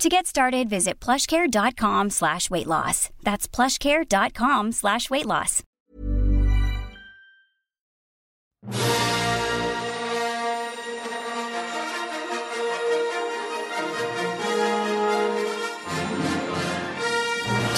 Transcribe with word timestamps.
To 0.00 0.10
get 0.10 0.26
started, 0.26 0.68
visit 0.68 1.00
plushcare.com 1.00 2.10
slash 2.10 2.50
weight 2.50 2.66
loss. 2.66 3.08
That's 3.22 3.48
plushcare.com 3.48 4.72
slash 4.72 5.08
weight 5.08 5.24
loss. 5.24 5.62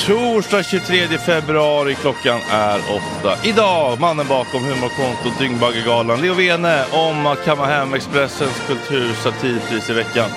Torsdag 0.06 0.62
23 0.62 1.18
februari, 1.18 1.94
klockan 1.94 2.40
är 2.50 2.78
åtta. 2.78 3.38
Idag, 3.44 4.00
mannen 4.00 4.26
bakom 4.28 4.64
humorkontot 4.64 5.38
Dyngbaggegalan, 5.38 6.20
Leo 6.20 6.34
Vene, 6.34 6.84
om 6.92 7.26
att 7.26 7.44
kamma 7.44 7.66
hem 7.66 7.94
Expressens 7.94 8.62
kultursatirpris 8.66 9.90
i 9.90 9.92
veckan. 9.92 10.30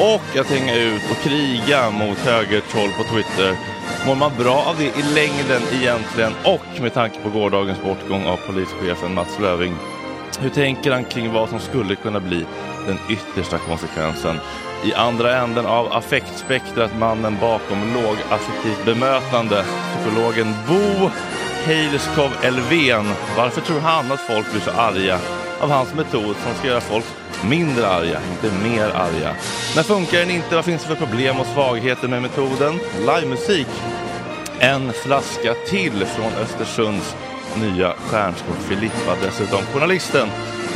Och 0.00 0.36
att 0.40 0.50
hänga 0.50 0.74
ut 0.74 1.02
och 1.10 1.16
kriga 1.16 1.90
mot 1.90 2.18
högertroll 2.18 2.90
på 2.96 3.04
Twitter. 3.04 3.56
Mår 4.06 4.14
man 4.14 4.32
bra 4.38 4.64
av 4.66 4.76
det 4.78 4.84
i 4.84 5.02
längden 5.14 5.62
egentligen? 5.72 6.32
Och 6.44 6.80
med 6.80 6.94
tanke 6.94 7.20
på 7.22 7.30
gårdagens 7.30 7.82
bortgång 7.82 8.24
av 8.24 8.36
polischefen 8.36 9.14
Mats 9.14 9.38
Löfving. 9.40 9.74
Hur 10.40 10.50
tänker 10.50 10.92
han 10.92 11.04
kring 11.04 11.32
vad 11.32 11.48
som 11.48 11.58
skulle 11.58 11.94
kunna 11.94 12.20
bli 12.20 12.46
den 12.86 12.98
yttersta 13.10 13.58
konsekvensen? 13.58 14.36
I 14.84 14.94
andra 14.94 15.36
änden 15.36 15.66
av 15.66 15.92
affektspektrat 15.92 16.98
mannen 16.98 17.36
bakom 17.40 17.94
lågaffektivt 17.94 18.84
bemötande, 18.84 19.64
psykologen 19.64 20.54
Bo 20.68 21.10
Heilskov 21.64 22.30
Elven. 22.42 23.06
Varför 23.36 23.60
tror 23.60 23.80
han 23.80 24.12
att 24.12 24.20
folk 24.20 24.50
blir 24.52 24.60
så 24.60 24.70
arga 24.70 25.18
av 25.64 25.70
hans 25.70 25.94
metod 25.94 26.36
som 26.36 26.54
ska 26.58 26.68
göra 26.68 26.80
folk 26.80 27.04
mindre 27.44 27.88
arga, 27.88 28.20
inte 28.32 28.56
mer 28.68 28.84
arga. 28.84 29.34
När 29.76 29.82
funkar 29.82 30.18
den 30.18 30.30
inte? 30.30 30.54
Vad 30.54 30.64
finns 30.64 30.82
det 30.82 30.88
för 30.88 31.06
problem 31.06 31.40
och 31.40 31.46
svagheter 31.46 32.08
med 32.08 32.22
metoden? 32.22 32.80
Livemusik. 32.98 33.66
En 34.58 34.92
flaska 34.92 35.54
till 35.68 36.04
från 36.04 36.32
Östersunds 36.42 37.16
nya 37.60 37.92
stjärnskott 37.92 38.62
Filippa. 38.68 39.16
Dessutom 39.22 39.60
journalisten, 39.72 40.28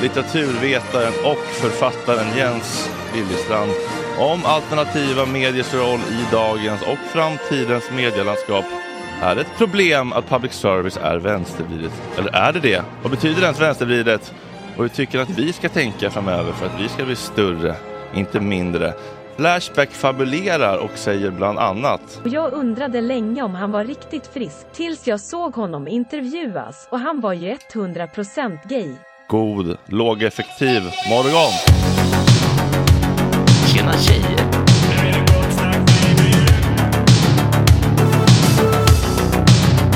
litteraturvetaren 0.02 1.12
och 1.24 1.44
författaren 1.46 2.36
Jens 2.36 2.90
Liljestrand 3.14 3.72
om 4.18 4.44
alternativa 4.44 5.26
mediers 5.26 5.74
roll 5.74 6.00
i 6.00 6.32
dagens 6.32 6.82
och 6.82 6.98
framtidens 7.12 7.90
medielandskap. 7.90 8.64
Är 9.22 9.34
det 9.34 9.40
ett 9.40 9.58
problem 9.58 10.12
att 10.12 10.28
public 10.28 10.52
service 10.52 10.98
är 11.02 11.16
vänstervridet? 11.16 11.92
Eller 12.18 12.34
är 12.34 12.52
det 12.52 12.60
det? 12.60 12.82
Vad 13.02 13.10
betyder 13.10 13.42
ens 13.42 13.60
vänstervridet? 13.60 14.34
Och 14.78 14.84
hur 14.84 14.88
tycker 14.88 15.18
att 15.18 15.30
vi 15.30 15.52
ska 15.52 15.68
tänka 15.68 16.10
framöver 16.10 16.52
för 16.52 16.66
att 16.66 16.80
vi 16.80 16.88
ska 16.88 17.04
bli 17.04 17.16
större, 17.16 17.74
inte 18.14 18.40
mindre? 18.40 18.94
Flashback 19.36 19.90
fabulerar 19.90 20.78
och 20.78 20.90
säger 20.98 21.30
bland 21.30 21.58
annat 21.58 22.20
jag 22.24 22.52
undrade 22.52 23.00
länge 23.00 23.42
om 23.42 23.54
han 23.54 23.70
var 23.70 23.84
riktigt 23.84 24.26
frisk 24.26 24.72
tills 24.72 25.06
jag 25.06 25.20
såg 25.20 25.54
honom 25.54 25.88
intervjuas 25.88 26.88
och 26.90 27.00
han 27.00 27.20
var 27.20 27.32
ju 27.32 27.56
100% 27.72 28.58
gay. 28.68 28.94
God, 29.28 29.76
lågeffektiv 29.86 30.82
morgon. 31.08 31.52
Tjena 33.66 33.92
tjejer! 33.92 34.38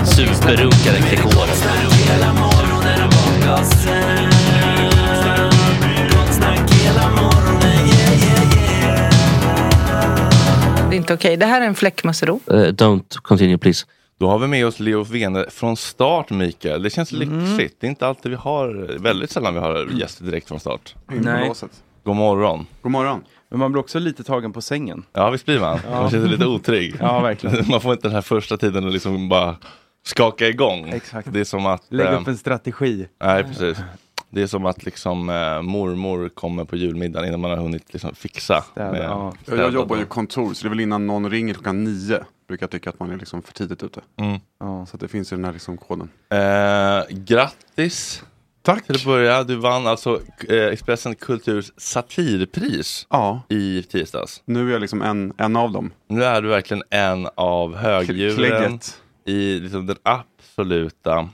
Superrunkare 0.06 0.98
Gregor. 1.10 1.51
Inte 11.02 11.14
okej. 11.14 11.36
Det 11.36 11.46
här 11.46 11.60
är 11.60 11.66
en 11.66 11.74
fläckmussero. 11.74 12.40
Uh, 12.50 12.56
don't 12.56 13.16
continue 13.22 13.58
please. 13.58 13.86
Då 14.18 14.28
har 14.28 14.38
vi 14.38 14.46
med 14.46 14.66
oss 14.66 14.80
Leo 14.80 15.04
Vene 15.04 15.46
från 15.50 15.76
start 15.76 16.30
Mikael. 16.30 16.82
Det 16.82 16.90
känns 16.90 17.12
lyxigt. 17.12 17.76
Det 17.80 17.86
är 17.86 17.88
inte 17.88 18.06
alltid 18.06 18.30
vi 18.30 18.36
har, 18.36 18.98
väldigt 18.98 19.30
sällan 19.30 19.54
vi 19.54 19.60
har 19.60 19.88
gäster 19.92 20.24
direkt 20.24 20.48
från 20.48 20.60
start. 20.60 20.94
Nej. 21.06 21.52
God 22.04 22.16
morgon. 22.16 22.66
God 22.82 22.92
morgon. 22.92 23.24
Men 23.48 23.58
man 23.58 23.72
blir 23.72 23.80
också 23.80 23.98
lite 23.98 24.24
tagen 24.24 24.52
på 24.52 24.60
sängen. 24.60 25.04
Ja 25.12 25.30
visst 25.30 25.46
blir 25.46 25.60
man. 25.60 25.78
Man 25.90 26.10
känner 26.10 26.24
sig 26.24 26.32
lite 26.32 26.46
otrygg. 26.46 26.94
Ja, 27.00 27.20
verkligen. 27.20 27.68
Man 27.68 27.80
får 27.80 27.92
inte 27.92 28.08
den 28.08 28.14
här 28.14 28.22
första 28.22 28.56
tiden 28.56 28.86
att 28.86 28.92
liksom 28.92 29.28
bara 29.28 29.56
skaka 30.04 30.48
igång. 30.48 30.88
Exakt. 30.88 31.32
Det 31.32 31.40
är 31.40 31.44
som 31.44 31.66
att... 31.66 31.82
Lägg 31.88 32.06
eh, 32.06 32.20
upp 32.20 32.28
en 32.28 32.36
strategi. 32.36 33.06
Nej 33.22 33.44
precis. 33.44 33.78
Det 34.34 34.42
är 34.42 34.46
som 34.46 34.66
att 34.66 34.84
liksom 34.84 35.28
eh, 35.28 35.62
mormor 35.62 36.28
kommer 36.28 36.64
på 36.64 36.76
julmiddagen 36.76 37.28
innan 37.28 37.40
man 37.40 37.50
har 37.50 37.58
hunnit 37.58 37.92
liksom 37.92 38.14
fixa. 38.14 38.62
Städa, 38.62 38.92
med 38.92 39.04
ja. 39.04 39.32
Jag, 39.46 39.72
jobbar 39.72 39.96
ju 39.96 40.04
kontor 40.04 40.54
så 40.54 40.62
det 40.62 40.68
är 40.68 40.70
väl 40.70 40.80
innan 40.80 41.06
någon 41.06 41.30
ringer 41.30 41.54
klockan 41.54 41.84
nio. 41.84 42.24
Brukar 42.48 42.64
jag 42.64 42.70
tycka 42.70 42.90
att 42.90 43.00
man 43.00 43.10
är 43.10 43.16
liksom 43.16 43.42
för 43.42 43.52
tidigt 43.52 43.82
ute. 43.82 44.00
Mm. 44.16 44.40
Ja, 44.60 44.86
så 44.86 44.96
att 44.96 45.00
det 45.00 45.08
finns 45.08 45.32
ju 45.32 45.36
den 45.36 45.44
här 45.44 45.52
liksom 45.52 45.76
koden. 45.76 46.08
Eh, 46.30 47.16
grattis! 47.16 48.22
Tack! 48.62 48.86
Till 48.86 48.96
att 48.96 49.04
börja, 49.04 49.44
du 49.44 49.56
vann 49.56 49.86
alltså 49.86 50.20
eh, 50.48 50.64
Expressen 50.66 51.14
Kulturs 51.14 51.72
satirpris 51.76 53.06
Ja, 53.10 53.42
i 53.48 53.82
tisdags. 53.82 54.42
nu 54.44 54.68
är 54.68 54.72
jag 54.72 54.80
liksom 54.80 55.02
en, 55.02 55.32
en 55.38 55.56
av 55.56 55.72
dem. 55.72 55.90
Nu 56.08 56.24
är 56.24 56.42
du 56.42 56.48
verkligen 56.48 56.82
en 56.90 57.28
av 57.34 57.76
högdjuren 57.76 58.80
i 59.24 59.58
liksom 59.58 59.86
den 59.86 59.96
absoluta 60.02 61.28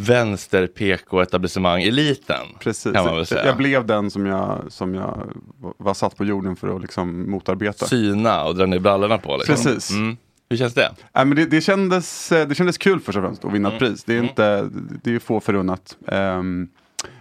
vänster 0.00 0.66
PK-etablissemang 0.66 1.82
eliten. 1.82 2.46
Precis. 2.60 2.92
Kan 2.92 3.04
man 3.04 3.16
väl 3.16 3.26
säga. 3.26 3.46
Jag 3.46 3.56
blev 3.56 3.86
den 3.86 4.10
som 4.10 4.26
jag, 4.26 4.64
som 4.68 4.94
jag 4.94 5.32
var 5.76 5.94
satt 5.94 6.16
på 6.16 6.24
jorden 6.24 6.56
för 6.56 6.76
att 6.76 6.82
liksom 6.82 7.30
motarbeta. 7.30 7.86
Syna 7.86 8.44
och 8.44 8.56
dra 8.56 8.66
ner 8.66 8.78
brallorna 8.78 9.18
på. 9.18 9.36
Liksom. 9.36 9.54
Precis. 9.54 9.90
Mm. 9.90 10.16
Hur 10.50 10.56
känns 10.56 10.74
det? 10.74 10.94
Nej, 11.14 11.24
men 11.24 11.36
det, 11.36 11.46
det, 11.46 11.60
kändes, 11.60 12.32
eh, 12.32 12.48
det 12.48 12.54
kändes 12.54 12.78
kul 12.78 13.00
först 13.00 13.18
och 13.18 13.24
främst 13.24 13.44
att 13.44 13.52
vinna 13.52 13.72
ett 13.72 13.78
pris. 13.78 14.04
Det 14.04 14.18
är, 14.18 14.22
inte, 14.22 14.70
det 15.02 15.14
är 15.14 15.18
få 15.18 15.40
förunnat. 15.40 15.96
Ehm, 16.06 16.68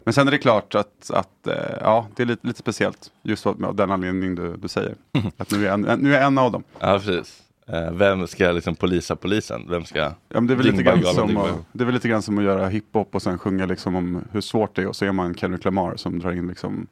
men 0.03 0.13
sen 0.13 0.27
är 0.27 0.31
det 0.31 0.37
klart 0.37 0.75
att, 0.75 1.11
att 1.13 1.47
eh, 1.47 1.53
ja, 1.81 2.07
det 2.15 2.23
är 2.23 2.27
lite, 2.27 2.47
lite 2.47 2.59
speciellt. 2.59 3.11
Just 3.23 3.45
av 3.45 3.75
den 3.75 3.91
anledning 3.91 4.35
du, 4.35 4.57
du 4.57 4.67
säger. 4.67 4.95
Att 5.37 5.51
nu 5.51 5.67
är, 5.67 5.71
en, 5.71 5.81
nu 5.81 6.09
är 6.15 6.17
jag 6.17 6.27
en 6.27 6.37
av 6.37 6.51
dem. 6.51 6.63
Ja, 6.79 6.99
precis. 6.99 7.41
Eh, 7.73 7.91
vem 7.91 8.27
ska 8.27 8.51
liksom 8.51 8.75
polisa 8.75 9.15
polisen? 9.15 9.65
Vem 9.69 9.85
ska... 9.85 9.99
Ja, 9.99 10.13
men 10.29 10.47
det, 10.47 10.53
är 10.53 10.55
väl 10.55 10.65
lite 10.65 10.83
grann 10.83 11.03
som 11.03 11.37
att, 11.37 11.49
det 11.71 11.83
är 11.83 11.85
väl 11.85 11.93
lite 11.93 12.09
grann 12.09 12.21
som 12.21 12.37
att 12.37 12.43
göra 12.43 12.67
hiphop 12.67 13.15
och 13.15 13.21
sen 13.21 13.37
sjunga 13.39 13.65
liksom 13.65 13.95
om 13.95 14.23
hur 14.31 14.41
svårt 14.41 14.75
det 14.75 14.81
är 14.81 14.87
och 14.87 14.95
så 14.95 15.05
är 15.05 15.11
man 15.11 15.35
Kendrick 15.35 15.65
Lamar 15.65 15.95
som 15.95 16.19
drar 16.19 16.31
in 16.31 16.47
liksom 16.47 16.87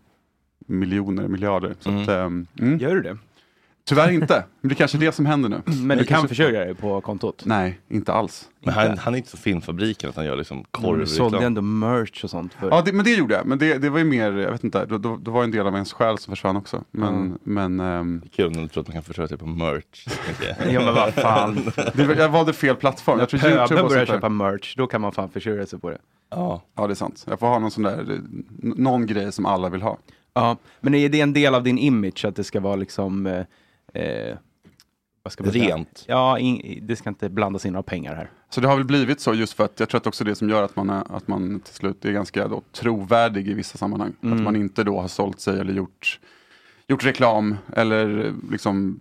miljoner, 0.67 1.27
miljarder. 1.27 1.75
Så 1.79 1.89
Mm. 1.89 2.01
att, 2.03 2.09
ehm, 2.09 2.47
mm. 2.59 2.77
Gör 2.79 2.95
du 2.95 3.01
det? 3.01 3.17
Tyvärr 3.87 4.11
inte, 4.11 4.43
men 4.61 4.69
det 4.69 4.73
är 4.73 4.75
kanske 4.75 4.97
är 4.97 4.99
det 4.99 5.11
som 5.11 5.25
händer 5.25 5.49
nu. 5.49 5.61
Men 5.65 5.97
du 5.97 6.03
kan 6.03 6.15
kanske- 6.15 6.27
försörja 6.27 6.59
dig 6.65 6.75
på 6.75 7.01
kontot? 7.01 7.43
Nej, 7.45 7.79
inte 7.89 8.13
alls. 8.13 8.49
Men 8.65 8.73
han, 8.73 8.97
han 8.97 9.13
är 9.13 9.17
inte 9.17 9.29
så 9.29 9.37
filmfabriken 9.37 10.09
att 10.09 10.15
han 10.15 10.25
gör 10.25 10.35
liksom 10.35 10.57
Du 10.57 10.65
sålde 10.81 11.05
korvreklam. 11.05 11.43
ändå 11.43 11.61
merch 11.61 12.23
och 12.23 12.29
sånt. 12.29 12.53
För. 12.53 12.69
Ja, 12.69 12.81
det, 12.85 12.93
men 12.93 13.05
det 13.05 13.11
gjorde 13.11 13.33
jag. 13.35 13.45
Men 13.45 13.57
det, 13.57 13.77
det 13.77 13.89
var 13.89 13.99
ju 13.99 14.05
mer, 14.05 14.31
jag 14.31 14.51
vet 14.51 14.63
inte, 14.63 14.85
då, 14.85 14.97
då, 14.97 15.17
då 15.17 15.31
var 15.31 15.43
en 15.43 15.51
del 15.51 15.67
av 15.67 15.73
ens 15.73 15.93
själ 15.93 16.17
som 16.17 16.31
försvann 16.31 16.57
också. 16.57 16.83
Men, 16.91 17.15
Mm. 17.15 17.37
men 17.43 17.79
ehm, 17.79 18.21
Kul 18.35 18.51
när 18.51 18.61
du 18.61 18.67
tror 18.67 18.81
att 18.81 18.87
man 18.87 18.93
kan 18.93 19.03
försörja 19.03 19.27
sig 19.27 19.37
på 19.37 19.45
merch. 19.45 20.07
Ja 20.71 20.79
men 20.85 20.95
vad 20.95 21.13
fan. 21.13 21.71
det, 21.93 22.05
var- 22.05 22.15
jag 22.15 22.29
valde 22.29 22.53
fel 22.53 22.75
plattform. 22.75 23.19
Jag 23.19 23.29
tror 23.29 23.39
Pöbeln 23.39 23.59
YouTube 23.59 23.83
börjar 23.89 24.05
köpa 24.05 24.29
merch, 24.29 24.75
då 24.77 24.87
kan 24.87 25.01
man 25.01 25.11
fan 25.11 25.29
försörja 25.29 25.65
sig 25.65 25.79
på 25.79 25.89
det. 25.89 25.97
Ja. 26.29 26.61
Ja, 26.75 26.87
det 26.87 26.93
är 26.93 26.95
sant. 26.95 27.25
Jag 27.29 27.39
får 27.39 27.47
ha 27.47 27.59
någon 27.59 27.71
sån 27.71 27.83
där, 27.83 28.11
eh, 28.11 28.17
någon 28.61 29.05
grej 29.05 29.31
som 29.31 29.45
alla 29.45 29.69
vill 29.69 29.81
ha. 29.81 29.97
Ja, 30.33 30.57
men 30.81 30.93
är 30.95 31.09
det 31.09 31.21
en 31.21 31.33
del 31.33 31.55
av 31.55 31.63
din 31.63 31.77
image 31.77 32.25
att 32.25 32.35
det 32.35 32.43
ska 32.43 32.59
vara 32.59 32.75
liksom 32.75 33.27
eh, 33.93 34.37
vad 35.23 35.31
ska 35.31 35.43
man 35.43 35.53
säga? 35.53 35.75
Rent. 35.75 36.05
Ja, 36.07 36.39
in, 36.39 36.79
det 36.87 36.95
ska 36.95 37.09
inte 37.09 37.29
blandas 37.29 37.65
in 37.65 37.73
några 37.73 37.83
pengar 37.83 38.15
här. 38.15 38.31
Så 38.49 38.61
det 38.61 38.67
har 38.67 38.75
väl 38.75 38.85
blivit 38.85 39.19
så 39.19 39.33
just 39.33 39.53
för 39.53 39.65
att 39.65 39.79
jag 39.79 39.89
tror 39.89 39.99
att 39.99 40.07
också 40.07 40.23
det 40.23 40.35
som 40.35 40.49
gör 40.49 40.63
att 40.63 40.75
man, 40.75 40.89
är, 40.89 41.15
att 41.15 41.27
man 41.27 41.59
till 41.59 41.73
slut 41.73 42.05
är 42.05 42.11
ganska 42.11 42.47
då, 42.47 42.61
trovärdig 42.71 43.47
i 43.47 43.53
vissa 43.53 43.77
sammanhang. 43.77 44.13
Mm. 44.23 44.37
Att 44.37 44.43
man 44.43 44.55
inte 44.55 44.83
då 44.83 44.99
har 44.99 45.07
sålt 45.07 45.39
sig 45.39 45.59
eller 45.59 45.73
gjort, 45.73 46.19
gjort 46.89 47.05
reklam 47.05 47.57
eller 47.75 48.33
liksom 48.51 48.99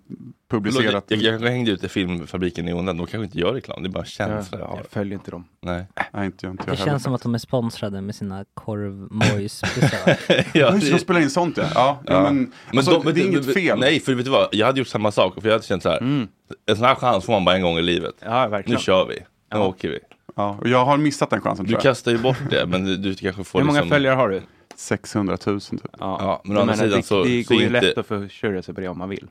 publicerat. 0.50 1.04
Jag, 1.08 1.18
jag, 1.22 1.42
jag 1.42 1.50
hängde 1.50 1.70
ut 1.70 1.84
i 1.84 1.88
filmfabriken 1.88 2.68
i 2.68 2.72
Onden, 2.72 2.96
de 2.96 3.06
kanske 3.06 3.24
inte 3.24 3.38
gör 3.38 3.52
reklam, 3.52 3.82
det 3.82 3.88
är 3.88 3.90
bara 3.90 3.98
Jag, 4.00 4.06
känsla. 4.06 4.58
jag 4.58 4.80
följer 4.90 5.14
inte 5.14 5.30
dem. 5.30 5.44
Nej. 5.62 5.86
Nej, 6.12 6.26
inte, 6.26 6.46
inte 6.46 6.46
jag 6.46 6.56
Det 6.56 6.78
heller. 6.78 6.84
känns 6.92 7.02
som 7.02 7.14
att 7.14 7.22
de 7.22 7.34
är 7.34 7.38
sponsrade 7.38 8.00
med 8.00 8.14
sina 8.14 8.44
korvmojs-besök. 8.54 10.18
ja, 10.54 10.70
det, 10.70 10.90
de 10.90 10.98
spelar 10.98 11.20
in 11.20 11.30
sånt 11.30 11.56
ja. 11.56 11.64
ja, 11.74 12.00
ja. 12.06 12.12
Ja. 12.12 12.22
men, 12.32 12.52
alltså, 12.76 12.90
de- 12.92 13.04
det 13.04 13.10
är 13.10 13.14
men- 13.24 13.32
inget 13.32 13.44
men- 13.46 13.54
fel. 13.54 13.78
Nej, 13.78 14.00
för 14.00 14.14
vet 14.14 14.24
du 14.24 14.30
vad? 14.30 14.48
Jag 14.52 14.66
hade 14.66 14.78
gjort 14.78 14.88
samma 14.88 15.10
sak. 15.12 15.34
För 15.40 15.48
jag 15.48 15.52
hade 15.54 15.64
känt 15.64 15.82
så 15.82 15.88
här. 15.88 15.98
Mm. 15.98 16.28
En 16.66 16.76
sån 16.76 16.84
här 16.84 16.94
chans 16.94 17.24
får 17.24 17.32
man 17.32 17.44
bara 17.44 17.56
en 17.56 17.62
gång 17.62 17.78
i 17.78 17.82
livet. 17.82 18.14
Ja, 18.20 18.44
Nu 18.44 18.50
verkligen. 18.50 18.80
kör 18.80 19.06
vi. 19.06 19.14
Nu 19.14 19.24
Ja. 19.50 19.66
åker 19.66 19.88
vi. 19.88 19.98
Ja, 20.36 20.58
och 20.60 20.68
jag 20.68 20.84
har 20.84 20.96
missat 20.96 21.30
den 21.30 21.40
chansen 21.40 21.64
Du 21.64 21.68
tror 21.70 21.76
jag. 21.78 21.82
kastar 21.82 22.10
ju 22.12 22.18
bort 22.18 22.38
det, 22.50 22.66
men 22.66 22.84
du, 22.84 22.96
du 22.96 23.14
kanske 23.14 23.44
får 23.44 23.58
Hur 23.58 23.66
många 23.66 23.78
liksom... 23.80 23.90
följare 23.90 24.14
har 24.14 24.28
du? 24.28 24.42
600 24.76 25.36
000 25.46 25.60
typ. 25.60 25.80
Ja, 25.98 26.40
men 26.44 26.56
å 26.56 26.60
andra 26.60 26.76
sidan 26.76 26.90
det, 26.90 27.02
så- 27.02 27.24
det 27.24 27.44
så 27.46 27.54
går 27.54 27.60
ju 27.62 27.66
inte- 27.68 27.80
lätt 27.80 27.98
att 27.98 28.06
försörja 28.06 28.62
sig 28.62 28.74
på 28.74 28.80
det 28.80 28.88
om 28.88 28.98
man 28.98 29.08
vill. 29.08 29.26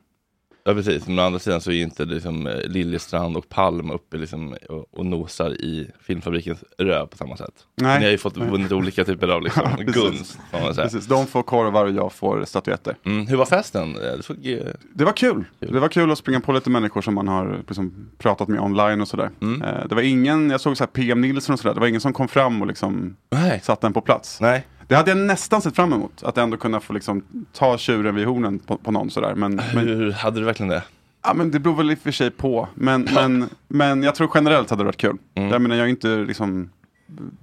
Ja 0.68 0.74
precis, 0.74 1.06
men 1.06 1.18
å 1.18 1.22
andra 1.22 1.38
sidan 1.38 1.60
så 1.60 1.70
är 1.70 1.74
ju 1.74 1.82
inte 1.82 2.04
liksom 2.04 2.46
eh, 2.46 2.54
Liljestrand 2.64 3.36
och 3.36 3.48
Palm 3.48 3.90
uppe 3.90 4.16
liksom 4.16 4.56
och, 4.68 4.86
och 4.98 5.06
nosar 5.06 5.50
i 5.50 5.90
filmfabrikens 6.00 6.64
röv 6.78 7.06
på 7.06 7.16
samma 7.16 7.36
sätt. 7.36 7.54
Nej. 7.74 7.98
Ni 7.98 8.04
har 8.04 8.12
ju 8.12 8.18
fått 8.18 8.36
vunnit 8.36 8.72
olika 8.72 9.04
typer 9.04 9.28
av 9.28 9.42
liksom, 9.42 9.62
Ja, 9.70 9.76
precis. 9.76 9.94
gunst. 10.02 10.38
Får 10.50 10.60
man 10.60 10.74
säga. 10.74 10.84
Precis, 10.86 11.06
de 11.06 11.26
får 11.26 11.42
korvar 11.42 11.84
och 11.84 11.92
jag 11.92 12.12
får 12.12 12.44
statyetter. 12.44 12.96
Mm, 13.04 13.26
hur 13.26 13.36
var 13.36 13.46
festen? 13.46 13.94
Eh, 13.96 14.00
Det 14.16 14.22
såg, 14.22 14.46
eh, 14.46 14.58
Det 14.94 15.04
var 15.04 15.12
kul. 15.12 15.44
Kul. 15.60 15.72
Det 15.72 15.80
var 15.80 15.88
kul 15.88 16.10
att 16.10 16.18
springa 16.18 16.40
på 16.40 16.52
lite 16.52 16.70
människor 16.70 17.02
som 17.02 17.14
man 17.14 17.28
har 17.28 17.56
liksom 17.68 18.08
pratat 18.18 18.48
med 18.48 18.60
online 18.60 19.00
och 19.00 19.08
sådär. 19.08 19.30
Mm. 19.42 19.62
Eh, 19.62 19.86
Det 19.88 19.94
var 19.94 20.02
ingen, 20.02 20.50
jag 20.50 20.60
såg 20.60 20.76
så 20.76 20.84
här 20.84 20.88
PM 20.88 21.20
Nilsson 21.20 21.52
och 21.52 21.60
sådär, 21.60 21.74
det 21.74 21.80
var 21.80 21.86
ingen 21.86 22.00
som 22.00 22.12
kom 22.12 22.28
fram 22.28 22.60
och 22.62 22.66
liksom 22.68 23.16
nej. 23.30 23.60
satte 23.64 23.86
den 23.86 23.92
på 23.92 24.00
plats. 24.00 24.40
nej. 24.40 24.66
Det 24.88 24.94
hade 24.94 25.10
jag 25.10 25.18
nästan 25.18 25.62
sett 25.62 25.76
fram 25.76 25.92
emot, 25.92 26.22
att 26.22 26.38
ändå 26.38 26.56
kunna 26.56 26.80
få 26.80 26.92
liksom 26.92 27.46
ta 27.52 27.78
tjuren 27.78 28.14
vid 28.14 28.26
hornen 28.26 28.58
på, 28.58 28.76
på 28.76 28.90
någon 28.90 29.10
sådär. 29.10 29.34
Men, 29.34 29.60
men, 29.74 29.88
Hur 29.88 30.12
hade 30.12 30.40
du 30.40 30.46
verkligen 30.46 30.68
det? 30.68 30.82
ja, 31.26 31.34
men 31.34 31.50
det 31.50 31.60
beror 31.60 31.74
väl 31.74 31.90
i 31.90 31.94
och 31.94 31.98
för 31.98 32.10
sig 32.10 32.30
på. 32.30 32.68
Men, 32.74 33.08
men, 33.14 33.48
men 33.68 34.02
jag 34.02 34.14
tror 34.14 34.30
generellt 34.34 34.70
hade 34.70 34.82
det 34.82 34.84
varit 34.86 34.96
kul. 34.96 35.18
Mm. 35.34 35.50
Jag 35.50 35.62
menar, 35.62 35.76
jag 35.76 35.86
är 35.86 35.90
inte 35.90 36.08
liksom 36.08 36.70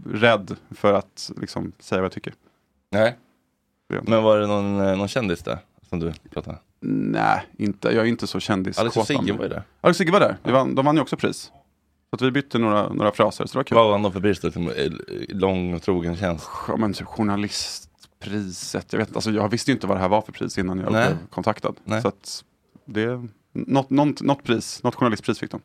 rädd 0.06 0.56
för 0.72 0.94
att 0.94 1.32
liksom 1.42 1.72
säga 1.80 2.02
vad 2.02 2.06
jag 2.06 2.12
tycker. 2.12 2.34
Nej. 2.92 3.18
Men 4.02 4.24
var 4.24 4.40
det 4.40 4.48
någon, 4.48 4.82
eh, 4.82 4.98
någon 4.98 5.08
kändis 5.08 5.44
där? 5.44 5.58
Som 5.90 6.00
du 6.00 6.14
pratade 6.34 6.58
med? 6.80 7.12
Nej, 7.12 7.42
inte, 7.58 7.88
jag 7.88 8.06
är 8.06 8.10
inte 8.10 8.28
så 8.28 8.40
kändis. 8.40 8.80
Alex 8.80 8.98
och 8.98 9.08
Sigge 9.08 9.34
var 9.34 9.44
ju 9.44 9.50
där. 9.50 9.64
Alex 9.82 9.96
och 9.96 9.96
Sigge 9.96 10.12
var 10.12 10.20
där, 10.20 10.38
de 10.44 10.52
vann, 10.52 10.76
de 10.76 10.86
vann 10.86 10.96
ju 10.96 11.02
också 11.02 11.18
pris. 11.18 11.52
Så 12.14 12.16
att 12.16 12.22
vi 12.22 12.32
bytte 12.32 12.58
några, 12.58 12.94
några 12.94 13.12
fraser, 13.12 13.46
så 13.46 13.54
det 13.54 13.60
var 13.60 13.64
kul. 13.64 13.76
Vad 13.76 13.90
vann 13.90 14.04
de 14.04 14.12
för 14.14 14.20
pris 14.20 14.40
då? 14.40 14.52
Lång 15.30 15.74
och 15.74 15.82
trogen 15.82 16.18
tjänst? 16.18 16.50
Ja, 16.68 16.78
men, 16.78 16.94
så 16.94 17.06
journalistpriset, 17.06 18.94
jag 18.94 19.00
vet 19.00 19.16
alltså, 19.16 19.32
jag 19.32 19.50
visste 19.50 19.72
ju 19.72 19.76
inte 19.76 19.88
vad 19.88 19.98
det 19.98 20.02
här 20.02 20.08
var 20.10 20.22
för 20.22 20.32
pris 20.32 20.58
innan 20.58 20.80
jag 20.80 20.92
Nej. 20.92 21.08
blev 21.08 21.18
kontaktad. 21.30 21.76
Nej. 21.84 22.02
Så 22.02 22.08
att 22.08 22.44
det, 22.86 23.28
något, 23.54 23.90
något, 23.90 24.22
något 24.22 24.44
pris, 24.44 24.84
något 24.84 24.96
journalistpris 24.96 25.40
fick 25.40 25.52
de. 25.52 25.62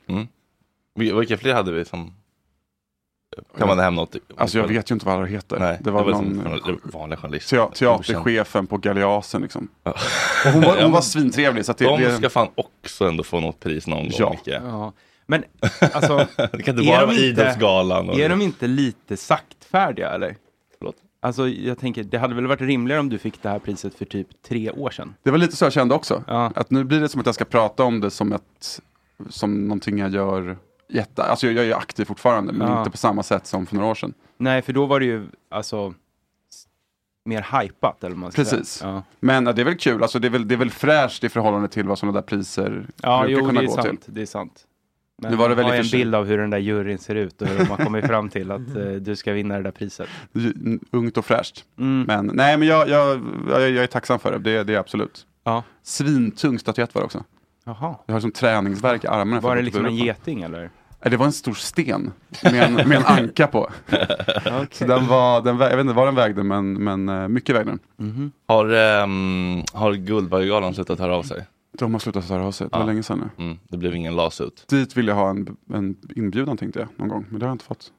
Vil- 0.99 1.19
Vilka 1.19 1.37
fler 1.37 1.55
hade 1.55 1.73
vi 1.73 1.85
som 1.85 2.13
Kan 3.59 3.69
man 3.69 3.79
hem 3.79 3.95
något? 3.95 4.17
Alltså 4.37 4.59
jag 4.59 4.69
vet 4.69 4.91
ju 4.91 4.95
inte 4.95 5.07
vad 5.07 5.15
alla 5.15 5.27
heter. 5.27 5.59
Nej, 5.59 5.79
det 5.81 5.91
var 5.91 6.05
det 6.07 6.13
var 6.13 6.23
någon 6.23 6.81
vanlig 6.83 7.19
journalist. 7.19 7.51
Te- 7.51 7.69
teaterchefen 7.75 8.67
på 8.67 8.77
Galeasen 8.77 9.43
liksom. 9.43 9.69
Och 9.83 9.93
hon 10.53 10.63
var, 10.63 10.83
hon 10.83 10.93
var 10.93 11.01
svintrevlig. 11.01 11.65
Så 11.65 11.71
att 11.73 11.79
det, 11.79 11.85
De 11.85 12.01
det, 12.03 12.17
ska 12.17 12.31
fan 12.31 12.49
också 12.55 13.09
ändå 13.09 13.23
få 13.25 13.41
något 13.41 13.61
pris 13.61 13.87
någon 13.87 14.07
Ja. 14.11 14.25
gång, 14.27 14.35
Micke. 14.45 14.55
Ja. 14.63 14.93
Men 15.31 15.45
alltså, 15.93 16.17
Det 16.37 16.63
kan 16.63 16.79
inte 16.79 16.91
är 16.91 16.93
bara 16.93 17.01
de 17.01 17.07
vara 17.07 17.13
inte- 17.13 17.25
Idrottsgalan. 17.25 18.09
Och 18.11 18.19
är 18.21 18.29
de 18.29 18.43
inte 18.43 18.67
lite 18.67 19.17
saktfärdiga 19.17 20.11
eller? 20.11 20.37
Förlåt? 20.79 20.97
Alltså 21.21 21.49
jag 21.49 21.79
tänker, 21.79 22.05
det 22.05 22.19
hade 22.19 22.35
väl 22.35 22.47
varit 22.47 22.61
rimligare 22.61 23.01
om 23.01 23.09
du 23.09 23.19
fick 23.19 23.43
det 23.43 23.49
här 23.49 23.59
priset 23.59 23.95
för 23.95 24.05
typ 24.05 24.43
tre 24.43 24.71
år 24.71 24.91
sedan? 24.91 25.15
det 25.23 25.31
var 25.31 25.39
lite 25.39 25.57
så 25.57 25.65
jag 25.65 25.73
kände 25.73 25.95
också. 25.95 26.25
Ja. 26.27 26.53
Att 26.55 26.71
nu 26.71 26.85
blir 26.85 27.01
det 27.01 27.09
som 27.09 27.21
att 27.21 27.27
jag 27.27 27.35
ska 27.35 27.45
prata 27.45 27.85
om 27.85 28.01
det 28.01 28.11
som, 28.11 28.33
ett, 28.33 28.81
som 29.29 29.63
någonting 29.69 29.99
jag 29.99 30.11
gör 30.15 30.57
jätte... 30.89 31.23
Alltså 31.23 31.47
jag, 31.47 31.55
jag 31.55 31.67
är 31.67 31.75
aktiv 31.75 32.05
fortfarande, 32.05 32.53
men 32.53 32.69
Ja. 32.69 32.79
inte 32.79 32.91
på 32.91 32.97
samma 32.97 33.23
sätt 33.23 33.47
som 33.47 33.67
för 33.67 33.75
några 33.77 33.89
år 33.89 33.95
sedan. 33.95 34.15
Nej, 34.37 34.63
för 34.63 34.73
då 34.73 34.87
var 34.87 35.01
det 35.01 35.07
ju 35.07 35.27
alltså 35.51 35.95
mer 37.25 37.47
hypat 37.63 38.05
eller 38.05 38.17
man 38.17 38.33
ska 38.33 38.43
Precis. 38.43 38.69
säga. 38.69 38.91
Ja, 38.91 39.03
Men 39.21 39.47
ja, 39.47 39.53
det 39.53 39.61
är 39.63 39.65
väl 39.65 39.77
kul, 39.79 40.03
alltså, 40.03 40.19
det, 40.19 40.29
är 40.29 40.31
väl, 40.31 40.49
det 40.49 40.55
är 40.55 40.59
väl 40.59 40.71
fräscht 40.71 41.25
i 41.25 41.29
förhållande 41.29 41.69
till 41.69 41.89
vad 41.89 41.99
sådana 41.99 42.21
där 42.21 42.27
priser 42.27 42.87
ja 43.03 43.21
brukar 43.23 43.41
jo, 43.41 43.47
kunna 43.47 43.61
det 43.61 43.67
är 43.67 43.69
gå 43.69 43.75
sant. 43.83 44.03
till. 44.05 44.15
Det 44.15 44.23
är 44.23 44.27
sant. 44.27 44.65
Men 45.23 45.31
Nu 45.31 45.37
var 45.37 45.49
det 45.49 45.55
väl 45.55 45.65
har 45.65 45.75
en 45.75 45.91
bild 45.93 46.15
av 46.15 46.27
hur 46.27 46.39
den 46.39 46.51
där 46.51 46.59
juryn 46.59 46.99
ser 46.99 47.15
ut 47.15 47.43
och 47.43 47.49
hur 47.49 47.59
de 47.59 47.65
har 47.65 47.77
kommit 47.77 48.07
fram 48.07 48.29
till 48.29 48.51
att 48.51 48.77
eh, 48.77 48.85
du 48.85 49.17
ska 49.17 49.33
vinna 49.33 49.57
det 49.57 49.63
där 49.63 49.71
priset. 49.71 50.09
Ungt 50.91 51.17
och 51.17 51.25
fräscht. 51.25 51.65
Mm. 51.79 52.03
Men 52.07 52.31
nej, 52.35 52.57
men 52.57 52.69
jag, 52.69 52.89
jag, 52.89 53.21
jag, 53.51 53.61
jag 53.61 53.83
är 53.83 53.87
tacksam 53.87 54.19
för 54.19 54.33
det, 54.33 54.39
det, 54.39 54.65
det 54.65 54.75
är 54.75 54.79
absolut. 54.79 55.27
Ja. 55.45 55.63
Svintung 55.83 56.59
statyett 56.59 56.95
var 56.95 57.03
det 57.03 57.07
också. 57.07 57.25
Jaha. 57.65 57.95
Jag 58.07 58.15
har 58.15 58.21
som 58.21 58.33
träningsvärk 58.33 59.05
i 59.05 59.07
armarna. 59.07 59.41
för 59.41 59.49
Var 59.49 59.57
det 59.57 59.63
liksom 59.63 59.87
en 59.87 59.97
geting 59.97 60.43
eller? 60.43 60.71
Det 61.01 61.17
var 61.17 61.27
en 61.27 61.33
stor 61.33 61.55
sten 61.55 62.13
med 62.43 62.55
en, 62.55 62.75
med 62.75 62.93
en 62.93 63.05
anka 63.05 63.47
på. 63.47 63.71
Så 64.71 64.85
den 64.85 65.07
var, 65.07 65.43
den, 65.43 65.59
jag 65.59 65.71
vet 65.71 65.81
inte 65.81 65.93
vad 65.93 66.07
den 66.07 66.15
vägde, 66.15 66.43
men, 66.43 66.73
men 66.73 67.09
eh, 67.09 67.29
mycket 67.29 67.57
vägde 67.57 67.71
den. 67.71 67.81
Mhm. 67.97 68.33
Har, 68.47 68.73
um, 69.03 69.65
har 69.73 69.93
Guldbaggegalan 69.93 70.75
slutat 70.75 70.99
höra 70.99 71.17
av 71.17 71.23
sig? 71.23 71.47
De 71.73 71.93
har 71.93 71.99
slutat 71.99 72.29
höra 72.29 72.47
av 72.47 72.53
sig, 72.53 72.69
det 72.73 72.79
var 72.79 72.87
länge 72.87 73.03
sedan 73.03 73.31
nu. 73.37 73.45
Mm, 73.45 73.59
det 73.69 73.77
blev 73.77 73.95
ingen 73.95 74.17
lasut. 74.17 74.65
Dit 74.69 74.97
vill 74.97 75.07
jag 75.07 75.15
ha 75.15 75.31
en, 75.31 75.57
en 75.75 75.97
inbjudan 76.17 76.57
tänkte 76.57 76.81
jag 76.81 76.89
någon 76.97 77.09
gång, 77.09 77.27
men 77.31 77.41
det 77.41 77.47
har 77.47 77.51
jag 77.51 77.55
inte 77.55 77.65
fått. 77.65 77.93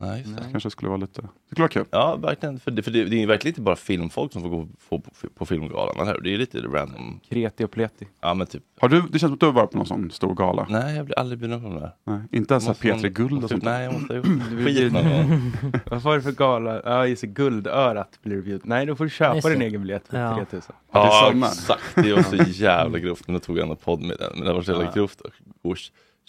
Nej, 0.00 0.18
just 0.20 0.36
det. 0.36 0.42
Det 0.42 0.50
kanske 0.50 0.70
skulle 0.70 0.88
vara 0.88 0.96
lite, 1.00 1.20
det 1.22 1.28
skulle 1.50 1.62
vara 1.62 1.68
kul. 1.68 1.84
Ja, 1.90 2.16
verkligen. 2.16 2.60
För 2.60 2.70
det, 2.70 2.82
för 2.82 2.90
det, 2.90 3.04
det 3.04 3.22
är 3.22 3.26
verkligen 3.26 3.50
inte 3.52 3.60
bara 3.60 3.76
filmfolk 3.76 4.32
som 4.32 4.42
får 4.42 4.48
gå 4.48 4.68
på, 4.88 5.00
på, 5.00 5.10
på 5.34 5.46
filmgalan, 5.46 5.96
eller 6.00 6.12
hur? 6.14 6.20
Det 6.20 6.34
är 6.34 6.38
lite 6.38 6.58
random. 6.60 7.20
Kreti 7.28 7.64
och 7.64 7.70
pleti. 7.70 8.06
Ja, 8.20 8.34
men 8.34 8.46
typ. 8.46 8.62
Har 8.80 8.88
du, 8.88 9.00
det 9.00 9.18
känns 9.18 9.20
som 9.20 9.32
att 9.32 9.40
du 9.40 9.46
har 9.46 9.52
varit 9.52 9.70
på 9.70 9.76
någon 9.76 9.86
sån 9.86 10.10
stor 10.10 10.34
gala? 10.34 10.66
Nej, 10.70 10.96
jag 10.96 11.06
blir 11.06 11.18
aldrig 11.18 11.38
bjuden 11.38 11.62
på 11.62 11.68
de 11.68 11.74
där. 11.80 11.90
Nej, 12.04 12.20
inte 12.32 12.54
ens 12.54 12.64
så 12.64 12.74
här 12.82 12.92
Måste 12.92 13.08
P3 13.08 13.10
Guld 13.12 13.32
och 13.32 13.36
måste- 13.42 13.48
sånt? 13.54 13.64
Nej, 13.64 13.84
jag 13.84 13.92
måste 13.92 14.14
ha 14.14 14.22
Du 14.22 14.56
gjort 14.56 14.64
skit 14.64 14.92
någon 14.92 15.10
gång. 15.10 15.52
Vad 15.90 16.02
var 16.02 16.16
det 16.16 16.22
för 16.22 16.32
gala? 16.32 16.82
Ja, 16.84 17.06
just 17.06 17.22
Guldörat 17.22 18.18
blir 18.22 18.36
det 18.36 18.42
bjudit. 18.42 18.64
Nej, 18.64 18.86
då 18.86 18.96
får 18.96 19.04
du 19.04 19.10
köpa 19.10 19.48
din 19.48 19.62
egen 19.62 19.80
biljett 19.80 20.08
för 20.08 20.18
Ja. 20.20 20.36
3000. 20.36 20.74
det 20.92 20.98
är 20.98 21.04
Ja, 21.04 21.28
såna. 21.32 21.46
exakt. 21.46 21.94
Det 21.94 22.12
var 22.12 22.22
så 22.22 22.36
jävla 22.50 22.98
grovt. 22.98 23.22
Men 23.26 23.34
då 23.34 23.40
tog 23.40 23.56
jag 23.58 23.62
ändå 23.62 23.74
podd 23.76 24.00
med 24.00 24.16
den. 24.18 24.32
Men 24.34 24.44
det 24.46 24.52
var 24.52 24.62
så 24.62 24.70
jävla 24.70 24.84
Ja. 24.86 24.92
grovt 24.94 25.20
att 25.24 25.32
gå 25.62 25.70
och 25.70 25.76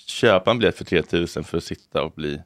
köpa 0.07 0.51
en 0.51 0.59
biljett 0.59 0.77
för 0.77 0.85
3000 0.85 1.43
för 1.43 1.57
att 1.57 1.63
sitta 1.63 2.03
och 2.03 2.11
bli 2.11 2.41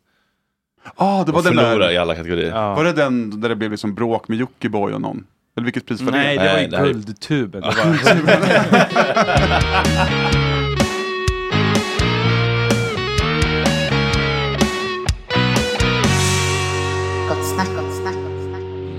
Ah, 0.96 1.24
det 1.24 1.32
var 1.32 1.40
och 1.40 1.44
den 1.46 1.54
förlora 1.54 1.86
där, 1.86 1.92
i 1.92 1.98
alla 1.98 2.16
kategorier. 2.16 2.50
Ja. 2.52 2.76
var 2.76 2.84
det 2.84 2.94
den 2.94 3.42
där 3.42 3.50
det 3.50 3.56
blev 3.56 3.72
liksom 3.72 3.94
bråk 3.96 4.28
med 4.28 4.38
Jockiboi 4.38 4.94
och 4.94 5.02
någon? 5.02 5.26
Eller 5.58 5.66
vilket 5.66 5.86
pris 5.86 6.02
var 6.02 6.12
Nej, 6.12 6.38
det? 6.38 6.44
var 6.44 6.54
Nej, 6.54 6.64
ju 6.64 6.70
det 6.70 6.78
här 6.78 6.86
är- 6.86 6.94
Guldtuben. 6.94 7.62
Det 7.62 7.68
var... 7.68 9.04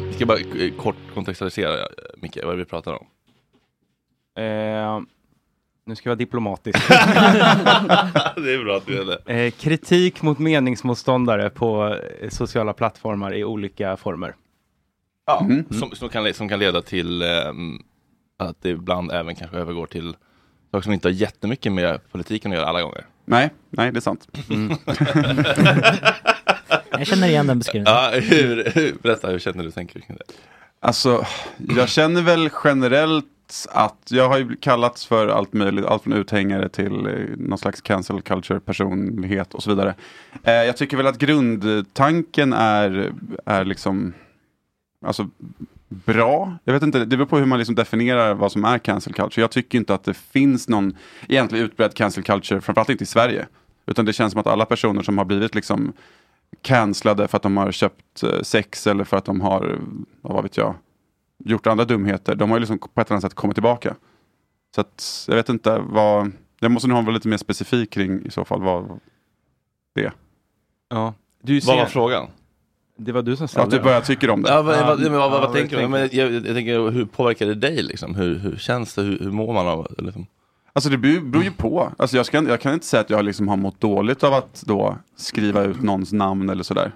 Vi 0.09 0.13
ska 0.15 0.27
bara 0.27 0.39
eh, 0.39 0.73
kort 0.77 0.97
kontextualisera, 1.15 1.79
eh, 1.81 1.87
Micke, 2.17 2.39
vad 2.43 2.53
är 2.53 2.57
det 2.57 2.65
vi 2.65 2.65
pratar 2.65 2.93
om? 2.93 3.07
eh, 4.37 5.01
nu 5.87 5.97
ska 5.97 6.09
jag 6.09 6.11
vara 6.11 6.19
diplomatisk. 6.19 6.89
det 6.89 8.55
är 8.55 8.65
bra 8.65 8.77
att 8.77 8.87
du 8.87 9.01
är 9.01 9.05
det. 9.05 9.19
Eh, 9.45 9.51
kritik 9.51 10.23
mot 10.23 10.39
meningsmotståndare 10.39 11.51
på 11.51 11.99
eh, 12.21 12.29
sociala 12.31 12.73
plattformar 12.73 13.35
i 13.35 13.45
olika 13.45 13.97
former. 13.97 14.35
Ja, 15.27 15.41
Mm. 15.41 15.65
som, 15.71 15.91
som, 15.91 16.09
kan, 16.09 16.35
som 16.35 16.49
kan 16.49 16.59
leda 16.59 16.83
till 16.83 17.23
ehm, 17.23 17.79
att 18.39 18.63
det 18.63 18.69
ibland 18.71 19.13
även 19.13 19.35
kanske 19.35 19.57
övergår 19.57 19.87
till 19.87 20.17
saker 20.71 20.83
som 20.83 20.93
inte 20.93 21.09
har 21.09 21.13
jättemycket 21.13 21.73
med 21.73 22.01
politiken 22.13 22.53
att 22.53 22.59
göra 22.59 22.69
alla 22.69 22.83
gånger. 22.83 23.07
Nej, 23.25 23.51
nej, 23.71 23.93
det 23.93 23.99
är 23.99 24.01
sant. 24.01 24.29
Jag 26.91 27.07
känner 27.07 27.29
igen 27.29 27.47
den 27.47 27.59
beskrivningen. 27.59 27.95
Ja, 27.97 28.11
hur, 28.21 28.73
hur, 28.75 28.95
berätta, 29.03 29.29
hur 29.29 29.39
känner 29.39 29.65
du? 29.65 29.71
Tänker 29.71 29.95
du 29.95 30.01
kring 30.01 30.17
det? 30.17 30.25
Alltså, 30.81 31.27
jag 31.77 31.89
känner 31.89 32.23
väl 32.23 32.51
generellt 32.65 33.27
att 33.71 34.09
jag 34.11 34.29
har 34.29 34.39
ju 34.39 34.57
kallats 34.57 35.07
för 35.07 35.29
allt 35.29 35.53
möjligt, 35.53 35.85
allt 35.85 36.03
från 36.03 36.13
uthängare 36.13 36.69
till 36.69 37.07
eh, 37.07 37.37
någon 37.37 37.59
slags 37.59 37.81
cancel 37.81 38.23
culture 38.23 38.61
personlighet 38.61 39.55
och 39.55 39.63
så 39.63 39.71
vidare. 39.71 39.95
Eh, 40.43 40.53
jag 40.53 40.77
tycker 40.77 40.97
väl 40.97 41.07
att 41.07 41.19
grundtanken 41.19 42.53
är, 42.53 43.13
är 43.45 43.65
liksom, 43.65 44.13
alltså 45.07 45.29
bra. 45.89 46.59
Jag 46.65 46.73
vet 46.73 46.83
inte, 46.83 46.99
det 46.99 47.17
beror 47.17 47.27
på 47.27 47.39
hur 47.39 47.47
man 47.47 47.59
liksom 47.59 47.75
definierar 47.75 48.35
vad 48.35 48.53
som 48.53 48.65
är 48.65 48.79
cancel 48.79 49.13
culture. 49.13 49.41
Jag 49.43 49.51
tycker 49.51 49.79
inte 49.79 49.95
att 49.95 50.05
det 50.05 50.15
finns 50.15 50.69
någon 50.69 50.97
egentlig 51.29 51.61
utbredd 51.61 51.95
cancel 51.95 52.23
culture, 52.23 52.61
framförallt 52.61 52.91
inte 52.91 53.05
i 53.05 53.07
Sverige. 53.07 53.47
Utan 53.87 54.05
det 54.05 54.13
känns 54.13 54.33
som 54.33 54.41
att 54.41 54.47
alla 54.47 54.65
personer 54.65 55.03
som 55.03 55.19
har 55.19 55.25
blivit 55.25 55.55
liksom 55.55 55.93
cancellade 56.63 57.29
för 57.29 57.37
att 57.37 57.43
de 57.43 57.57
har 57.57 57.73
köpt 57.73 58.23
eh, 58.23 58.43
sex 58.43 58.87
eller 58.87 59.05
för 59.05 59.17
att 59.17 59.25
de 59.25 59.41
har, 59.41 59.79
vad 60.21 60.43
vet 60.43 60.57
jag, 60.57 60.75
gjort 61.45 61.67
andra 61.67 61.85
dumheter. 61.85 62.35
De 62.35 62.51
har 62.51 62.57
ju 62.57 62.61
liksom 62.61 62.79
på 62.79 63.01
ett 63.01 63.07
eller 63.09 63.15
annat 63.15 63.23
sätt 63.23 63.35
kommit 63.35 63.57
tillbaka. 63.57 63.95
Så 64.75 64.81
att 64.81 65.25
jag 65.29 65.35
vet 65.37 65.49
inte 65.49 65.79
vad, 65.79 66.33
jag 66.61 66.71
måste 66.71 66.89
nog 66.89 67.05
vara 67.05 67.15
lite 67.15 67.29
mer 67.29 67.37
specifik 67.37 67.91
kring 67.91 68.27
i 68.27 68.31
så 68.31 68.45
fall 68.45 68.63
vad 68.63 69.01
det 69.95 70.05
är. 70.05 70.13
Ja. 70.89 71.15
Du 71.43 71.61
Vad 71.61 71.77
var 71.77 71.85
ser, 71.85 71.93
frågan? 71.93 72.27
det 72.97 73.13
var 73.13 73.23
du 73.23 73.37
som 73.37 73.45
Ja, 73.45 73.49
ställde 73.49 73.65
att 73.65 73.71
du 73.71 73.77
den. 73.77 73.85
bara 73.85 74.01
tycker 74.01 74.31
om 74.31 74.43
det. 74.43 74.51
Ja, 74.51 74.63
vad, 74.63 74.75
Ja, 74.77 74.87
vad, 74.87 75.01
vad, 75.01 75.11
vad, 75.13 75.21
ja, 75.23 75.29
vad 75.29 75.41
vad 75.41 75.53
tänker 75.53 75.81
du? 75.83 75.89
Men 75.89 76.01
jag, 76.01 76.15
jag, 76.15 76.33
jag 76.33 76.45
tänker, 76.55 76.91
hur 76.91 77.05
påverkar 77.05 77.47
det 77.47 77.55
dig? 77.55 77.83
Liksom? 77.83 78.15
Hur, 78.15 78.39
hur 78.39 78.57
känns 78.57 78.95
det? 78.95 79.03
Hur, 79.03 79.19
hur 79.19 79.31
mår 79.31 79.53
man 79.53 79.69
av 79.69 79.87
det? 79.99 80.05
Liksom? 80.05 80.27
Alltså 80.77 80.91
det 80.91 80.99
beror, 80.99 81.45
ju 81.45 81.51
på. 81.51 81.93
Alltså 81.99 82.17
jag, 82.17 82.27
ska, 82.27 82.43
jag 82.43 82.61
kan 82.61 82.75
inte 82.75 82.87
säga 82.87 83.01
att 83.01 83.11
jag 83.11 83.25
liksom 83.25 83.49
har 83.49 83.57
mått 83.57 83.81
dåligt 83.81 84.25
av 84.25 84.35
att 84.35 84.63
då 84.67 84.97
skriva 85.17 85.63
ut 85.63 85.83
någons 85.83 86.13
namn 86.13 86.51
eller 86.51 86.63
sådär. 86.63 86.93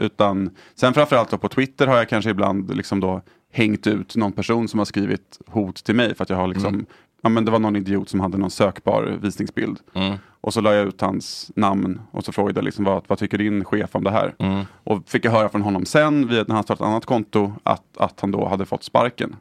Utan 0.00 0.50
sen 0.74 0.94
framförallt 0.94 1.30
då 1.30 1.38
på 1.38 1.48
Twitter 1.48 1.86
har 1.86 1.96
jag 1.96 2.08
kanske 2.08 2.30
ibland 2.30 2.76
liksom 2.76 3.00
då 3.00 3.22
hängt 3.52 3.86
ut 3.86 4.16
någon 4.16 4.32
person 4.32 4.68
som 4.68 4.78
har 4.78 4.84
skrivit 4.84 5.38
hot 5.46 5.84
till 5.84 5.94
mig 5.94 6.14
för 6.14 6.22
att 6.22 6.30
jag 6.30 6.36
har 6.36 6.48
liksom, 6.48 6.74
Mm. 6.74 6.86
ja 7.22 7.28
men 7.28 7.44
det 7.44 7.50
var 7.50 7.58
någon 7.58 7.76
idiot 7.76 8.08
som 8.08 8.20
hade 8.20 8.38
någon 8.38 8.50
sökbar 8.50 9.18
visningsbild. 9.22 9.78
Mm. 9.94 10.16
Och 10.40 10.54
så 10.54 10.60
la 10.60 10.74
jag 10.74 10.86
ut 10.86 11.00
hans 11.00 11.50
namn 11.56 12.00
och 12.10 12.24
så 12.24 12.32
frågade 12.32 12.58
jag 12.58 12.64
liksom 12.64 12.84
vad, 12.84 13.02
vad 13.06 13.18
tycker 13.18 13.38
din 13.38 13.64
chef 13.64 13.94
om 13.96 14.04
det 14.04 14.10
här? 14.10 14.34
Mm. 14.38 14.64
Och 14.84 15.08
fick 15.08 15.24
jag 15.24 15.32
höra 15.32 15.48
från 15.48 15.62
honom 15.62 15.84
sen, 15.86 16.28
via, 16.28 16.44
när 16.48 16.54
han 16.54 16.64
startade 16.64 16.86
ett 16.88 16.90
annat 16.90 17.06
konto, 17.06 17.52
att, 17.62 17.96
att 17.96 18.20
han 18.20 18.30
då 18.30 18.48
hade 18.48 18.66
fått 18.66 18.84
sparken 18.84 19.36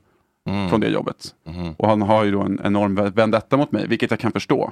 Mm. 0.49 0.69
från 0.69 0.79
det 0.81 0.87
jobbet. 0.89 1.35
Mhm. 1.47 1.73
Och 1.77 1.89
han 1.89 2.01
har 2.01 2.23
ju 2.23 2.31
då 2.31 2.41
en 2.41 2.59
enorm 2.63 2.95
vendetta 2.95 3.57
mot 3.57 3.71
mig, 3.71 3.87
vilket 3.87 4.11
jag 4.11 4.19
kan 4.19 4.31
förstå. 4.31 4.71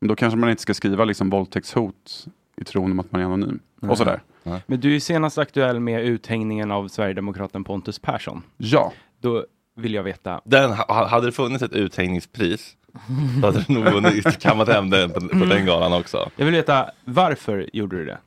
Men 0.00 0.08
då 0.08 0.16
kanske 0.16 0.36
man 0.38 0.50
inte 0.50 0.62
ska 0.62 0.74
skriva 0.74 1.04
liksom 1.04 1.30
våldtäktshot 1.30 2.26
i 2.56 2.64
tron 2.64 2.90
om 2.90 3.00
att 3.00 3.12
man 3.12 3.20
är 3.20 3.24
anonym. 3.24 3.58
Nej. 3.80 3.90
Och 3.90 3.98
sådär. 3.98 4.20
Men 4.66 4.80
du 4.80 4.88
är 4.88 4.92
ju 4.92 5.00
senast 5.00 5.38
aktuell 5.38 5.80
med 5.80 6.04
uthängningen 6.04 6.70
av 6.70 6.88
Sverigedemokraten 6.88 7.64
Pontus 7.64 7.98
Persson. 7.98 8.42
Ja, 8.56 8.92
Då 9.20 9.44
vill 9.76 9.94
jag 9.94 10.02
veta, 10.02 10.40
Den, 10.44 10.70
ha- 10.72 11.06
hade 11.08 11.26
det 11.26 11.32
funnits 11.32 11.62
ett 11.62 11.72
uthängningspris 11.72 12.76
så 13.40 13.46
hade 13.46 13.64
du 13.68 13.72
nog 13.74 13.84
vunnit, 13.92 14.38
kammat 14.42 14.68
hem 14.68 14.90
den 14.90 15.10
på, 15.10 15.20
på 15.20 15.44
den 15.44 15.66
galan 15.66 15.92
också. 15.92 16.30
jag 16.36 16.44
vill 16.44 16.54
veta 16.54 16.90
varför 17.04 17.70
gjorde 17.72 17.96
du 17.96 18.04
det? 18.04 18.18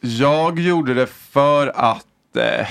jag 0.00 0.58
gjorde 0.58 0.94
det 0.94 1.06
för 1.06 1.72
att 1.74 2.36
eh, 2.36 2.66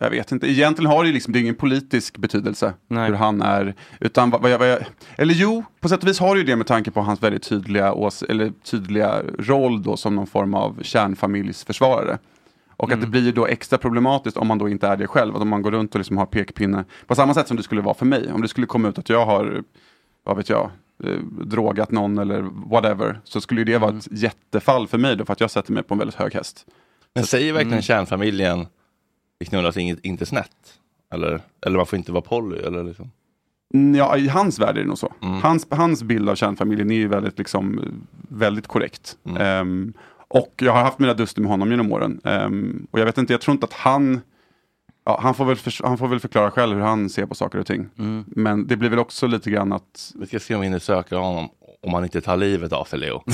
jag 0.00 0.10
vet 0.10 0.32
inte, 0.32 0.46
egentligen 0.50 0.90
har 0.90 1.02
det 1.02 1.06
ju 1.08 1.14
liksom, 1.14 1.32
det 1.32 1.38
är 1.38 1.40
ingen 1.40 1.54
politisk 1.54 2.18
betydelse 2.18 2.74
Nej. 2.88 3.08
hur 3.08 3.14
han 3.16 3.42
är. 3.42 3.74
Utan 4.00 4.30
vad, 4.30 4.42
vad 4.42 4.50
jag, 4.50 4.58
vad 4.58 4.68
jag, 4.68 4.78
eller 5.16 5.34
jo, 5.34 5.64
på 5.80 5.88
sätt 5.88 6.02
och 6.02 6.08
vis 6.08 6.18
har 6.18 6.34
det 6.34 6.38
ju 6.38 6.46
det 6.46 6.56
med 6.56 6.66
tanke 6.66 6.90
på 6.90 7.00
hans 7.00 7.22
väldigt 7.22 7.42
tydliga, 7.42 7.92
ås, 7.92 8.22
eller 8.22 8.50
tydliga 8.50 9.22
roll 9.38 9.82
då 9.82 9.96
som 9.96 10.14
någon 10.14 10.26
form 10.26 10.54
av 10.54 10.82
kärnfamiljsförsvarare. 10.82 12.18
Och 12.76 12.92
att 12.92 13.00
det 13.00 13.06
blir 13.06 13.22
ju 13.24 13.32
då 13.32 13.46
extra 13.46 13.78
problematiskt 13.78 14.36
om 14.36 14.46
man 14.46 14.58
då 14.58 14.68
inte 14.68 14.86
är 14.88 14.96
det 14.96 15.06
själv. 15.06 15.36
Att 15.36 15.42
om 15.42 15.48
man 15.48 15.62
går 15.62 15.70
runt 15.70 15.94
och 15.94 15.98
liksom 15.98 16.16
har 16.18 16.26
pekpinne. 16.26 16.84
På 17.06 17.14
samma 17.14 17.34
sätt 17.34 17.48
som 17.48 17.56
det 17.56 17.62
skulle 17.62 17.80
vara 17.80 17.94
för 17.94 18.06
mig. 18.06 18.32
Om 18.32 18.42
det 18.42 18.48
skulle 18.48 18.66
komma 18.66 18.88
ut 18.88 18.98
att 18.98 19.08
jag 19.08 19.26
har, 19.26 19.62
vad 20.24 20.36
vet 20.36 20.48
jag, 20.48 20.70
eh, 21.04 21.10
drogat 21.44 21.90
någon 21.90 22.18
eller 22.18 22.40
whatever. 22.70 23.20
Så 23.24 23.40
skulle 23.40 23.60
ju 23.60 23.64
det 23.64 23.78
vara 23.78 23.96
ett 23.96 24.08
jättefall 24.10 24.88
för 24.88 24.98
mig 24.98 25.16
då. 25.16 25.24
För 25.24 25.32
att 25.32 25.40
jag 25.40 25.50
sätter 25.50 25.72
mig 25.72 25.82
på 25.82 25.94
en 25.94 25.98
väldigt 25.98 26.16
hög 26.16 26.34
häst. 26.34 26.66
Men 27.14 27.24
säger 27.24 27.52
verkligen 27.52 27.72
Mm. 27.72 27.82
kärnfamiljen 27.82 28.66
i 29.40 29.44
knullas 29.44 29.76
inget, 29.76 30.04
inte 30.04 30.26
snett? 30.26 30.78
Eller, 31.14 31.40
eller 31.66 31.76
man 31.76 31.86
får 31.86 31.96
inte 31.96 32.12
vara 32.12 32.22
poly? 32.22 32.58
Eller 32.58 32.84
liksom? 32.84 33.10
Mm, 33.74 33.94
Ja, 33.94 34.16
i 34.16 34.28
hans 34.28 34.58
värld 34.58 34.76
är 34.76 34.80
det 34.80 34.86
nog 34.88 34.98
så. 34.98 35.12
Mm. 35.22 35.42
Hans, 35.42 35.66
hans 35.70 36.02
bild 36.02 36.28
av 36.28 36.34
kärnfamiljen 36.34 36.90
är 36.90 36.94
ju 36.94 37.08
väldigt, 37.08 37.38
liksom, 37.38 37.80
väldigt 38.28 38.66
korrekt. 38.66 39.16
Mm. 39.24 39.42
Ehm, 39.42 39.92
Och 40.28 40.54
jag 40.56 40.72
har 40.72 40.82
haft 40.82 40.98
mina 40.98 41.14
duster 41.14 41.40
med 41.40 41.50
honom 41.50 41.70
genom 41.70 41.92
åren. 41.92 42.20
Ehm, 42.24 42.86
och 42.90 43.00
jag 43.00 43.04
vet 43.06 43.18
inte, 43.18 43.32
jag 43.32 43.40
tror 43.40 43.52
inte 43.52 43.64
att 43.66 43.72
han 43.72 44.20
Ja, 45.04 45.18
han, 45.22 45.34
får 45.34 45.44
väl 45.44 45.56
förs- 45.56 45.82
han 45.84 45.98
får 45.98 46.08
väl 46.08 46.20
förklara 46.20 46.50
själv 46.50 46.76
hur 46.76 46.82
han 46.84 47.08
ser 47.10 47.26
på 47.26 47.34
saker 47.34 47.58
och 47.58 47.66
ting. 47.66 47.88
Men 48.26 48.66
det 48.66 48.76
blir 48.76 48.90
väl 48.90 48.98
också 48.98 49.26
lite 49.26 49.50
grann 49.50 49.72
att... 49.72 50.12
Vi 50.14 50.26
ska 50.26 50.38
se 50.38 50.54
om 50.54 50.60
vi 50.60 50.66
hinner 50.66 50.78
söka 50.78 51.16
honom 51.16 51.48
om 51.86 51.94
han 51.94 52.04
inte 52.04 52.20
tar 52.20 52.36
livet 52.36 52.72
av 52.72 52.84
sig 52.84 52.98
Leo. 52.98 53.22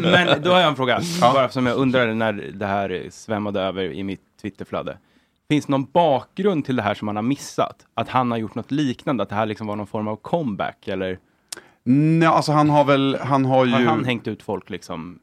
Men 0.00 0.42
då 0.42 0.50
har 0.50 0.60
jag 0.60 0.68
en 0.68 0.76
fråga, 0.76 1.00
bara 1.20 1.48
som 1.48 1.66
jag 1.66 1.76
undrade 1.76 2.14
när 2.14 2.32
det 2.32 2.66
här 2.66 3.06
svämmade 3.10 3.60
över 3.60 3.82
i 3.92 4.04
mitt 4.04 4.20
Twitterflöde. 4.42 4.98
Finns 5.48 5.66
det 5.66 5.72
någon 5.72 5.90
bakgrund 5.92 6.64
till 6.64 6.76
det 6.76 6.82
här 6.82 6.94
som 6.94 7.06
man 7.06 7.16
har 7.16 7.22
missat? 7.22 7.86
Att 7.94 8.08
han 8.08 8.30
har 8.30 8.38
gjort 8.38 8.54
något 8.54 8.70
liknande, 8.70 9.22
att 9.22 9.28
det 9.28 9.34
här 9.34 9.46
liksom 9.46 9.66
var 9.66 9.76
någon 9.76 9.86
form 9.86 10.08
av 10.08 10.16
comeback 10.16 10.88
eller 10.88 11.18
Nej, 11.82 12.28
alltså 12.28 12.52
han 12.52 12.70
har 12.70 12.84
väl, 12.84 13.18
han 13.20 13.44
har 13.44 13.64
ju... 13.64 13.72
har 13.72 13.80
han 13.80 14.04
hängt 14.04 14.28
ut 14.28 14.42
folk 14.42 14.70
liksom? 14.70 15.18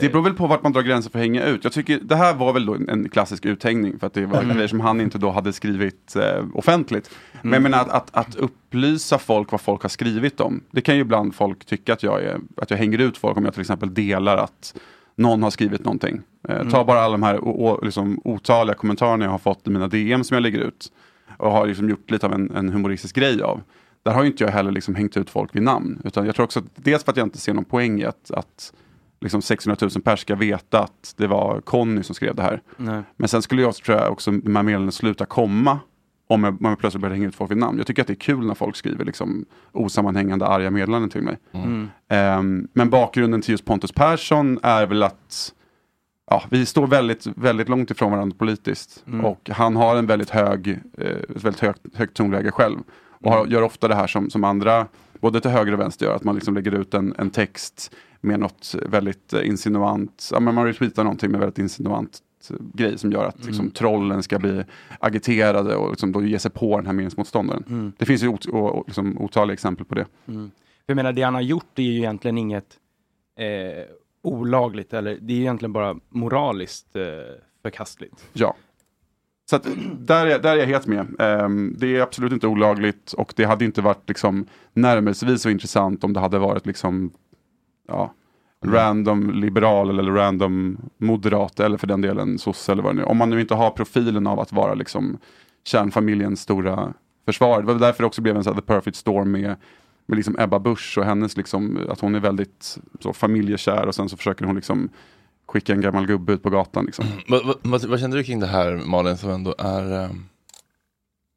Det 0.00 0.08
beror 0.12 0.22
väl 0.22 0.34
på 0.34 0.46
vart 0.46 0.62
man 0.62 0.72
drar 0.72 0.82
gränsen 0.82 1.12
för 1.12 1.18
att 1.18 1.22
hänga 1.24 1.44
ut. 1.44 1.64
Jag 1.64 1.72
tycker 1.72 1.98
det 2.02 2.16
här 2.16 2.34
var 2.34 2.52
väl 2.52 2.66
då 2.66 2.74
en, 2.74 3.08
klassisk 3.08 3.46
uthängning 3.46 3.98
för 3.98 4.06
att 4.06 4.14
det 4.14 4.26
var 4.26 4.42
Mm. 4.42 4.54
grejer 4.56 4.68
som 4.68 4.80
han 4.80 5.00
inte 5.00 5.18
då 5.18 5.30
hade 5.30 5.52
skrivit 5.52 6.16
eh, 6.16 6.44
offentligt. 6.54 7.10
Men 7.42 7.52
jag 7.52 7.60
Mm. 7.60 7.70
menar 7.70 7.84
att, 7.84 7.90
att, 7.90 8.16
att 8.16 8.34
upplysa 8.36 9.18
folk 9.18 9.52
vad 9.52 9.60
folk 9.60 9.82
har 9.82 9.88
skrivit 9.88 10.40
om. 10.40 10.60
Det 10.70 10.80
kan 10.80 10.94
ju 10.94 11.00
ibland 11.00 11.34
folk 11.34 11.64
tycka 11.64 11.92
att 11.92 12.02
jag, 12.02 12.22
är, 12.22 12.38
att 12.56 12.70
jag 12.70 12.78
hänger 12.78 12.98
ut 12.98 13.18
folk 13.18 13.36
om 13.36 13.44
jag 13.44 13.52
till 13.54 13.60
exempel 13.60 13.94
delar 13.94 14.36
att 14.36 14.74
någon 15.16 15.42
har 15.42 15.50
skrivit 15.50 15.84
någonting. 15.84 16.20
Eh, 16.48 16.54
Mm. 16.56 16.70
Ta 16.70 16.84
bara 16.84 17.00
alla 17.00 17.12
de 17.12 17.22
här 17.22 17.44
o, 17.44 17.50
o, 17.70 17.80
liksom, 17.84 18.20
otaliga 18.24 18.74
kommentarerna 18.74 19.24
jag 19.24 19.30
har 19.32 19.38
fått 19.38 19.66
i 19.66 19.70
mina 19.70 19.88
DM 19.88 20.24
som 20.24 20.34
jag 20.34 20.42
lägger 20.42 20.58
ut. 20.58 20.92
Och 21.36 21.50
har 21.52 21.66
liksom 21.66 21.88
gjort 21.90 22.10
lite 22.10 22.26
av 22.26 22.32
en, 22.32 22.50
en 22.50 22.68
humoristisk 22.68 23.14
grej 23.16 23.42
av. 23.42 23.60
Där 24.02 24.12
har 24.12 24.22
ju 24.22 24.30
inte 24.30 24.44
jag 24.44 24.50
heller 24.50 24.70
liksom 24.70 24.94
hängt 24.94 25.16
ut 25.16 25.30
folk 25.30 25.54
vid 25.56 25.62
namn. 25.62 26.00
Utan 26.04 26.26
jag 26.26 26.34
tror 26.34 26.44
också 26.44 26.58
att 26.58 26.64
dels 26.74 27.04
för 27.04 27.12
att 27.12 27.16
jag 27.16 27.26
inte 27.26 27.38
ser 27.38 27.54
någon 27.54 27.64
poäng 27.64 28.00
i 28.00 28.04
att, 28.04 28.30
att 28.30 28.72
liksom 29.20 29.42
600 29.42 29.76
000 29.80 29.90
pers 30.02 30.20
ska 30.20 30.34
veta 30.34 30.80
att 30.80 31.14
det 31.16 31.26
var 31.26 31.60
Conny 31.60 32.02
som 32.02 32.14
skrev 32.14 32.34
det 32.34 32.42
här. 32.42 32.62
Nej. 32.76 33.02
Men 33.16 33.28
sen 33.28 33.42
skulle 33.42 33.62
jag 33.62 33.74
tror 33.74 33.98
jag 33.98 34.12
också 34.12 34.30
de 34.30 34.56
här 34.56 34.62
meddelandena 34.62 34.92
sluta 34.92 35.26
komma 35.26 35.78
om 36.30 36.44
jag, 36.44 36.54
om 36.54 36.68
jag 36.68 36.78
plötsligt 36.78 37.00
börjar 37.00 37.14
hänga 37.14 37.28
ut 37.28 37.34
folk 37.34 37.50
vid 37.50 37.58
namn. 37.58 37.78
Jag 37.78 37.86
tycker 37.86 38.02
att 38.02 38.08
det 38.08 38.12
är 38.12 38.14
kul 38.14 38.46
när 38.46 38.54
folk 38.54 38.76
skriver 38.76 39.04
liksom 39.04 39.44
osammanhängande 39.72 40.46
arga 40.46 40.70
meddelanden 40.70 41.10
till 41.10 41.22
mig. 41.22 41.38
Mm. 41.52 41.88
Ehm, 42.08 42.68
men 42.72 42.90
bakgrunden 42.90 43.42
till 43.42 43.50
just 43.50 43.64
Pontus 43.64 43.92
Persson 43.92 44.58
är 44.62 44.86
väl 44.86 45.02
att 45.02 45.52
ja, 46.30 46.42
vi 46.50 46.66
står 46.66 46.86
väldigt, 46.86 47.26
väldigt 47.26 47.68
långt 47.68 47.90
ifrån 47.90 48.12
varandra 48.12 48.36
politiskt. 48.38 49.04
Mm. 49.06 49.24
Och 49.24 49.50
han 49.50 49.76
har 49.76 49.96
en 49.96 50.06
väldigt 50.06 50.30
hög, 50.30 50.68
eh, 50.98 51.06
ett 51.06 51.44
väldigt 51.44 51.60
högt, 51.60 51.80
högt 51.94 52.16
tonläge 52.16 52.50
själv. 52.50 52.78
Och 53.24 53.32
har, 53.32 53.46
gör 53.46 53.62
ofta 53.62 53.88
det 53.88 53.94
här 53.94 54.06
som, 54.06 54.30
som 54.30 54.44
andra, 54.44 54.86
både 55.20 55.40
till 55.40 55.50
höger 55.50 55.72
och 55.72 55.80
vänster 55.80 56.06
gör, 56.06 56.14
att 56.14 56.24
man 56.24 56.34
liksom 56.34 56.54
lägger 56.54 56.72
ut 56.72 56.94
en, 56.94 57.14
en 57.18 57.30
text 57.30 57.92
med 58.20 58.40
något 58.40 58.74
väldigt 58.86 59.32
eh, 59.32 59.48
insinuant, 59.48 60.30
ja, 60.32 60.40
men 60.40 60.54
man 60.54 60.66
retweetar 60.66 61.04
någonting 61.04 61.30
med 61.30 61.40
väldigt 61.40 61.58
insinuant 61.58 62.18
eh, 62.50 62.56
grej 62.74 62.98
som 62.98 63.12
gör 63.12 63.24
att 63.24 63.44
liksom, 63.44 63.64
Mm. 63.64 63.70
trollen 63.70 64.22
ska 64.22 64.38
bli 64.38 64.64
agiterade 64.98 65.76
och 65.76 65.90
liksom, 65.90 66.12
då 66.12 66.22
ge 66.22 66.38
sig 66.38 66.50
på 66.50 66.76
den 66.76 66.86
här 66.86 66.92
meningsmotståndaren. 66.92 67.64
Mm. 67.68 67.92
Det 67.98 68.06
finns 68.06 68.22
ju 68.22 68.28
ot, 68.28 68.44
och, 68.44 68.74
och, 68.74 68.84
liksom, 68.86 69.18
otaliga 69.18 69.52
exempel 69.54 69.86
på 69.86 69.94
det. 69.94 70.06
Mm. 70.28 70.50
För 70.86 70.92
jag 70.92 70.96
menar, 70.96 71.12
det 71.12 71.22
han 71.22 71.34
har 71.34 71.40
gjort 71.40 71.78
är 71.78 71.82
ju 71.82 71.96
egentligen 71.98 72.38
inget 72.38 72.78
eh, 73.38 73.84
olagligt, 74.22 74.92
eller 74.92 75.18
det 75.20 75.32
är 75.32 75.36
ju 75.36 75.42
egentligen 75.42 75.72
bara 75.72 75.96
moraliskt 76.08 76.96
eh, 76.96 77.02
förkastligt. 77.62 78.28
Ja. 78.32 78.54
Så 79.50 79.56
att, 79.56 79.66
där, 79.98 80.26
är, 80.26 80.38
där 80.38 80.52
är 80.52 80.56
jag 80.56 80.66
helt 80.66 80.86
med. 80.86 81.06
Ehm, 81.18 81.74
det 81.78 81.96
är 81.96 82.00
absolut 82.00 82.32
inte 82.32 82.46
olagligt 82.46 83.12
och 83.12 83.32
det 83.36 83.44
hade 83.44 83.64
inte 83.64 83.82
varit 83.82 84.08
liksom, 84.08 84.46
närmelsevis 84.72 85.42
så 85.42 85.50
intressant 85.50 86.04
om 86.04 86.12
det 86.12 86.20
hade 86.20 86.38
varit 86.38 86.66
liksom, 86.66 87.10
ja, 87.90 88.14
random 88.66 89.30
liberal 89.30 89.98
eller 89.98 90.12
random 90.12 90.78
moderat 90.98 91.60
eller 91.60 91.78
för 91.78 91.86
den 91.86 92.00
delen 92.00 92.38
sosse 92.38 92.72
eller 92.72 92.82
vad 92.82 92.94
det 92.94 93.00
nu. 93.00 93.04
Om 93.04 93.16
man 93.16 93.30
nu 93.30 93.40
inte 93.40 93.54
har 93.54 93.70
profilen 93.70 94.26
av 94.26 94.40
att 94.40 94.52
vara 94.52 94.74
liksom 94.74 95.18
kärnfamiljens 95.64 96.40
stora 96.40 96.92
försvar. 97.26 97.60
Det 97.60 97.66
var 97.66 97.74
därför 97.74 98.02
det 98.02 98.06
också 98.06 98.22
blev 98.22 98.36
en 98.36 98.44
sån 98.44 98.54
här 98.54 98.60
the 98.60 98.66
perfect 98.66 98.96
storm 98.96 99.30
med, 99.30 99.56
med 100.06 100.16
liksom 100.16 100.36
Ebba 100.38 100.58
Busch 100.58 100.98
och 100.98 101.04
hennes 101.04 101.36
liksom, 101.36 101.78
att 101.88 102.00
hon 102.00 102.14
är 102.14 102.20
väldigt 102.20 102.78
så, 103.00 103.12
familjekär 103.12 103.86
och 103.86 103.94
sen 103.94 104.08
så 104.08 104.16
försöker 104.16 104.44
hon 104.44 104.56
liksom 104.56 104.88
skicka 105.46 105.72
en 105.72 105.80
gammal 105.80 106.06
gubbe 106.06 106.32
ut 106.32 106.42
på 106.42 106.50
gatan. 106.50 106.84
Liksom. 106.84 107.04
vad, 107.28 107.46
vad, 107.46 107.56
vad, 107.62 107.84
vad 107.84 108.00
känner 108.00 108.16
du 108.16 108.24
kring 108.24 108.40
det 108.40 108.46
här 108.46 108.82
Malin 108.86 109.16
som 109.16 109.30
ändå 109.30 109.54
är 109.58 110.04
ehm, 110.04 110.24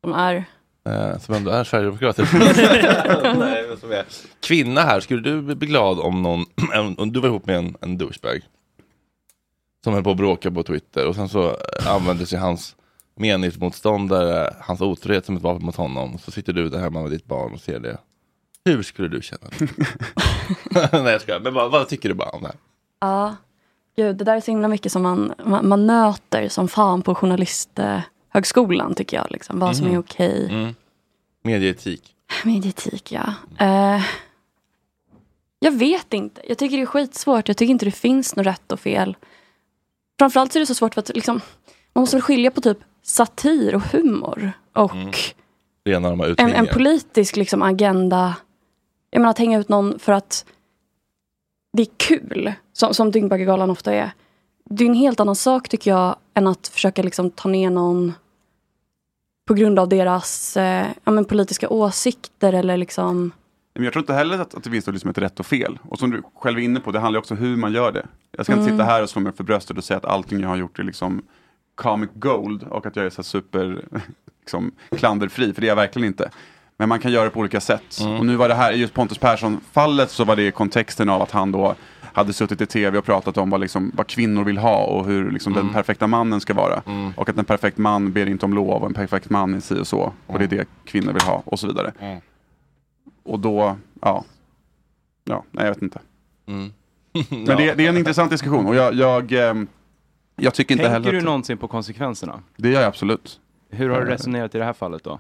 De 0.02 0.14
är... 0.14 0.46
Eh, 0.86 1.20
som 1.20 1.36
ändå 1.36 1.52
är 1.52 1.64
sverigedemokrater. 1.64 2.30
Nej, 3.40 3.66
men 3.70 3.78
som 3.78 3.92
är 3.92 4.06
kvinna 4.40 4.82
här, 4.82 5.00
skulle 5.00 5.22
du 5.22 5.42
bli 5.56 5.68
glad 5.68 6.00
om 6.00 6.22
någon, 6.22 6.46
om 6.98 7.12
du 7.12 7.20
var 7.20 7.30
ihop 7.30 7.46
med 7.46 7.58
en, 7.58 7.76
en 7.82 7.98
douchebag 7.98 8.42
som 9.84 9.94
höll 9.94 10.04
på 10.04 10.12
att 10.12 10.18
bråka 10.18 10.52
på 10.52 10.64
Twitter 10.64 11.08
och 11.08 11.16
sen 11.16 11.30
så 11.30 11.50
eh, 11.50 11.88
använde 11.88 12.26
sig 12.26 12.40
hans 12.40 12.76
meningsmotståndare, 13.16 14.56
hans 14.60 14.82
otrohet 14.82 15.26
som 15.26 15.38
ett 15.38 15.44
vapen 15.44 15.66
mot 15.66 15.76
honom. 15.76 16.18
Så 16.18 16.32
sitter 16.32 16.54
du 16.54 16.70
där 16.70 16.80
hemma 16.80 17.02
med 17.02 17.12
ditt 17.12 17.26
barn 17.26 17.54
och 17.54 17.60
ser 17.60 17.80
det. 17.80 17.98
Hur 18.66 18.84
skulle 18.84 19.08
du 19.08 19.22
känna? 19.22 19.48
Nej 21.04 21.12
jag 21.12 21.22
skojar, 21.22 21.40
men 21.40 21.54
vad, 21.54 21.72
vad 21.72 21.88
tycker 21.88 22.10
du 22.10 22.16
bara 22.16 22.30
om 22.30 22.42
det 22.42 22.48
här? 22.48 22.58
Ja, 23.00 23.36
gud, 23.96 24.16
det 24.18 24.24
där 24.24 24.36
är 24.36 24.42
så 24.42 24.52
himla 24.52 24.68
mycket 24.68 24.92
som 24.92 25.02
man, 25.02 25.34
man, 25.46 25.68
man 25.68 25.88
nöter 25.88 26.50
som 26.50 26.68
fan 26.68 27.02
på 27.02 27.16
journalisthögskolan 28.34 28.96
tycker 28.96 29.18
jag. 29.18 29.28
Liksom. 29.32 29.60
Vad 29.60 29.78
som 29.78 29.86
är 29.86 29.90
Mhm. 29.92 30.00
okej. 30.00 30.48
Mm. 30.52 30.76
Medieetik. 31.44 32.16
Medieetik, 32.44 33.12
ja. 33.12 33.34
Eh, 33.60 34.02
jag 35.60 35.72
vet 35.72 36.14
inte. 36.14 36.42
Jag 36.48 36.58
tycker 36.58 36.78
det 36.78 36.84
är 36.84 36.86
skitsvårt. 36.88 37.48
Jag 37.48 37.58
tycker 37.58 37.72
inte 37.72 37.86
det 37.86 37.92
finns 37.92 38.36
något 38.36 38.46
rätt 38.46 38.72
och 38.72 38.80
fel. 38.80 39.16
Framförallt 40.20 40.52
så 40.54 40.58
är 40.58 40.60
det 40.60 40.66
så 40.66 40.76
svårt 40.76 40.94
för 40.94 41.02
att 41.02 41.10
liksom, 41.16 41.42
man 41.94 42.02
måste 42.02 42.22
skilja 42.22 42.52
på 42.52 42.62
typ 42.62 42.78
satir 43.04 43.76
och 43.76 43.82
humor. 43.82 44.52
Och 44.74 44.92
Mm. 44.96 45.12
En, 46.40 46.54
en 46.54 46.66
politisk 46.74 47.36
liksom, 47.36 47.62
agenda. 47.62 48.36
Jag 49.12 49.20
menar 49.20 49.30
att 49.32 49.38
hänga 49.38 49.60
ut 49.60 49.70
någon 49.70 50.00
för 50.00 50.12
att 50.14 50.46
det 51.74 51.82
är 51.84 51.88
kul, 51.98 52.54
som, 52.74 52.94
som 52.94 53.12
Dyngbaggegalan 53.12 53.70
ofta 53.70 53.94
är. 53.94 54.12
Det 54.70 54.84
är 54.84 54.88
en 54.88 54.94
helt 54.94 55.20
annan 55.20 55.36
sak 55.36 55.70
tycker 55.70 55.92
jag 55.92 56.16
än 56.34 56.48
att 56.48 56.68
försöka 56.68 57.04
liksom, 57.04 57.32
ta 57.32 57.50
ner 57.50 57.70
någon 57.70 58.14
på 59.46 59.54
grund 59.54 59.80
av 59.80 59.90
deras 59.90 60.58
eh, 60.58 60.88
ja, 61.04 61.12
men, 61.12 61.26
politiska 61.26 61.70
åsikter 61.70 62.54
eller 62.54 62.78
liksom 62.78 63.32
Men 63.74 63.84
jag 63.84 63.94
tror 63.94 64.04
inte 64.04 64.14
heller 64.14 64.40
att, 64.40 64.56
att 64.56 64.64
det 64.64 64.70
finns 64.70 64.88
liksom 64.88 65.10
ett 65.10 65.18
rätt 65.18 65.40
och 65.40 65.46
fel. 65.46 65.80
Och 65.90 66.00
som 66.00 66.12
du 66.12 66.22
själv 66.36 66.58
är 66.58 66.62
inne 66.64 66.80
på, 66.80 66.92
det 66.92 67.00
handlar 67.00 67.20
också 67.20 67.34
om 67.34 67.38
hur 67.40 67.58
man 67.58 67.74
gör 67.74 67.92
det. 67.92 68.06
Jag 68.38 68.46
ska 68.46 68.54
inte 68.54 68.64
Mm. 68.64 68.74
sitta 68.78 68.84
här 68.84 69.04
och 69.04 69.10
slå 69.10 69.22
mig 69.22 69.34
för 69.34 69.44
bröstet 69.44 69.78
och 69.78 69.84
säga 69.84 69.98
att 69.98 70.06
allting 70.06 70.40
jag 70.40 70.50
har 70.50 70.56
gjort 70.56 70.80
är 70.80 70.84
liksom 70.84 71.22
comic 71.76 72.10
gold 72.14 72.64
och 72.64 72.86
att 72.86 72.96
jag 72.96 73.06
är 73.06 73.10
så 73.10 73.24
super 73.24 73.86
liksom, 74.40 74.72
klanderfri, 74.98 75.54
för 75.54 75.62
det 75.62 75.68
är 75.68 75.70
jag 75.70 75.76
verkligen 75.76 76.08
inte. 76.08 76.30
Men 76.78 76.90
man 76.90 77.00
kan 77.00 77.12
göra 77.12 77.24
det 77.24 77.30
på 77.30 77.40
olika 77.40 77.62
sätt. 77.62 77.98
Och 78.20 78.26
nu 78.26 78.36
var 78.36 78.48
det 78.50 78.56
här, 78.56 78.72
i 78.74 78.76
just 78.76 78.94
Pontus 78.94 79.18
Persson-fallet 79.18 80.10
så 80.12 80.24
var 80.24 80.36
det 80.36 80.48
i 80.48 80.52
kontexten 80.52 81.10
av 81.10 81.22
att 81.22 81.32
han 81.32 81.52
då 81.52 81.76
hade 82.14 82.34
suttit 82.34 82.62
i 82.62 82.66
tv 82.66 82.98
och 82.98 83.06
pratat 83.06 83.38
om 83.38 83.50
vad, 83.50 83.62
liksom, 83.62 83.92
vad 83.96 84.08
kvinnor 84.08 84.44
vill 84.44 84.58
ha 84.58 84.84
och 84.86 85.06
hur 85.06 85.32
liksom, 85.32 85.54
den 85.54 85.70
perfekta 85.74 86.08
mannen 86.08 86.42
ska 86.42 86.54
vara. 86.54 86.82
Och 87.16 87.30
att 87.30 87.38
en 87.38 87.46
perfekt 87.46 87.78
man 87.78 88.12
ber 88.14 88.26
inte 88.26 88.46
om 88.46 88.54
lov 88.54 88.82
och 88.82 88.86
en 88.88 88.94
perfekt 88.94 89.30
man 89.30 89.54
är 89.54 89.60
si 89.60 89.80
och 89.80 89.88
så. 89.88 90.14
Och 90.28 90.40
det 90.40 90.46
är 90.46 90.48
det 90.48 90.68
kvinnor 90.86 91.14
vill 91.14 91.22
ha 91.22 91.42
och 91.46 91.60
så 91.60 91.68
vidare. 91.68 92.22
Och 93.24 93.40
då, 93.40 93.76
ja. 94.02 94.24
Ja, 95.24 95.44
nej 95.52 95.66
jag 95.66 95.74
vet 95.74 95.82
inte. 95.82 96.00
Mm. 96.46 96.72
Men 97.30 97.46
det, 97.46 97.74
det 97.74 97.86
är 97.86 97.90
en 97.90 97.98
intressant 97.98 98.32
diskussion 98.32 98.66
och 98.66 98.76
jag, 98.76 98.94
jag, 98.94 99.32
ehm, 99.32 99.68
jag 100.36 100.54
tycker 100.54 100.74
inte 100.76 100.84
Tänker 100.84 100.94
heller 100.94 101.12
du 101.12 101.18
att- 101.18 101.24
någonsin 101.24 101.58
på 101.58 101.68
konsekvenserna? 101.68 102.40
Det 102.58 102.70
gör 102.70 102.82
jag 102.82 102.88
absolut. 102.88 103.40
Hur 103.70 103.90
har 103.90 103.98
du 104.02 104.08
Eh, 104.08 104.10
resonerat 104.12 104.56
i 104.56 104.58
det 104.58 104.64
här 104.66 104.74
fallet 104.74 105.04
då? 105.04 105.20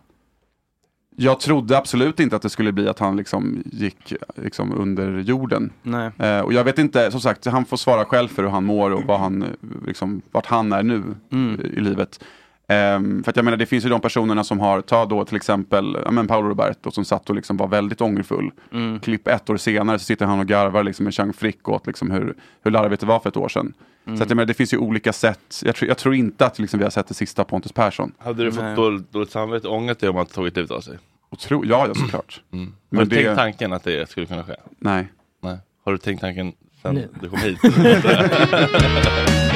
Jag 1.15 1.39
trodde 1.39 1.77
absolut 1.77 2.19
inte 2.19 2.35
att 2.35 2.41
det 2.41 2.49
skulle 2.49 2.71
bli 2.71 2.87
att 2.87 2.99
han 2.99 3.17
liksom 3.17 3.63
gick 3.65 4.13
liksom 4.35 4.73
under 4.73 5.19
jorden. 5.19 5.69
Nej. 5.83 6.11
Eh, 6.17 6.39
och 6.39 6.53
jag 6.53 6.63
vet 6.63 6.79
inte, 6.79 7.11
som 7.11 7.19
sagt, 7.21 7.45
han 7.45 7.65
får 7.65 7.77
svara 7.77 8.05
själv 8.05 8.27
för 8.27 8.43
hur 8.43 8.49
han 8.49 8.63
mår 8.63 8.91
och 8.91 9.03
vad 9.03 9.19
han, 9.19 9.43
eh, 9.43 9.49
liksom, 9.87 10.21
vart 10.31 10.45
han 10.45 10.73
är 10.73 10.83
nu 10.83 11.03
Mm. 11.31 11.61
i 11.61 11.79
livet. 11.79 12.23
Ehm, 12.67 13.23
för 13.23 13.29
att 13.29 13.35
jag 13.35 13.45
menar, 13.45 13.57
det 13.57 13.65
finns 13.65 13.85
ju 13.85 13.89
de 13.89 14.01
personerna 14.01 14.43
som 14.43 14.59
har, 14.59 14.81
ta 14.81 15.05
då 15.05 15.25
till 15.25 15.35
exempel 15.35 15.97
ja, 16.05 16.11
men 16.11 16.27
Paolo 16.27 16.49
Roberto 16.49 16.91
som 16.91 17.05
satt 17.05 17.29
och 17.29 17.35
liksom 17.35 17.57
var 17.57 17.67
väldigt 17.67 18.01
ångerfull. 18.01 18.51
Mm. 18.73 18.99
Klipp 18.99 19.27
ett 19.27 19.49
år 19.49 19.57
senare 19.57 19.99
så 19.99 20.05
sitter 20.05 20.25
han 20.25 20.39
och 20.39 20.45
garvar 20.47 20.83
liksom 20.83 21.03
med 21.03 21.13
Chang 21.13 21.33
Frick 21.33 21.69
åt 21.69 21.87
liksom 21.87 22.11
hur, 22.11 22.33
hur 22.63 22.71
larvigt 22.71 22.99
det 23.01 23.07
var 23.07 23.19
för 23.19 23.29
ett 23.29 23.37
år 23.37 23.49
sedan. 23.49 23.73
Mm. 24.05 24.17
Så 24.17 24.23
att 24.23 24.29
jag 24.29 24.35
menar, 24.35 24.47
det 24.47 24.53
finns 24.53 24.73
ju 24.73 24.77
olika 24.77 25.13
sätt. 25.13 25.61
Jag, 25.63 25.75
tror- 25.75 25.87
jag 25.89 25.97
tror 25.97 26.15
inte 26.15 26.45
att 26.45 26.59
liksom, 26.59 26.77
vi 26.79 26.83
har 26.83 26.91
sett 26.91 27.07
det 27.07 27.13
sista 27.13 27.43
Pontus 27.43 27.71
Persson. 27.71 28.11
Hade 28.17 28.43
du 28.43 28.51
fått 28.51 28.75
dåligt, 28.75 29.11
dåligt 29.13 29.31
samvete 29.31 29.67
och 29.67 29.75
ångrat 29.75 29.99
dig 29.99 30.09
om 30.09 30.15
han 30.15 30.25
tagit 30.25 30.57
ut 30.57 30.71
av 30.71 30.81
sig? 30.81 30.97
Otro, 31.29 31.63
ja, 31.65 31.85
ja, 31.87 31.93
såklart. 31.93 32.41
Mm. 32.53 32.65
Har 32.65 32.73
Men 32.89 33.09
du 33.09 33.15
det- 33.15 33.23
tänkt 33.23 33.37
tanken 33.37 33.73
att 33.73 33.83
det 33.83 34.09
skulle 34.09 34.25
kunna 34.25 34.43
ske? 34.43 34.55
Nej. 34.79 35.07
Nej. 35.41 35.57
Har 35.85 35.91
du 35.91 35.97
tänkt 35.97 36.21
tanken 36.21 36.53
sen 36.81 36.95
Nu. 36.95 37.09
du 37.21 37.29
kom 37.29 37.39
hit? 37.39 37.59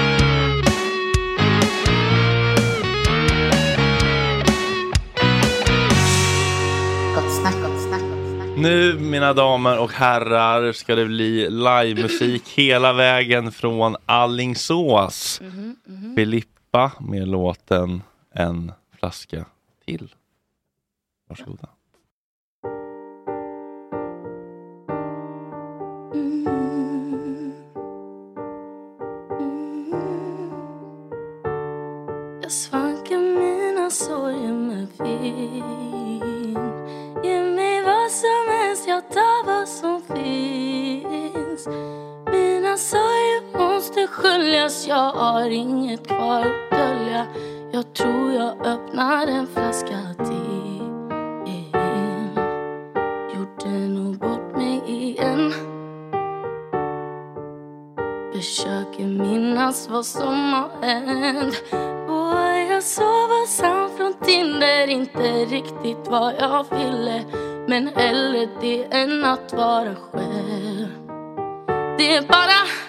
Nu 8.58 9.00
mina 9.00 9.34
damer 9.34 9.80
och 9.80 9.92
herrar 9.92 10.72
ska 10.72 10.96
det 10.96 11.06
bli 11.06 11.50
livemusik 11.50 12.48
hela 12.56 12.94
vägen 12.94 13.52
från 13.52 13.96
Allingsås. 14.06 15.42
Filippa 16.16 16.92
med 17.00 17.28
låten 17.28 18.02
En 18.34 18.72
flaska 19.00 19.46
till. 19.86 20.14
Varsågoda. 21.30 21.68
Jag 32.42 32.52
svankar 32.52 33.18
mina 33.18 33.90
sorger 33.90 34.54
med 34.54 34.88
vin 35.00 35.97
Mina 42.32 42.78
sorger 42.78 43.58
måste 43.58 44.08
sköljas, 44.08 44.88
jag 44.88 45.12
har 45.12 45.50
inget 45.50 46.08
kvar 46.08 46.40
att 46.40 46.72
dölja. 46.72 47.26
Jag 47.72 47.94
tror 47.94 48.34
jag 48.34 48.66
öppnar 48.66 49.28
en 49.28 49.48
flaska 49.48 49.98
till. 50.18 50.82
Gjorde 53.36 53.70
nog 53.70 54.18
bort 54.18 54.56
mig 54.58 54.82
igen. 54.88 55.54
Försöker 58.34 59.06
minnas 59.06 59.90
vad 59.90 60.06
som 60.06 60.54
har 60.54 60.88
hänt. 60.88 61.64
Vågar 62.08 62.72
jag 62.72 62.84
sova 62.84 63.46
sant 63.48 63.94
från 63.98 64.14
Tinder? 64.14 64.88
Inte 64.88 65.46
riktigt 65.46 66.08
vad 66.08 66.34
jag 66.40 66.66
ville. 66.78 67.24
Men 67.68 67.88
hellre 67.88 68.48
det 68.62 68.84
än 68.84 69.26
att 69.26 69.54
vara 69.54 69.96
själv. 69.96 70.77
Det 71.98 72.16
är 72.16 72.22
bara 72.22 72.87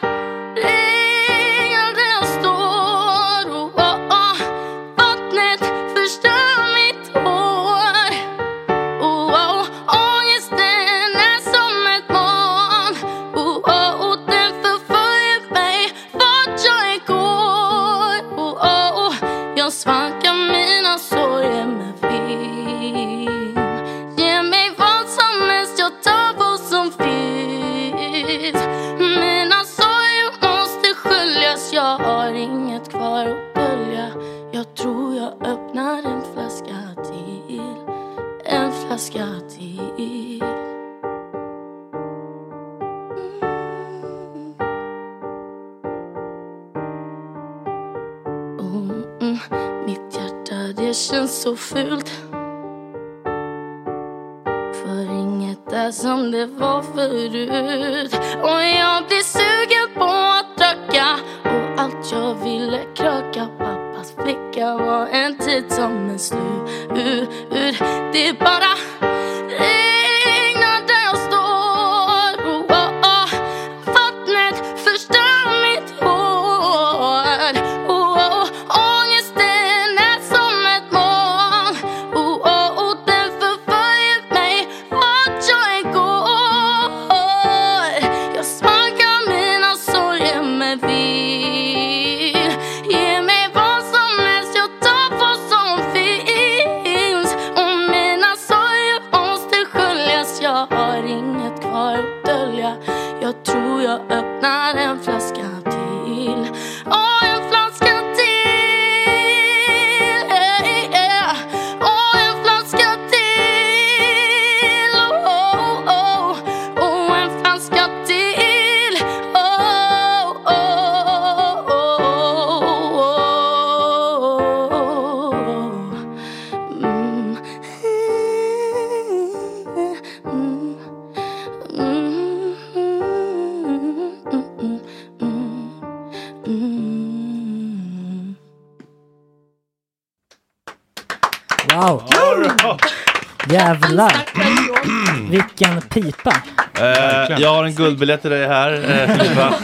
guldbiljett 147.98 148.20
till 148.22 148.30
dig 148.30 148.46
här, 148.46 148.72
eh, 148.72 149.16
Filippa. 149.16 149.54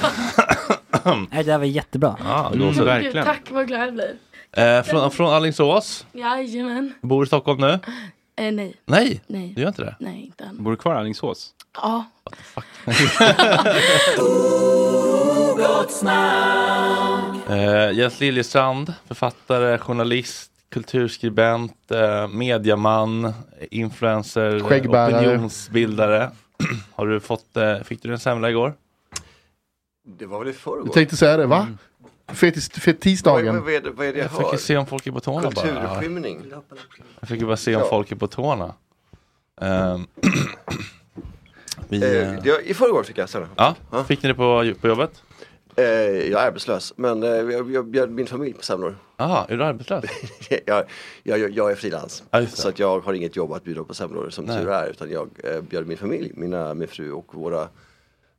Nej, 1.30 1.30
det 1.30 1.42
där 1.42 1.58
var 1.58 1.64
jättebra. 1.64 2.16
Ja, 2.24 2.50
Mm. 2.54 2.72
Gud, 3.02 3.24
tack 3.24 3.40
vad 3.50 3.66
glad 3.66 3.80
jag 3.86 3.94
blir. 3.94 4.14
Eh, 4.56 4.82
från, 4.82 5.10
från 5.10 5.34
Alingsås. 5.34 6.06
Jajamän. 6.12 6.92
Bor 7.02 7.24
i 7.24 7.26
Stockholm 7.26 7.60
nu? 7.60 7.70
Eh, 8.36 8.52
nej. 8.52 8.74
Nej, 8.86 9.20
Nej. 9.26 9.52
du 9.56 9.60
gör 9.62 9.68
inte 9.68 9.82
det? 9.82 9.94
Nej, 9.98 10.22
inte 10.26 10.44
än. 10.44 10.64
Bor 10.64 10.70
du 10.70 10.76
kvar 10.76 10.94
i 10.94 10.98
Alingsås? 10.98 11.50
Ja. 11.82 12.04
Eh, 17.48 17.90
Jens 17.92 18.20
Liljestrand, 18.20 18.94
författare, 19.08 19.78
journalist, 19.78 20.50
kulturskribent, 20.70 21.90
eh, 21.90 22.28
mediaman, 22.28 23.32
influencer, 23.70 24.60
Skäggbärare. 24.60 25.18
opinionsbildare. 25.18 26.30
Har 26.94 27.06
du 27.06 27.20
fått, 27.20 27.56
eh, 27.56 27.78
fick 27.80 28.02
du 28.02 28.12
en 28.12 28.18
semla 28.18 28.50
igår? 28.50 28.74
Det 30.06 30.26
var 30.26 30.38
väl 30.38 30.48
i 30.48 30.52
förrgår? 30.52 30.82
Jag 30.86 30.92
tänkte 30.94 31.16
säga 31.16 31.36
det, 31.36 31.46
va? 31.46 31.68
Fetis, 32.28 32.70
Vad, 32.74 32.82
fetisdagen. 32.82 33.64
vad, 33.64 33.72
är 33.74 33.80
det, 33.80 33.90
vad 33.90 34.06
är 34.06 34.12
det 34.12 34.18
jag, 34.18 34.24
Jag 34.32 34.36
fick 34.38 34.52
ju 34.52 34.58
se 34.58 34.76
om 34.76 34.86
folk 34.86 35.06
är 35.06 35.12
på 35.12 35.20
tårna 35.20 35.50
bara. 35.50 35.66
Jag 37.20 37.28
fick 37.28 37.40
ju 37.40 37.46
bara 37.46 37.56
se 37.56 37.76
om 37.76 37.82
Ja. 37.82 37.88
folk 37.90 38.12
är 38.12 38.16
på 38.16 38.26
tårna. 38.26 38.74
Ehm, 39.60 40.06
vi, 41.88 42.02
Eh, 42.02 42.32
eh, 42.34 42.42
det, 42.42 42.70
I 42.70 42.74
förrgår 42.74 43.02
fick 43.02 43.18
jag 43.18 43.28
semla. 43.28 43.48
ja, 43.56 44.04
fick 44.08 44.22
ni 44.22 44.28
det 44.28 44.34
på, 44.34 44.74
på 44.80 44.88
jobbet? 44.88 45.22
Eh, 45.76 45.84
jag 46.30 46.42
är 46.42 46.46
arbetslös, 46.46 46.92
men 46.96 47.22
eh, 47.22 47.28
jag, 47.28 47.70
jag 47.70 47.86
bjöd 47.86 48.10
min 48.10 48.26
familj 48.26 48.52
på 48.52 48.62
semlor. 48.62 48.96
Jaha, 49.16 49.46
är 49.48 49.56
du 49.56 49.64
arbetslös? 49.64 50.04
jag, 50.66 50.84
jag, 51.22 51.50
jag, 51.50 51.70
är 51.70 51.74
frilans. 51.74 52.22
Det. 52.30 52.46
så 52.46 52.68
att 52.68 52.78
jag 52.78 53.00
har 53.00 53.12
inget 53.12 53.36
jobb 53.36 53.52
att 53.52 53.64
bjuda 53.64 53.84
på 53.84 53.94
semlor 53.94 54.30
som 54.30 54.44
Nej. 54.44 54.58
tur 54.58 54.70
är. 54.70 54.90
Utan 54.90 55.10
jag 55.10 55.30
eh, 55.44 55.60
bjöd 55.60 55.86
min 55.86 55.98
familj, 55.98 56.32
mina, 56.34 56.74
min 56.74 56.88
fru 56.88 57.12
och 57.12 57.34
våra 57.34 57.68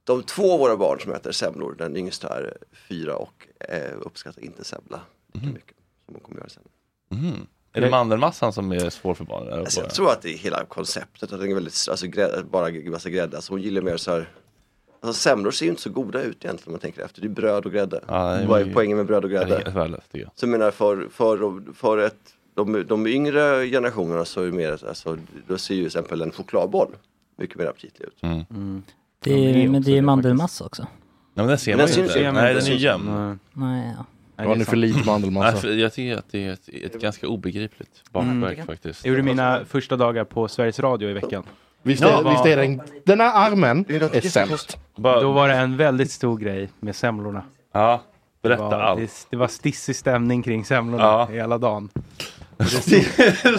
de 0.04 0.24
två 0.24 0.54
av 0.54 0.60
våra 0.60 0.78
barn 0.78 1.00
som 1.00 1.12
äter 1.12 1.32
semlor. 1.32 1.76
Den 1.78 1.98
yngsta 1.98 2.28
är 2.28 2.58
fyra 2.90 3.16
och 3.16 3.48
eh, 3.60 3.92
uppskattar 4.02 4.44
inte 4.44 4.64
semla 4.64 5.02
lika 5.34 5.48
mycket 5.54 5.78
som 6.06 6.16
hon 6.16 6.24
kommer 6.24 6.40
göra 6.40 6.50
sen. 6.50 6.64
Mhm. 7.10 7.48
Är 7.74 7.82
det 7.82 7.90
mandelmassan 7.90 8.54
som 8.54 8.72
är 8.72 8.90
svår 8.90 9.14
för 9.14 9.26
barnen? 9.26 9.60
Alltså, 9.60 9.82
jag 9.82 9.90
tror 9.90 10.12
att 10.12 10.22
det 10.22 10.34
är 10.34 10.38
hela 10.38 10.66
konceptet, 10.66 11.34
att 11.34 11.40
den 11.40 11.52
är 11.52 11.54
väldigt, 11.54 11.88
alltså 11.90 12.08
grädde, 12.08 12.44
bara 12.44 12.92
massa 12.92 13.10
grädde. 13.10 13.36
Alltså 13.38 13.54
hon 13.54 13.62
gillar 13.62 13.82
mer 13.82 13.98
så 13.98 14.12
här 14.12 14.30
Alltså 15.08 15.22
semlor 15.22 15.52
ser 15.52 15.66
ju 15.66 15.70
inte 15.70 15.82
så 15.82 15.90
goda 15.90 16.22
ut 16.22 16.46
egentligen 16.46 16.68
om 16.68 16.72
man 16.74 16.80
tänker 16.80 17.02
efter. 17.06 17.22
Det 17.22 17.28
är 17.28 17.30
bröd 17.30 17.66
och 17.66 17.72
grädde. 17.72 18.00
Ja, 18.08 18.32
det 18.32 18.46
Vad 18.46 18.62
är 18.62 18.74
poängen 18.74 18.98
med 18.98 19.06
bröd 19.06 19.26
och 19.26 19.32
Ja, 19.32 19.40
det 19.40 19.46
grädde? 19.46 19.64
helt 19.64 19.76
värdelöst, 19.76 20.12
tycker 20.12 20.26
jag. 20.26 20.32
Så 20.36 20.46
jag 20.46 20.50
menar 20.52 20.72
för, 20.72 21.08
för, 21.12 21.62
för 21.74 21.98
ett, 21.98 22.16
de, 22.56 22.84
de 22.88 23.08
yngre 23.08 23.68
generationerna 23.68 24.26
så 24.26 24.42
är 24.42 24.46
det 24.46 24.52
mer, 24.52 24.86
alltså, 24.88 25.18
då 25.48 25.58
ser 25.58 25.74
ju 25.76 25.80
till 25.82 25.88
exempel 25.88 26.22
en 26.22 26.32
chokladboll 26.32 26.88
mycket 27.38 27.58
mer 27.58 27.66
aptitlig 27.66 28.08
ut. 28.08 28.24
Mm. 28.24 28.84
Det 29.20 29.64
är, 29.64 29.70
men 29.70 29.82
det 29.82 29.92
är 29.92 29.96
ju 29.96 30.02
mandelmassa 30.02 30.66
också. 30.66 30.82
Nej, 30.84 30.90
men 31.34 31.48
den 31.48 31.58
ser 31.58 31.72
Men 31.78 31.86
man 31.86 31.96
ju 31.96 32.02
inte. 32.04 32.20
ju. 32.20 32.32
Nej, 32.32 32.54
Den 32.54 32.64
är 32.66 32.72
gömd. 32.72 33.40
Nej, 33.54 33.94
ja. 33.98 34.06
Har 34.46 34.56
ni 34.56 34.66
för 34.66 34.76
lite 34.76 35.06
mandelmassa? 35.06 35.70
Jag 35.70 35.94
tycker 35.94 36.18
att 36.18 36.32
det 36.32 36.46
är 36.46 36.52
ett, 36.54 36.70
ett 36.70 37.02
ganska 37.02 37.28
obegripligt 37.28 38.04
Mm. 38.14 38.42
bakverk 38.42 38.66
faktiskt. 38.66 39.06
Jag 39.06 39.10
gjorde 39.12 39.24
mina 39.24 39.66
första 39.66 39.96
dagar 39.98 40.24
på 40.24 40.48
Sveriges 40.48 40.80
Radio 40.80 41.10
i 41.10 41.14
veckan. 41.14 41.44
Visst 41.86 42.02
Ja, 42.02 42.20
är, 42.20 42.24
var- 42.24 42.32
visst 42.32 42.46
är 42.46 42.58
den, 42.58 42.82
den 43.06 43.20
här 43.20 43.48
armen 43.52 43.86
är 43.90 44.22
sämst. 44.30 44.78
Då 44.96 45.32
var 45.32 45.48
det 45.48 45.54
en 45.56 45.78
väldigt 45.78 46.12
stor 46.12 46.38
grej 46.38 46.70
med 46.80 46.96
semlorna. 46.96 47.44
Ja, 47.74 48.02
berätta 48.42 48.64
det 48.64 48.70
var, 48.70 48.80
allt. 48.84 49.00
Det, 49.00 49.28
det 49.30 49.38
var 49.38 49.48
stissig 49.48 49.96
stämning 49.96 50.44
kring 50.44 50.66
semlorna 50.66 51.04
Ja. 51.04 51.26
hela 51.26 51.58
dagen. 51.58 51.90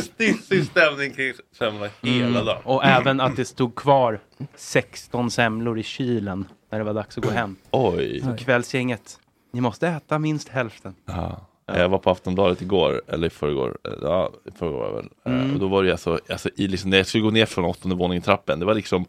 Stissig 0.00 0.64
stämning 0.66 1.12
kring 1.12 1.32
semlorna 1.58 1.88
hela 2.02 2.26
Mm. 2.26 2.44
dagen. 2.46 2.62
Och 2.64 2.84
även 2.84 3.20
att 3.20 3.36
det 3.36 3.44
stod 3.44 3.74
kvar 3.74 4.20
16 4.54 5.30
semlor 5.30 5.78
i 5.78 5.82
kylen 5.82 6.48
när 6.72 6.78
det 6.78 6.84
var 6.84 6.94
dags 6.94 7.18
att 7.18 7.24
gå 7.24 7.30
hem. 7.30 7.56
Oj. 7.70 8.20
Så 8.24 8.44
kvällsgänget, 8.44 9.18
ni 9.52 9.60
måste 9.60 9.88
äta 9.88 10.18
minst 10.18 10.48
hälften. 10.48 10.94
Ja. 11.06 11.40
Jag 11.66 11.88
var 11.88 11.98
på 11.98 12.10
Aftonbladet 12.10 12.62
igår, 12.62 13.02
eller 13.08 13.26
i 13.26 13.30
förrgår, 13.30 13.78
eh, 13.84 13.92
ja, 14.02 14.30
i 14.44 14.58
förrgår 14.58 14.78
var 14.78 14.88
det 14.88 14.94
väl. 14.96 15.08
Eh, 15.26 15.32
Mm. 15.42 15.54
Och 15.54 15.60
då 15.60 15.68
var 15.68 15.84
det 15.84 15.90
alltså, 15.92 16.18
alltså 16.30 16.48
i 16.56 16.68
liksom, 16.68 16.90
när 16.90 16.96
jag 16.96 17.06
skulle 17.06 17.24
gå 17.24 17.30
ner 17.30 17.46
från 17.46 17.64
åttonde 17.64 17.96
våningen 17.96 18.22
i 18.22 18.24
trappen, 18.24 18.58
det 18.60 18.66
var 18.66 18.74
liksom 18.74 19.04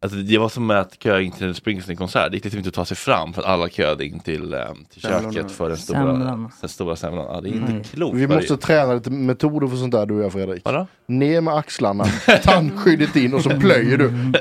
Alltså 0.00 0.18
det 0.18 0.38
var 0.38 0.48
som 0.48 0.70
att 0.70 1.02
köa 1.02 1.20
in 1.20 1.32
till 1.32 1.46
en 1.46 1.54
Springsteen-konsert, 1.54 2.30
det 2.30 2.36
gick 2.36 2.44
liksom 2.44 2.58
inte 2.58 2.68
att 2.68 2.74
ta 2.74 2.84
sig 2.84 2.96
fram 2.96 3.32
för 3.32 3.42
att 3.42 3.48
alla 3.48 3.68
köade 3.68 4.04
in 4.06 4.20
till, 4.20 4.54
eh, 4.54 4.60
till 4.92 5.02
köket 5.02 5.50
för 5.52 5.68
den 5.68 5.76
stora, 5.78 5.98
Semlan. 5.98 6.50
den 6.60 6.68
stora 6.68 6.96
semlan. 6.96 7.26
Ja, 7.30 7.40
det 7.40 7.48
är 7.48 7.52
inte 7.52 7.72
Mm. 7.72 7.84
klokt. 7.84 8.16
Vi 8.16 8.26
måste 8.26 8.54
det- 8.54 8.60
träna 8.60 8.94
lite 8.94 9.10
metoder 9.10 9.66
för 9.68 9.76
sånt 9.76 9.92
där 9.92 10.06
du 10.06 10.14
och 10.14 10.24
jag 10.24 10.32
Fredrik. 10.32 10.62
Vadå? 10.64 10.86
Ner 11.06 11.40
med 11.40 11.54
axlarna, 11.54 12.04
tandskyddet 12.42 13.16
in 13.16 13.34
och 13.34 13.42
så 13.42 13.50
plöjer 13.50 13.98
du. 13.98 14.12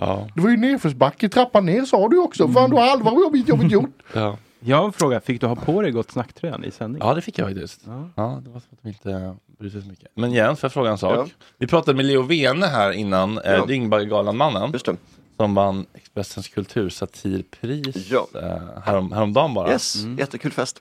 Ja. 0.00 0.28
Det 0.34 0.40
var 0.40 0.50
ju 0.50 0.56
nedförsbacke, 0.56 1.28
trappan 1.28 1.66
ner 1.66 1.84
sa 1.84 2.08
du 2.08 2.18
också. 2.18 2.48
Fan 2.48 2.70
du 2.70 2.76
har 2.76 2.82
halva 2.90 3.10
jobbet, 3.12 3.48
jobbet 3.48 3.70
gjort. 3.72 3.90
Ja. 4.14 4.36
Jag 4.62 4.76
har 4.76 4.84
en 4.84 4.92
fråga, 4.92 5.20
fick 5.20 5.40
du 5.40 5.46
ha 5.46 5.56
på 5.56 5.82
dig 5.82 5.90
Gott 5.90 6.10
Snack-tröjan 6.10 6.64
i 6.64 6.70
sändning? 6.70 7.02
Ja, 7.04 7.14
det 7.14 7.20
fick 7.20 7.38
jag 7.38 7.48
faktiskt. 7.48 7.80
Ja. 7.86 8.08
Ja, 8.14 8.40
det 8.44 8.50
var 8.50 8.60
som 8.60 8.68
att 8.72 8.78
de 8.82 8.88
inte 8.88 9.36
brydde 9.58 9.72
sig 9.72 9.82
så 9.82 9.88
mycket. 9.88 10.08
Men 10.16 10.32
Jens, 10.32 10.60
får 10.60 10.66
jag 10.66 10.72
fråga 10.72 10.90
en 10.90 10.98
sak? 10.98 11.16
Ja. 11.16 11.26
Vi 11.58 11.66
pratade 11.66 11.96
med 11.96 12.04
Leo 12.06 12.22
Vene 12.22 12.66
här 12.66 12.92
innan, 12.92 13.38
eh, 13.38 13.52
Ja. 13.52 13.66
Dyngbaggegalan-mannen. 13.66 14.70
Just 14.72 14.86
det. 14.86 14.96
Som 15.36 15.54
vann 15.54 15.86
Expressens 15.94 16.48
kultursatirpris 16.48 18.10
Ja. 18.10 18.26
eh, 18.34 18.82
härom, 18.84 19.12
häromdagen 19.12 19.54
bara. 19.54 19.70
Yes, 19.72 19.94
jättekul 20.18 20.52
fest. 20.52 20.78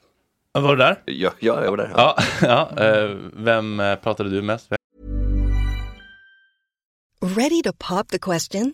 Var 0.53 0.69
du 0.69 0.75
där? 0.75 1.01
Ja, 1.05 1.29
ja 1.39 1.63
jag 1.63 1.69
var 1.69 1.77
där. 1.77 1.91
Ja, 1.95 2.17
ja 2.41 2.69
eh, 2.85 3.15
vem 3.33 3.79
eh, 3.79 3.95
pratade 3.95 4.29
du 4.29 4.41
mest 4.41 4.69
med? 4.69 4.79
Ready 7.21 7.61
to 7.63 7.71
pop 7.89 8.07
the 8.07 8.19
question? 8.19 8.73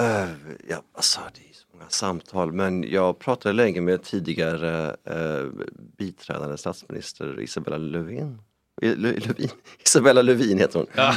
Uh, 0.00 0.30
ja, 0.68 0.82
alltså 0.94 1.20
det 1.34 1.40
är 1.40 1.54
så 1.54 1.66
många 1.72 1.88
samtal, 1.88 2.52
men 2.52 2.82
jag 2.90 3.18
pratade 3.18 3.52
länge 3.52 3.80
med 3.80 4.02
tidigare 4.02 4.96
uh, 5.10 5.50
biträdande 5.98 6.56
statsminister 6.56 7.40
Isabella 7.40 7.76
Lövin. 7.78 8.38
Eh, 8.82 8.88
Lö- 8.92 9.26
Lövin? 9.26 9.48
Isabella 9.86 10.22
Lövin 10.22 10.58
heter 10.58 10.78
hon. 10.78 10.86
Ja. 10.94 11.14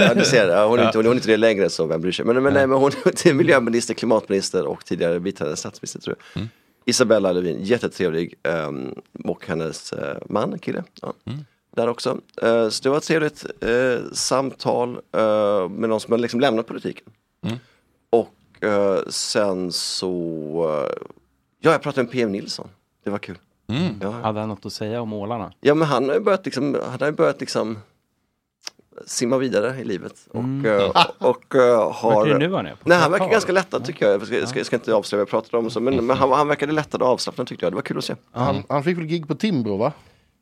Ja, 0.00 0.14
du 0.14 0.24
ser, 0.24 0.48
ja, 0.48 0.66
hon, 0.66 0.78
är 0.78 0.82
Ja. 0.82 0.88
inte, 0.88 0.98
hon 0.98 1.06
är 1.06 1.12
inte 1.14 1.28
det 1.28 1.36
längre 1.36 1.70
så 1.70 1.86
vem 1.86 2.00
bryr 2.00 2.12
sig. 2.12 2.24
Men, 2.24 2.42
men, 2.42 2.54
nej, 2.54 2.66
men 2.66 2.78
hon 2.80 2.90
är 3.24 3.32
miljöminister, 3.32 3.94
klimatminister 3.94 4.66
och 4.66 4.84
tidigare 4.84 5.20
biträdande 5.20 5.56
statsminister 5.56 6.00
tror 6.00 6.16
jag. 6.18 6.40
Mm. 6.40 6.48
Isabella 6.84 7.32
Lövin, 7.32 7.58
jättetrevlig. 7.62 8.34
Um, 8.68 8.94
och 9.24 9.46
hennes 9.46 9.92
uh, 9.92 9.98
man, 10.28 10.58
kille. 10.58 10.84
Ja. 11.02 11.12
Mm. 11.26 11.44
Där 11.76 11.88
också. 11.88 12.20
Eh, 12.42 12.68
så 12.68 12.82
det 12.82 12.88
var 12.88 12.96
ett 12.96 13.02
trevligt 13.04 13.44
eh, 13.60 13.98
samtal 14.12 15.00
med 15.70 15.88
någon 15.90 16.00
som 16.00 16.12
har 16.12 16.18
liksom 16.18 16.40
lämnat 16.40 16.66
politiken. 16.66 17.06
Mm. 17.46 17.58
Och 18.10 18.64
eh, 18.64 19.00
sen 19.08 19.72
så, 19.72 20.10
eh, 20.86 21.06
ja 21.60 21.70
jag 21.72 21.82
pratade 21.82 22.02
med 22.04 22.12
PM 22.12 22.32
Nilsson. 22.32 22.68
Det 23.04 23.10
var 23.10 23.18
kul. 23.18 23.38
Ja. 24.00 24.10
Hade 24.10 24.40
han 24.40 24.48
något 24.48 24.66
att 24.66 24.72
säga 24.72 25.00
om 25.00 25.12
ålarna? 25.12 25.52
Ja 25.60 25.74
men 25.74 25.88
han 25.88 26.08
har 26.08 26.14
ju 26.14 26.20
börjat 26.20 26.44
liksom, 26.44 26.76
han 26.90 27.00
har 27.00 27.06
ju 27.06 27.12
börjat 27.12 27.40
liksom 27.40 27.78
simma 29.06 29.38
vidare 29.38 29.80
i 29.80 29.84
livet. 29.84 30.14
Och, 30.30 30.38
Mm. 30.40 30.66
eh, 30.80 30.90
och 31.18 31.54
eh, 31.54 31.92
har... 31.92 32.24
Verkar 32.24 32.38
det 32.38 32.48
nu 32.48 32.54
han 32.54 32.66
är? 32.66 32.70
På 32.74 32.88
Nej 32.88 32.98
han 32.98 33.10
verkar 33.12 33.28
ganska 33.28 33.52
lättad 33.52 33.84
tycker 33.84 34.06
jag. 34.06 34.14
Jag 34.20 34.26
ska, 34.26 34.38
jag 34.38 34.48
ska, 34.48 34.58
jag 34.58 34.66
ska 34.66 34.76
inte 34.76 34.94
avslöja 34.94 35.18
vad 35.18 35.22
jag 35.22 35.30
pratade 35.30 35.64
om 35.64 35.70
så, 35.70 35.80
men, 35.80 36.06
men 36.06 36.16
han, 36.16 36.32
han 36.32 36.48
verkade 36.48 36.72
lättad 36.72 37.02
och 37.02 37.08
avslappnad 37.08 37.46
tyckte 37.46 37.64
jag. 37.66 37.72
Det 37.72 37.76
var 37.76 37.82
kul 37.82 37.98
att 37.98 38.04
se. 38.04 38.14
Han, 38.32 38.62
han 38.68 38.84
fick 38.84 38.98
väl 38.98 39.04
gig 39.06 39.28
på 39.28 39.34
Timbro 39.34 39.76
va? 39.76 39.92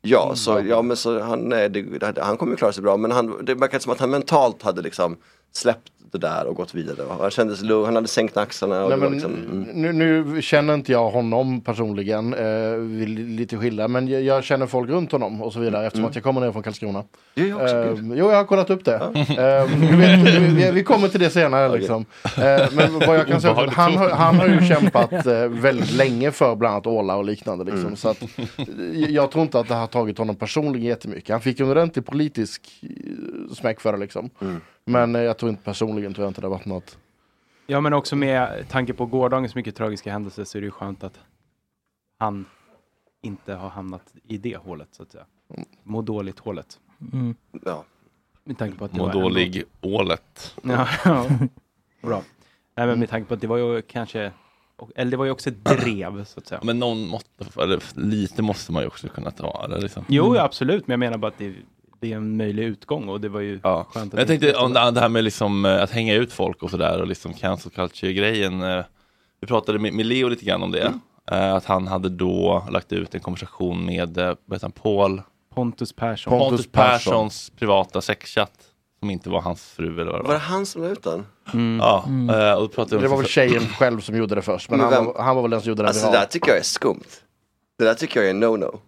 Ja, 0.01 0.35
så, 0.35 0.61
ja 0.67 0.81
men 0.81 0.97
så 0.97 1.19
han, 1.21 1.39
nej, 1.39 1.69
det, 1.69 2.17
han 2.21 2.37
kommer 2.37 2.51
ju 2.53 2.57
klara 2.57 2.71
sig 2.71 2.83
bra 2.83 2.97
men 2.97 3.11
han, 3.11 3.45
det 3.45 3.55
verkade 3.55 3.83
som 3.83 3.91
att 3.91 3.99
han 3.99 4.09
mentalt 4.09 4.63
hade 4.63 4.81
liksom 4.81 5.17
släppt 5.51 5.91
det 6.11 6.17
där 6.17 6.45
och 6.47 6.55
gått 6.55 6.73
vidare. 6.75 6.97
Han 7.21 7.31
kändes 7.31 7.61
lugn, 7.61 7.85
han 7.85 7.95
hade 7.95 8.07
sänkt 8.07 8.37
axlarna. 8.37 8.83
Och 8.83 8.89
Nej, 8.89 8.97
men, 8.99 9.11
liksom, 9.11 9.33
mm. 9.33 9.61
nu, 9.63 9.93
nu 9.93 10.41
känner 10.41 10.73
inte 10.73 10.91
jag 10.91 11.09
honom 11.09 11.61
personligen, 11.61 12.33
eh, 12.33 12.77
lite 13.07 13.57
skilda, 13.57 13.87
men 13.87 14.07
jag, 14.07 14.21
jag 14.21 14.43
känner 14.43 14.67
folk 14.67 14.89
runt 14.89 15.11
honom 15.11 15.41
och 15.41 15.53
så 15.53 15.59
vidare 15.59 15.85
eftersom 15.85 16.03
Mm. 16.03 16.09
att 16.09 16.15
jag 16.15 16.23
kommer 16.23 16.41
ner 16.41 16.51
från 16.51 16.63
Karlskrona. 16.63 16.99
Eh, 16.99 17.43
jo, 18.15 18.29
jag 18.29 18.35
har 18.35 18.43
kollat 18.43 18.69
upp 18.69 18.85
det. 18.85 18.95
Eh, 18.95 19.79
du 19.89 19.95
vet, 19.97 20.19
vi, 20.19 20.39
vi, 20.55 20.71
vi 20.71 20.83
kommer 20.83 21.07
till 21.07 21.19
det 21.19 21.29
senare. 21.29 21.77
Liksom. 21.77 22.05
Eh, 22.23 22.67
men 22.73 22.93
vad 23.07 23.17
jag 23.17 23.27
kan 23.27 23.41
säga, 23.41 23.69
han, 23.71 23.97
har- 23.97 24.09
han 24.09 24.35
har 24.35 24.47
ju 24.47 24.61
kämpat 24.67 25.25
eh, 25.25 25.47
väldigt 25.47 25.91
länge 25.93 26.31
för 26.31 26.55
bland 26.55 26.73
annat 26.73 26.87
Åla 26.87 27.15
och 27.15 27.25
liknande. 27.25 27.63
Liksom. 27.63 27.81
Mm. 27.81 27.95
Så 27.95 28.09
att, 28.09 28.21
eh, 28.57 28.65
jag 29.09 29.31
tror 29.31 29.43
inte 29.43 29.59
att 29.59 29.67
det 29.67 29.73
har 29.75 29.87
tagit 29.87 30.17
honom 30.17 30.35
personligen 30.35 30.87
jättemycket. 30.87 31.29
Han 31.29 31.41
fick 31.41 31.59
en 31.59 31.69
ordentlig 31.69 32.05
politisk 32.05 32.61
eh, 32.83 33.53
smäck 33.55 33.81
för 33.81 33.91
det. 33.93 33.97
Liksom. 33.99 34.29
Mm. 34.41 34.61
Men 34.87 35.15
eh, 35.15 35.21
jag 35.21 35.37
tror 35.37 35.49
inte 35.49 35.63
personligen 35.63 36.13
tror 36.13 36.25
jag 36.25 36.29
inte 36.29 36.41
det 36.41 36.47
har 36.47 36.55
varit 36.55 36.65
något. 36.65 36.97
Ja, 37.67 37.81
men 37.81 37.93
också 37.93 38.15
med 38.15 38.69
tanke 38.69 38.93
på 38.93 39.05
gårdagens 39.05 39.55
mycket 39.55 39.75
tragiska 39.75 40.11
händelser 40.11 40.43
så 40.43 40.57
är 40.57 40.61
det 40.61 40.65
ju 40.65 40.71
skönt 40.71 41.03
att 41.03 41.19
han 42.19 42.45
inte 43.21 43.53
har 43.53 43.69
hamnat 43.69 44.13
i 44.27 44.37
det 44.37 44.57
hålet 44.57 44.87
så 44.91 45.03
att 45.03 45.11
säga. 45.11 45.25
Må 45.83 46.01
dåligt 46.01 46.39
hålet. 46.39 46.79
Mm. 47.13 47.35
Ja. 47.65 47.83
Med 48.43 48.57
tanke 48.57 48.77
på 48.77 48.85
att 48.85 48.91
det 48.91 48.97
Må 48.97 49.05
var 49.05 49.13
dålig 49.13 49.63
ålet. 49.81 50.55
Ja, 50.63 50.87
ja. 51.05 51.25
bra. 52.01 52.21
Nej, 52.75 52.87
men 52.87 52.99
med 52.99 53.09
tanke 53.09 53.27
på 53.27 53.33
att 53.33 53.41
det 53.41 53.47
var 53.47 53.57
ju 53.57 53.81
kanske, 53.81 54.31
eller 54.95 55.11
det 55.11 55.17
var 55.17 55.25
ju 55.25 55.31
också 55.31 55.49
ett 55.49 55.65
drev 55.65 56.23
så 56.23 56.39
att 56.39 56.47
säga. 56.47 56.61
Men 56.63 56.79
någon 56.79 57.07
måste, 57.07 57.61
eller 57.61 57.83
lite 57.95 58.41
måste 58.41 58.71
man 58.71 58.81
ju 58.81 58.87
också 58.87 59.07
kunna 59.07 59.31
ta. 59.31 59.65
Eller 59.65 59.81
liksom. 59.81 60.05
Jo, 60.07 60.37
absolut, 60.37 60.87
men 60.87 60.93
jag 60.93 60.99
menar 60.99 61.17
bara 61.17 61.27
att 61.27 61.37
det, 61.37 61.55
det 61.99 62.11
är 62.13 62.17
en 62.17 62.37
möjlig 62.37 62.63
utgång 62.63 63.09
och 63.09 63.21
det 63.21 63.29
var 63.29 63.39
ju 63.39 63.59
Ja. 63.63 63.87
skönt 63.93 64.13
Men 64.13 64.19
jag 64.19 64.27
det 64.27 64.37
tänkte 64.39 64.59
om 64.59 64.73
det 64.73 64.91
det 64.91 64.99
här 64.99 65.09
med 65.09 65.23
liksom, 65.23 65.65
eh, 65.65 65.83
att 65.83 65.91
hänga 65.91 66.13
ut 66.15 66.33
folk 66.33 66.63
och 66.63 66.69
sådär 66.71 67.01
och 67.01 67.07
liksom 67.07 67.33
cancel 67.33 67.71
culture-grejen. 67.71 68.61
eh, 68.63 68.83
Vi 69.41 69.47
pratade 69.47 69.79
med, 69.79 69.93
med 69.93 70.05
Leo 70.05 70.27
lite 70.27 70.45
grann 70.45 70.63
om 70.63 70.71
det. 70.71 70.81
Mm. 70.81 70.99
Eh, 71.31 71.53
Att 71.55 71.65
han 71.65 71.87
hade 71.87 72.09
då 72.09 72.67
lagt 72.71 72.91
ut 72.93 73.15
en 73.15 73.21
konversation 73.21 73.85
med, 73.85 74.17
vad 74.45 74.61
han, 74.61 74.71
Paul? 74.71 75.21
Pontus 75.55 75.93
Persson. 75.93 76.31
Pontus, 76.31 76.49
Pontus 76.49 76.71
Persson. 76.71 77.11
Perssons 77.13 77.49
privata 77.59 78.01
sexchatt. 78.01 78.53
Som 78.99 79.09
inte 79.09 79.29
var 79.29 79.41
hans 79.41 79.65
fru 79.65 80.01
eller 80.01 80.05
vad 80.05 80.05
det 80.05 80.11
Var 80.11 80.19
det 80.23 80.27
var. 80.27 80.37
han 80.39 80.65
som 80.65 80.81
la 80.83 80.89
ut 80.89 81.03
den? 81.03 81.25
Ja, 81.79 82.05
eh, 82.29 82.53
och 82.63 82.73
pratade 82.73 83.01
Det 83.01 83.07
var 83.07 83.17
väl 83.17 83.25
tjejen 83.25 83.61
själv 83.61 83.99
som 83.99 84.15
gjorde 84.17 84.35
det 84.35 84.41
först. 84.41 84.69
Men 84.69 84.79
Men 84.79 84.93
han 84.93 85.05
var, 85.05 85.21
han 85.23 85.35
var 85.35 85.41
väl 85.41 85.51
den 85.51 85.61
som 85.61 85.69
gjorde 85.69 85.83
det 85.83 85.87
Alltså 85.89 86.05
det 86.11 86.17
där 86.17 86.25
tycker 86.25 86.47
jag 86.49 86.57
är 86.57 86.63
skumt. 86.63 87.03
Det 87.77 87.83
där 87.83 87.93
tycker 87.93 88.19
jag 88.21 88.29
är 88.29 88.33
no-no. 88.33 88.79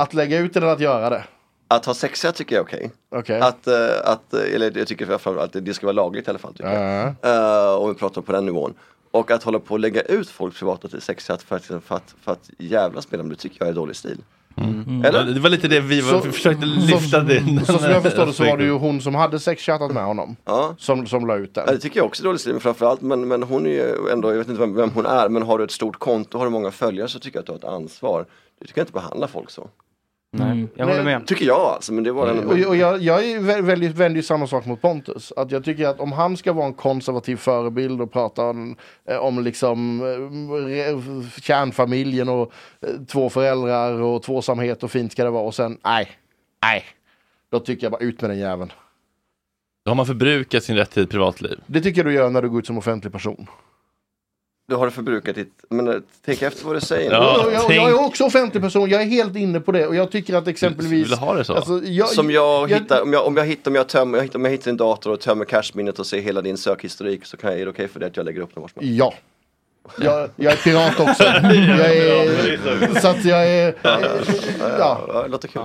Att 0.00 0.14
lägga 0.14 0.38
ut 0.38 0.52
det 0.54 0.60
eller 0.60 0.68
att 0.72 0.80
göra 0.80 1.10
det? 1.10 1.24
Att 1.68 1.84
ha 1.84 1.94
sexa 1.94 2.32
tycker 2.32 2.56
jag 2.56 2.60
är 2.62 2.66
okej. 2.66 2.90
Okej. 3.10 3.40
Att, 3.40 3.66
eh, 3.66 3.74
att, 4.04 4.34
eh, 4.34 4.54
eller 4.54 4.78
jag 4.78 4.88
tycker 4.88 5.06
framförallt 5.06 5.56
att 5.56 5.64
det 5.64 5.74
ska 5.74 5.86
vara 5.86 5.92
lagligt 5.92 6.26
i 6.26 6.30
alla 6.30 6.38
fall. 6.38 6.54
Tycker 6.54 7.14
jag. 7.22 7.34
Eh, 7.36 7.74
om 7.74 7.88
vi 7.88 7.94
pratar 7.94 8.22
på 8.22 8.32
den 8.32 8.46
nivån. 8.46 8.74
Och 9.10 9.30
att 9.30 9.42
hålla 9.42 9.58
på 9.58 9.74
och 9.74 9.80
lägga 9.80 10.02
ut 10.02 10.28
folks 10.28 10.58
privata 10.58 10.88
till 10.88 11.00
sexchat 11.00 11.42
för 11.42 11.56
att, 11.56 11.64
för 11.64 11.94
att, 11.96 12.14
för 12.22 12.32
att 12.32 12.50
jävlas 12.58 13.10
med 13.10 13.20
dem, 13.20 13.28
det 13.28 13.36
tycker 13.36 13.56
jag 13.60 13.68
är 13.68 13.72
dålig 13.72 13.96
stil. 13.96 14.18
Mm. 14.56 15.04
Eller? 15.04 15.24
Det 15.24 15.40
var 15.40 15.50
lite 15.50 15.68
det 15.68 15.80
vi 15.80 16.00
var, 16.00 16.22
vi 16.22 16.32
försökte 16.32 16.66
lyfta 16.66 17.20
det. 17.20 17.64
Så 17.66 17.78
som 17.78 17.90
jag 17.90 18.02
förstår 18.02 18.26
det 18.26 18.32
så 18.32 18.44
var 18.44 18.56
det 18.56 18.64
ju 18.64 18.72
hon 18.72 19.00
som 19.00 19.14
hade 19.14 19.40
sexchattat 19.40 19.92
med 19.92 20.04
honom. 20.04 20.36
Ja. 20.44 20.74
Som, 20.78 21.06
som 21.06 21.26
la 21.26 21.36
ut 21.36 21.50
Ja, 21.54 21.64
den. 21.64 21.74
det 21.74 21.80
tycker 21.80 22.00
jag 22.00 22.06
också 22.06 22.22
är 22.22 22.24
dålig 22.24 22.40
stil, 22.40 22.52
men 22.52 22.60
framförallt, 22.60 23.00
men, 23.00 23.28
men 23.28 23.42
hon 23.42 23.66
är 23.66 23.70
ju 23.70 24.10
ändå, 24.12 24.30
jag 24.30 24.38
vet 24.38 24.48
inte 24.48 24.60
vem, 24.60 24.74
vem 24.74 24.90
hon 24.90 25.06
är, 25.06 25.28
men 25.28 25.42
har 25.42 25.58
du 25.58 25.64
ett 25.64 25.70
stort 25.70 25.98
konto, 25.98 26.38
har 26.38 26.44
du 26.44 26.50
många 26.50 26.70
följare 26.70 27.08
så 27.08 27.18
tycker 27.18 27.36
jag 27.36 27.40
att 27.40 27.46
du 27.46 27.52
har 27.52 27.58
ett 27.58 27.82
ansvar. 27.82 28.26
Du 28.60 28.66
ska 28.66 28.80
inte 28.80 28.92
behandla 28.92 29.28
folk 29.28 29.50
så. 29.50 29.68
Nej, 30.30 30.66
jag 30.74 30.86
håller 30.86 31.04
med. 31.04 31.26
Tycker 31.26 31.44
jag 31.46 31.60
alltså, 31.60 31.92
men 31.92 32.04
det 32.04 32.12
var 32.12 32.26
den. 32.26 32.38
Och, 32.46 32.52
och 32.68 32.76
jag, 32.76 33.02
jag 33.02 33.24
är 33.24 33.38
vä- 33.40 33.62
väldigt, 33.62 33.96
vänder 33.96 34.16
ju 34.16 34.22
samma 34.22 34.46
sak 34.46 34.66
mot 34.66 34.80
Pontus. 34.82 35.32
Att 35.36 35.50
jag 35.50 35.64
tycker 35.64 35.88
att 35.88 36.00
om 36.00 36.12
han 36.12 36.36
ska 36.36 36.52
vara 36.52 36.66
en 36.66 36.74
konservativ 36.74 37.36
förebild 37.36 38.00
och 38.00 38.12
prata 38.12 38.44
om, 38.44 38.76
eh, 39.08 39.16
om 39.16 39.42
liksom 39.44 40.00
eh, 40.00 40.04
re- 40.04 41.40
kärnfamiljen 41.40 42.28
och 42.28 42.52
eh, 42.82 42.88
två 43.08 43.30
föräldrar 43.30 44.02
och 44.02 44.22
tvåsamhet 44.22 44.82
och 44.82 44.90
fint 44.90 45.12
ska 45.12 45.24
det 45.24 45.30
vara 45.30 45.42
och 45.42 45.54
sen 45.54 45.78
nej, 45.84 46.08
nej. 46.62 46.84
Då 47.50 47.60
tycker 47.60 47.84
jag 47.84 47.92
bara 47.92 48.02
ut 48.02 48.20
med 48.20 48.30
den 48.30 48.38
jäveln. 48.38 48.72
Då 49.84 49.90
har 49.90 49.96
man 49.96 50.06
förbrukat 50.06 50.62
sin 50.64 50.76
rätt 50.76 50.90
till 50.90 51.06
privatliv. 51.06 51.60
Det 51.66 51.80
tycker 51.80 51.98
jag 51.98 52.06
du 52.06 52.14
gör 52.14 52.30
när 52.30 52.42
du 52.42 52.48
går 52.48 52.58
ut 52.58 52.66
som 52.66 52.78
offentlig 52.78 53.12
person. 53.12 53.46
Du 54.68 54.76
har 54.76 54.90
förbrukat 54.90 55.34
ditt, 55.34 55.64
men 55.70 55.88
eh, 55.88 55.94
tänk 56.24 56.42
efter 56.42 56.66
vad 56.66 56.76
du 56.76 56.80
säger. 56.80 57.12
jag, 57.12 57.52
jag, 57.52 57.74
jag 57.74 57.90
är 57.90 58.04
också 58.06 58.24
offentlig 58.24 58.62
person, 58.62 58.90
jag 58.90 59.02
är 59.02 59.06
helt 59.06 59.36
inne 59.36 59.60
på 59.60 59.72
det 59.72 59.86
och 59.86 59.94
jag 59.96 60.10
tycker 60.10 60.34
att 60.34 60.48
exempelvis... 60.48 60.92
Vill 60.92 61.08
du 61.08 61.16
ha 61.16 61.34
det 61.34 61.44
så? 61.44 61.54
Alltså, 61.54 61.80
jag, 61.84 62.08
Som 62.08 62.30
jag, 62.30 62.70
jag- 62.70 62.78
hittar, 62.78 63.02
om 63.02 63.12
jag, 63.12 63.26
om 63.26 63.36
jag 63.36 63.44
hittar, 63.46 63.70
om 63.70 63.74
jag 63.74 63.88
tömmer, 63.88 64.18
jag 64.18 64.22
hittar, 64.24 64.38
om 64.38 64.44
jag 64.44 64.52
hittar 64.52 64.64
din 64.64 64.76
dator 64.76 65.12
och 65.12 65.20
tömmer 65.20 65.44
cashminnet 65.44 65.98
och 65.98 66.06
ser 66.06 66.20
hela 66.20 66.42
din 66.42 66.56
sökhistorik 66.56 67.24
så 67.26 67.36
kan 67.36 67.50
jag, 67.50 67.60
är 67.60 67.64
det 67.64 67.70
okej 67.70 67.88
för 67.88 68.00
det 68.00 68.06
att 68.06 68.16
jag 68.16 68.26
lägger 68.26 68.40
upp 68.40 68.54
den 68.54 68.60
var 68.60 68.68
som 68.68 68.82
helst? 68.82 68.98
Ja. 68.98 69.14
Jag, 70.00 70.28
jag 70.36 70.52
är 70.52 70.56
pirat 70.56 71.00
också. 71.00 71.24
Jag 71.42 71.96
är, 71.96 73.00
så 73.00 73.08
att 73.08 73.24
jag 73.24 73.48
är... 73.48 73.74
Ja. 73.82 73.98
Ja, 74.78 75.22
det 75.22 75.28
låter 75.28 75.48
kul. 75.48 75.62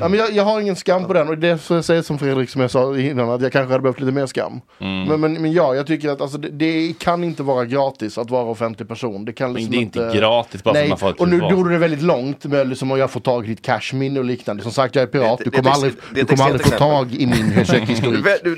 Ja, 0.00 0.08
men 0.08 0.14
jag, 0.14 0.32
jag 0.32 0.42
har 0.44 0.60
ingen 0.60 0.76
skam 0.76 1.04
på 1.04 1.12
den 1.12 1.28
och 1.28 1.38
det 1.38 1.48
är 1.48 1.56
så 1.56 1.74
jag 1.74 1.84
säger 1.84 2.02
som 2.02 2.18
Fredrik 2.18 2.50
som 2.50 2.60
jag 2.60 2.70
sa 2.70 2.96
innan 2.98 3.30
att 3.30 3.42
jag 3.42 3.52
kanske 3.52 3.72
hade 3.72 3.82
behövt 3.82 4.00
lite 4.00 4.12
mer 4.12 4.26
skam. 4.26 4.60
Mm. 4.80 5.04
Men, 5.04 5.20
men, 5.20 5.42
men 5.42 5.52
ja, 5.52 5.74
jag 5.74 5.86
tycker 5.86 6.08
att 6.10 6.20
alltså, 6.20 6.38
det, 6.38 6.48
det 6.48 6.94
kan 6.98 7.24
inte 7.24 7.42
vara 7.42 7.64
gratis 7.64 8.18
att 8.18 8.30
vara 8.30 8.44
offentlig 8.44 8.88
person. 8.88 9.24
Det 9.24 9.32
kan 9.32 9.52
Men 9.52 9.54
liksom 9.62 9.70
det 9.72 9.76
är 9.78 9.82
inte 9.82 10.18
gratis 10.18 10.62
bara 10.64 10.74
för 10.74 10.80
Nej, 10.80 10.84
att 10.84 10.88
man 10.90 10.98
får 10.98 11.10
ett 11.10 11.20
och 11.20 11.28
nu 11.28 11.38
drog 11.38 11.64
du 11.66 11.70
det 11.72 11.78
väldigt 11.78 12.02
långt 12.02 12.44
med 12.44 12.68
liksom, 12.68 12.92
att 12.92 12.98
jag 12.98 13.10
får 13.10 13.20
tag 13.20 13.44
i 13.44 13.48
ditt 13.48 13.62
cashminne 13.62 14.18
och 14.18 14.24
liknande. 14.24 14.62
Som 14.62 14.72
sagt, 14.72 14.94
jag 14.94 15.02
är 15.02 15.06
pirat. 15.06 15.38
Det- 15.38 15.44
Du 15.44 15.50
det- 15.50 15.56
kommer 15.56 15.70
det- 15.70 15.74
aldrig, 15.74 15.92
det 16.14 16.20
du 16.20 16.26
kommer 16.26 16.44
aldrig 16.44 16.62
få 16.66 16.78
tag 16.78 17.12
i 17.14 17.26
min 17.26 17.66
sökhistorik. 17.66 18.24
Var 18.24 18.56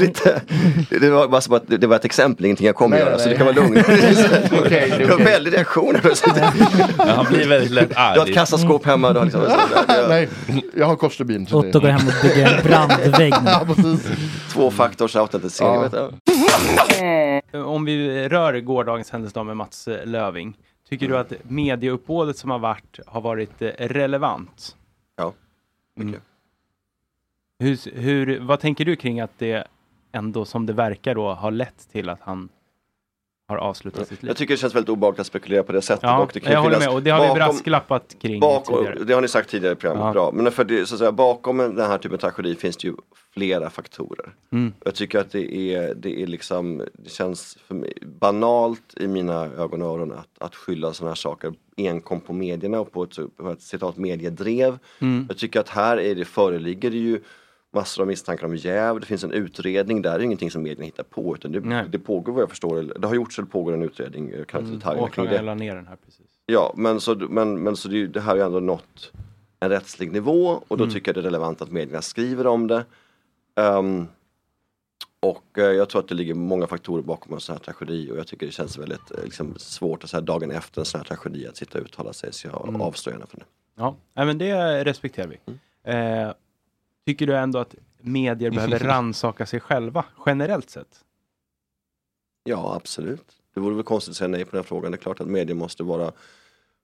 lite, 0.00 0.40
det 1.00 1.10
var 1.10 1.28
bara 1.28 1.60
det 1.66 1.86
var 1.86 1.96
ett 1.96 2.04
exempel, 2.04 2.44
ingenting 2.46 2.66
jag 2.66 2.76
kommer 2.76 2.98
göra, 2.98 3.18
så 3.18 3.24
du 3.24 3.28
nej. 3.28 3.36
kan 3.36 3.46
vara 3.46 3.56
lugn. 3.56 3.74
Det 4.22 4.78
är 4.78 4.98
Du 4.98 5.04
har 5.06 5.14
okej. 5.14 5.24
väldigt 5.24 5.54
reaktioner 5.54 5.98
plötsligt. 6.00 6.36
Ja, 6.98 7.04
han 7.06 7.26
blir 7.26 7.48
väldigt 7.48 7.70
lätt 7.70 7.88
Du 7.88 7.94
har 7.96 8.12
ett 8.16 8.18
arg. 8.22 8.32
kassaskåp 8.34 8.84
hemma, 8.86 9.12
du 9.12 9.18
har 9.18 9.24
liksom, 9.24 9.42
Nej, 10.08 10.28
jag 10.76 10.86
har 10.86 10.96
det- 11.62 11.68
Otto 11.68 11.80
går 11.80 11.88
hem 11.88 12.06
och 12.08 12.14
bygger 12.22 12.54
en 12.58 12.64
brandvägg. 12.64 13.34
Ja, 13.46 13.62
precis. 13.66 14.08
tvåfaktors 14.52 15.16
autentisering. 15.16 15.90
Ja. 15.92 16.10
Du. 17.52 17.62
Om 17.62 17.84
vi 17.84 18.28
rör 18.28 18.60
gårdagens 18.60 19.10
händelse 19.10 19.34
då 19.38 19.44
med 19.44 19.56
Mats 19.56 19.88
eh, 19.88 20.06
Löving. 20.06 20.56
Tycker 20.88 21.08
du 21.08 21.18
att 21.18 21.32
medieuppbådet 21.42 22.36
som 22.38 22.50
har 22.50 22.58
varit 22.58 22.98
har 23.06 23.20
varit 23.20 23.62
eh, 23.62 23.68
relevant? 23.78 24.76
Ja, 25.16 25.32
mycket. 25.96 26.22
Hur, 27.58 27.78
hur, 28.00 28.40
vad 28.40 28.60
tänker 28.60 28.84
du 28.84 28.96
kring 28.96 29.20
att 29.20 29.30
det 29.38 29.64
ändå 30.12 30.44
som 30.44 30.66
det 30.66 30.72
verkar 30.72 31.14
då 31.14 31.32
har 31.32 31.50
lett 31.50 31.88
till 31.92 32.08
att 32.08 32.20
han 32.22 32.48
har 33.48 33.56
avslutat 33.56 34.08
sitt 34.08 34.22
liv? 34.22 34.28
Jag 34.30 34.36
tycker 34.36 34.54
det 34.54 34.58
känns 34.58 34.74
väldigt 34.74 34.88
obehagligt 34.88 35.20
att 35.20 35.26
spekulera 35.26 35.62
på 35.62 35.72
det 35.72 35.82
sättet. 35.82 36.02
Ja, 36.02 36.18
och 36.22 36.30
det 36.34 36.40
kan 36.40 36.52
jag 36.52 36.62
håller 36.62 36.78
med 36.78 36.88
och 36.88 37.02
det 37.02 37.10
har 37.10 37.20
vi 37.20 37.26
bakom- 37.28 37.38
brasklappat 37.38 38.16
kring 38.20 38.40
Bakom, 38.40 38.76
tidigare. 38.84 39.04
det 39.04 39.12
har 39.14 39.20
ni 39.20 39.28
sagt 39.28 39.50
tidigare 39.50 39.72
i 39.72 39.76
programmet, 39.76 40.04
Ja. 40.06 40.12
bra. 40.12 40.30
Men 40.32 40.52
för 40.52 40.64
det, 40.64 40.86
så 40.86 40.94
att 40.94 40.98
säga, 40.98 41.12
bakom 41.12 41.58
den 41.58 41.78
här 41.80 41.98
typen 41.98 42.14
av 42.14 42.18
tragedi 42.20 42.54
finns 42.54 42.76
det 42.76 42.88
ju 42.88 42.94
flera 43.34 43.70
faktorer. 43.70 44.32
Mm. 44.52 44.72
Jag 44.84 44.94
tycker 44.94 45.18
att 45.18 45.32
det 45.32 45.54
är, 45.74 45.94
det 45.94 46.22
är 46.22 46.26
liksom, 46.26 46.82
det 46.92 47.10
känns 47.10 47.58
mig 47.68 47.92
banalt 48.06 48.94
i 48.96 49.06
mina 49.06 49.44
ögon 49.46 49.82
och 49.82 49.88
öron 49.88 50.12
att, 50.12 50.28
att 50.46 50.54
skylla 50.54 50.92
sådana 50.92 51.10
här 51.10 51.14
saker 51.16 51.52
enkom 51.76 52.20
på 52.20 52.32
medierna 52.32 52.80
och 52.80 52.92
på 52.92 53.02
ett, 53.02 53.16
på 53.36 53.50
ett 53.50 53.62
citat 53.62 53.96
mediedrev. 53.96 54.78
Mm. 54.98 55.24
Jag 55.28 55.36
tycker 55.38 55.60
att 55.60 55.68
här 55.68 55.96
är 56.00 56.14
det, 56.14 56.24
föreligger 56.24 56.90
det 56.90 56.96
ju 56.96 57.20
massor 57.72 58.02
av 58.02 58.06
misstankar 58.08 58.46
om 58.46 58.56
jäv, 58.56 59.00
det 59.00 59.06
finns 59.06 59.24
en 59.24 59.32
utredning 59.32 60.02
där, 60.02 60.10
det 60.18 60.22
är 60.22 60.24
ingenting 60.24 60.50
som 60.50 60.62
medierna 60.62 60.84
hittar 60.84 61.02
på 61.02 61.34
utan 61.36 61.52
det, 61.52 61.60
Nej. 61.60 61.84
det 61.88 61.98
pågår 61.98 62.32
vad 62.32 62.42
jag 62.42 62.50
förstår, 62.50 62.82
det 62.98 63.06
har 63.06 63.14
gjorts 63.14 63.38
eller 63.38 63.48
pågår 63.48 63.72
en 63.74 63.82
utredning, 63.82 64.30
jag 64.38 64.46
kan 64.46 64.60
inte 64.60 64.72
detaljerna 64.74 65.08
kring 65.08 65.24
det. 65.26 65.54
ner 65.54 65.74
den 65.74 65.86
här 65.86 65.96
precis. 66.04 66.26
Ja, 66.46 66.72
men 66.76 67.00
så, 67.00 67.14
men, 67.14 67.62
men 67.62 67.76
så 67.76 67.88
det, 67.88 68.06
det 68.06 68.20
här 68.20 68.30
har 68.30 68.36
ju 68.36 68.42
ändå 68.42 68.60
nått 68.60 69.12
en 69.60 69.68
rättslig 69.70 70.12
nivå 70.12 70.62
och 70.68 70.76
då 70.78 70.84
Mm. 70.84 70.94
tycker 70.94 71.08
jag 71.08 71.16
det 71.16 71.20
är 71.20 71.22
relevant 71.22 71.62
att 71.62 71.70
medierna 71.70 72.02
skriver 72.02 72.46
om 72.46 72.66
det. 72.66 72.84
Ehm, 73.56 74.06
och 75.20 75.58
eh, 75.58 75.64
jag 75.64 75.88
tror 75.88 76.00
att 76.02 76.08
det 76.08 76.14
ligger 76.14 76.34
många 76.34 76.66
faktorer 76.66 77.02
bakom 77.02 77.34
en 77.34 77.40
sån 77.40 77.52
här 77.52 77.60
tragedi 77.60 78.10
och 78.12 78.18
jag 78.18 78.26
tycker 78.26 78.46
det 78.46 78.52
känns 78.52 78.78
väldigt 78.78 79.10
eh, 79.18 79.24
liksom, 79.24 79.54
svårt 79.58 80.04
att 80.04 80.10
så 80.10 80.16
här, 80.16 80.22
dagen 80.22 80.50
efter 80.50 80.80
en 80.80 80.84
sån 80.84 80.98
här 81.00 81.04
tragedi 81.06 81.46
att 81.46 81.56
sitta 81.56 81.78
och 81.78 81.84
uttala 81.84 82.12
sig 82.12 82.32
så 82.32 82.46
jag 82.48 82.68
Mm. 82.68 82.80
gärna 83.06 83.26
från 83.26 83.38
det. 83.38 83.44
Ja, 84.14 84.24
men 84.24 84.38
det 84.38 84.84
respekterar 84.84 85.26
vi. 85.28 85.38
Mm. 85.46 86.26
Eh, 86.28 86.32
tycker 87.08 87.26
du 87.26 87.36
ändå 87.36 87.58
att 87.58 87.74
medier 88.00 88.50
behöver 88.58 88.78
rannsaka 88.78 89.46
sig 89.46 89.60
själva 89.60 90.04
generellt 90.26 90.70
sett? 90.70 91.04
Ja, 92.44 92.74
absolut. 92.76 93.26
Det 93.54 93.60
vore 93.60 93.74
väl 93.74 93.84
konstigt 93.84 94.10
att 94.12 94.16
säga 94.16 94.28
nej 94.28 94.44
på 94.44 94.50
den 94.50 94.58
här 94.58 94.62
frågan. 94.68 94.92
Det 94.92 94.96
är 94.96 95.00
klart 95.00 95.20
att 95.20 95.26
medier 95.26 95.54
måste 95.56 95.82
vara 95.82 96.12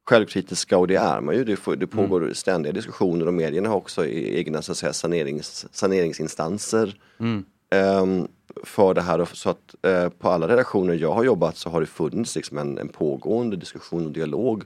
självkritiska 0.06 0.78
och 0.78 0.86
det 0.86 0.94
är 0.96 1.20
man 1.20 1.34
ju. 1.34 1.44
Det, 1.44 1.56
får, 1.56 1.76
det 1.76 1.86
pågår 1.86 2.30
ständiga 2.32 2.72
diskussioner 2.72 3.26
och 3.26 3.34
medierna 3.34 3.68
har 3.68 3.76
också 3.76 4.06
e- 4.06 4.38
egna 4.38 4.62
så 4.62 4.72
att 4.72 4.78
säga, 4.78 4.92
sanerings, 4.92 5.66
saneringsinstanser 5.76 6.98
Mm. 7.18 7.44
ehm, 7.70 8.28
för 8.62 8.94
det 8.94 9.02
här. 9.02 9.24
Så 9.32 9.50
att 9.50 9.74
eh, 9.82 10.08
på 10.08 10.28
alla 10.28 10.48
redaktioner 10.48 10.94
jag 10.94 11.12
har 11.12 11.24
jobbat 11.24 11.56
så 11.56 11.70
har 11.70 11.80
det 11.80 11.86
funnits 11.86 12.36
liksom 12.36 12.58
en, 12.58 12.78
en 12.78 12.88
pågående 12.88 13.56
diskussion 13.56 14.06
och 14.06 14.12
dialog 14.12 14.64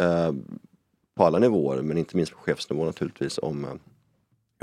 eh, 0.00 0.32
på 1.14 1.24
alla 1.24 1.38
nivåer 1.38 1.82
men 1.82 1.98
inte 1.98 2.16
minst 2.16 2.32
på 2.32 2.38
chefsnivå 2.38 2.84
naturligtvis 2.84 3.38
om 3.38 3.64
eh, 3.64 3.70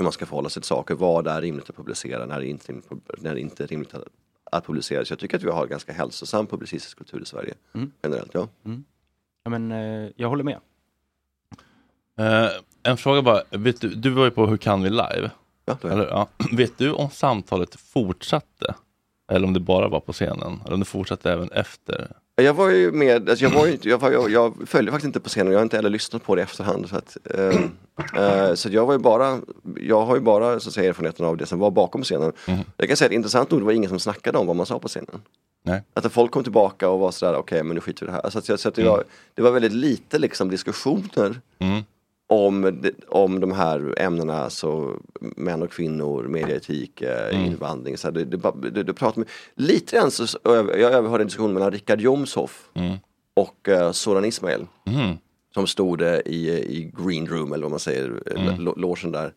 hur 0.00 0.04
man 0.04 0.12
ska 0.12 0.26
förhålla 0.26 0.48
sig 0.48 0.62
till 0.62 0.68
saker. 0.68 0.94
Vad 0.94 1.26
är 1.26 1.40
rimligt 1.40 1.70
att 1.70 1.76
publicera, 1.76 2.26
när 2.26 2.36
är 2.36 2.40
det 2.40 2.46
inte, 2.46 2.72
när 3.18 3.30
är 3.30 3.34
det 3.34 3.40
inte 3.40 3.66
rimligt 3.66 3.94
att, 3.94 4.04
att 4.52 4.66
publicera. 4.66 5.04
Så 5.04 5.12
jag 5.12 5.18
tycker 5.18 5.36
att 5.36 5.42
vi 5.42 5.50
har 5.50 5.66
ganska 5.66 5.92
hälsosam 5.92 6.46
publicistisk 6.46 6.98
kultur 6.98 7.22
i 7.22 7.26
Sverige 7.26 7.54
Mm. 7.74 7.92
generellt. 8.02 8.34
Ja. 8.34 8.48
Ja, 9.44 9.50
men, 9.50 9.72
eh, 9.72 10.10
jag 10.16 10.28
håller 10.28 10.44
med. 10.44 10.58
Eh, 12.18 12.50
en 12.82 12.96
fråga 12.96 13.22
bara, 13.22 13.42
vet 13.50 13.80
du, 13.80 13.88
du 13.88 14.10
var 14.10 14.24
ju 14.24 14.30
på 14.30 14.46
Hur 14.46 14.56
kan 14.56 14.82
vi 14.82 14.90
live? 14.90 15.30
Ja. 15.64 15.78
Eller, 15.82 16.06
ja. 16.08 16.28
Vet 16.52 16.78
du 16.78 16.92
om 16.92 17.10
samtalet 17.10 17.74
fortsatte? 17.74 18.74
Eller 19.32 19.46
om 19.46 19.52
det 19.52 19.60
bara 19.60 19.88
var 19.88 20.00
på 20.00 20.12
scenen? 20.12 20.60
Eller 20.64 20.74
om 20.74 20.80
det 20.80 20.86
fortsatte 20.86 21.32
även 21.32 21.50
efter? 21.50 22.12
Jag 22.40 22.54
var 22.54 22.68
ju 22.68 22.92
med, 22.92 23.30
alltså 23.30 23.44
jag, 23.44 23.50
var 23.52 23.66
ju, 23.66 23.72
inte- 23.72 23.88
jag, 23.88 23.98
var, 23.98 24.10
jag, 24.10 24.30
jag 24.30 24.54
följde 24.66 24.92
faktiskt 24.92 25.06
inte 25.06 25.20
på 25.20 25.28
scenen 25.28 25.46
och 25.48 25.52
jag 25.52 25.58
har 25.58 25.62
inte 25.62 25.76
heller 25.76 25.90
lyssnat 25.90 26.22
på 26.24 26.34
det 26.34 26.40
i 26.40 26.42
efterhand. 26.42 26.88
Så, 26.88 26.96
att, 26.96 27.16
eh, 27.24 28.24
eh, 28.24 28.54
så 28.54 28.68
jag 28.68 28.86
var 28.86 28.92
ju 28.92 28.98
bara, 28.98 29.38
jag 29.80 30.02
har 30.06 30.14
ju 30.14 30.20
bara 30.20 30.60
så 30.60 30.68
att 30.68 30.74
säga, 30.74 30.88
erfarenheten 30.90 31.26
av 31.26 31.36
det 31.36 31.46
som 31.46 31.58
var 31.58 31.70
bakom 31.70 32.02
scenen. 32.02 32.32
Jag 32.76 32.88
kan 32.88 32.96
säga 32.96 33.06
att 33.06 33.12
intressant 33.12 33.50
nog, 33.50 33.60
det 33.60 33.64
var 33.64 33.72
ingen 33.72 33.88
som 33.90 33.98
snackade 34.00 34.38
om 34.38 34.46
vad 34.46 34.56
man 34.56 34.66
sa 34.66 34.78
på 34.78 34.88
scenen. 34.88 35.20
Nej. 35.64 35.82
Att 35.94 36.12
folk 36.12 36.30
kom 36.30 36.42
tillbaka 36.42 36.88
och 36.88 36.98
var 37.00 37.10
sådär, 37.10 37.36
okej 37.38 37.62
men 37.62 37.74
nu 37.74 37.80
skiter 37.80 38.06
vi 38.06 38.12
i 38.12 38.14
det 38.14 38.20
här. 38.24 38.30
Så, 38.30 38.38
att, 38.38 38.48
jag- 38.48 38.60
så 38.60 38.68
att 38.68 38.74
det, 38.74 38.82
var, 38.84 39.04
det 39.34 39.42
var 39.42 39.50
väldigt 39.50 39.72
lite 39.72 40.18
liksom 40.18 40.50
diskussioner 40.50 41.40
Mm. 41.58 41.82
Om, 42.30 42.80
om 43.08 43.40
de 43.40 43.52
här 43.52 43.94
ämnena, 44.00 44.44
alltså 44.44 44.96
män 45.20 45.62
och 45.62 45.70
kvinnor, 45.70 46.22
medieetik, 46.28 47.02
eh, 47.02 47.28
Mm. 47.36 47.46
invandring. 47.46 47.96
Så 47.98 48.06
här, 48.08 48.12
det, 48.12 48.24
det, 48.24 48.70
det, 48.70 48.82
det 48.82 48.94
pratade 48.94 49.20
med, 49.20 49.28
lite 49.66 49.96
grann 49.96 50.10
så, 50.10 50.38
över- 50.44 50.76
jag 50.76 50.92
överhörde 50.92 51.22
en 51.22 51.26
diskussion 51.26 51.52
mellan 51.52 51.70
Richard 51.70 52.00
Jomshoff 52.00 52.68
Mm. 52.74 52.96
och 53.36 53.68
eh, 53.68 53.92
Soran 53.92 54.24
Ismail. 54.24 54.66
Mm. 54.86 55.16
Som 55.54 55.66
stod 55.66 56.02
eh, 56.02 56.14
i, 56.26 56.48
i 56.50 56.92
green 57.04 57.26
room 57.26 57.52
eller 57.52 57.62
vad 57.62 57.70
man 57.70 57.80
säger, 57.80 58.22
Mm. 58.36 58.64
logen 58.76 59.12
där. 59.12 59.32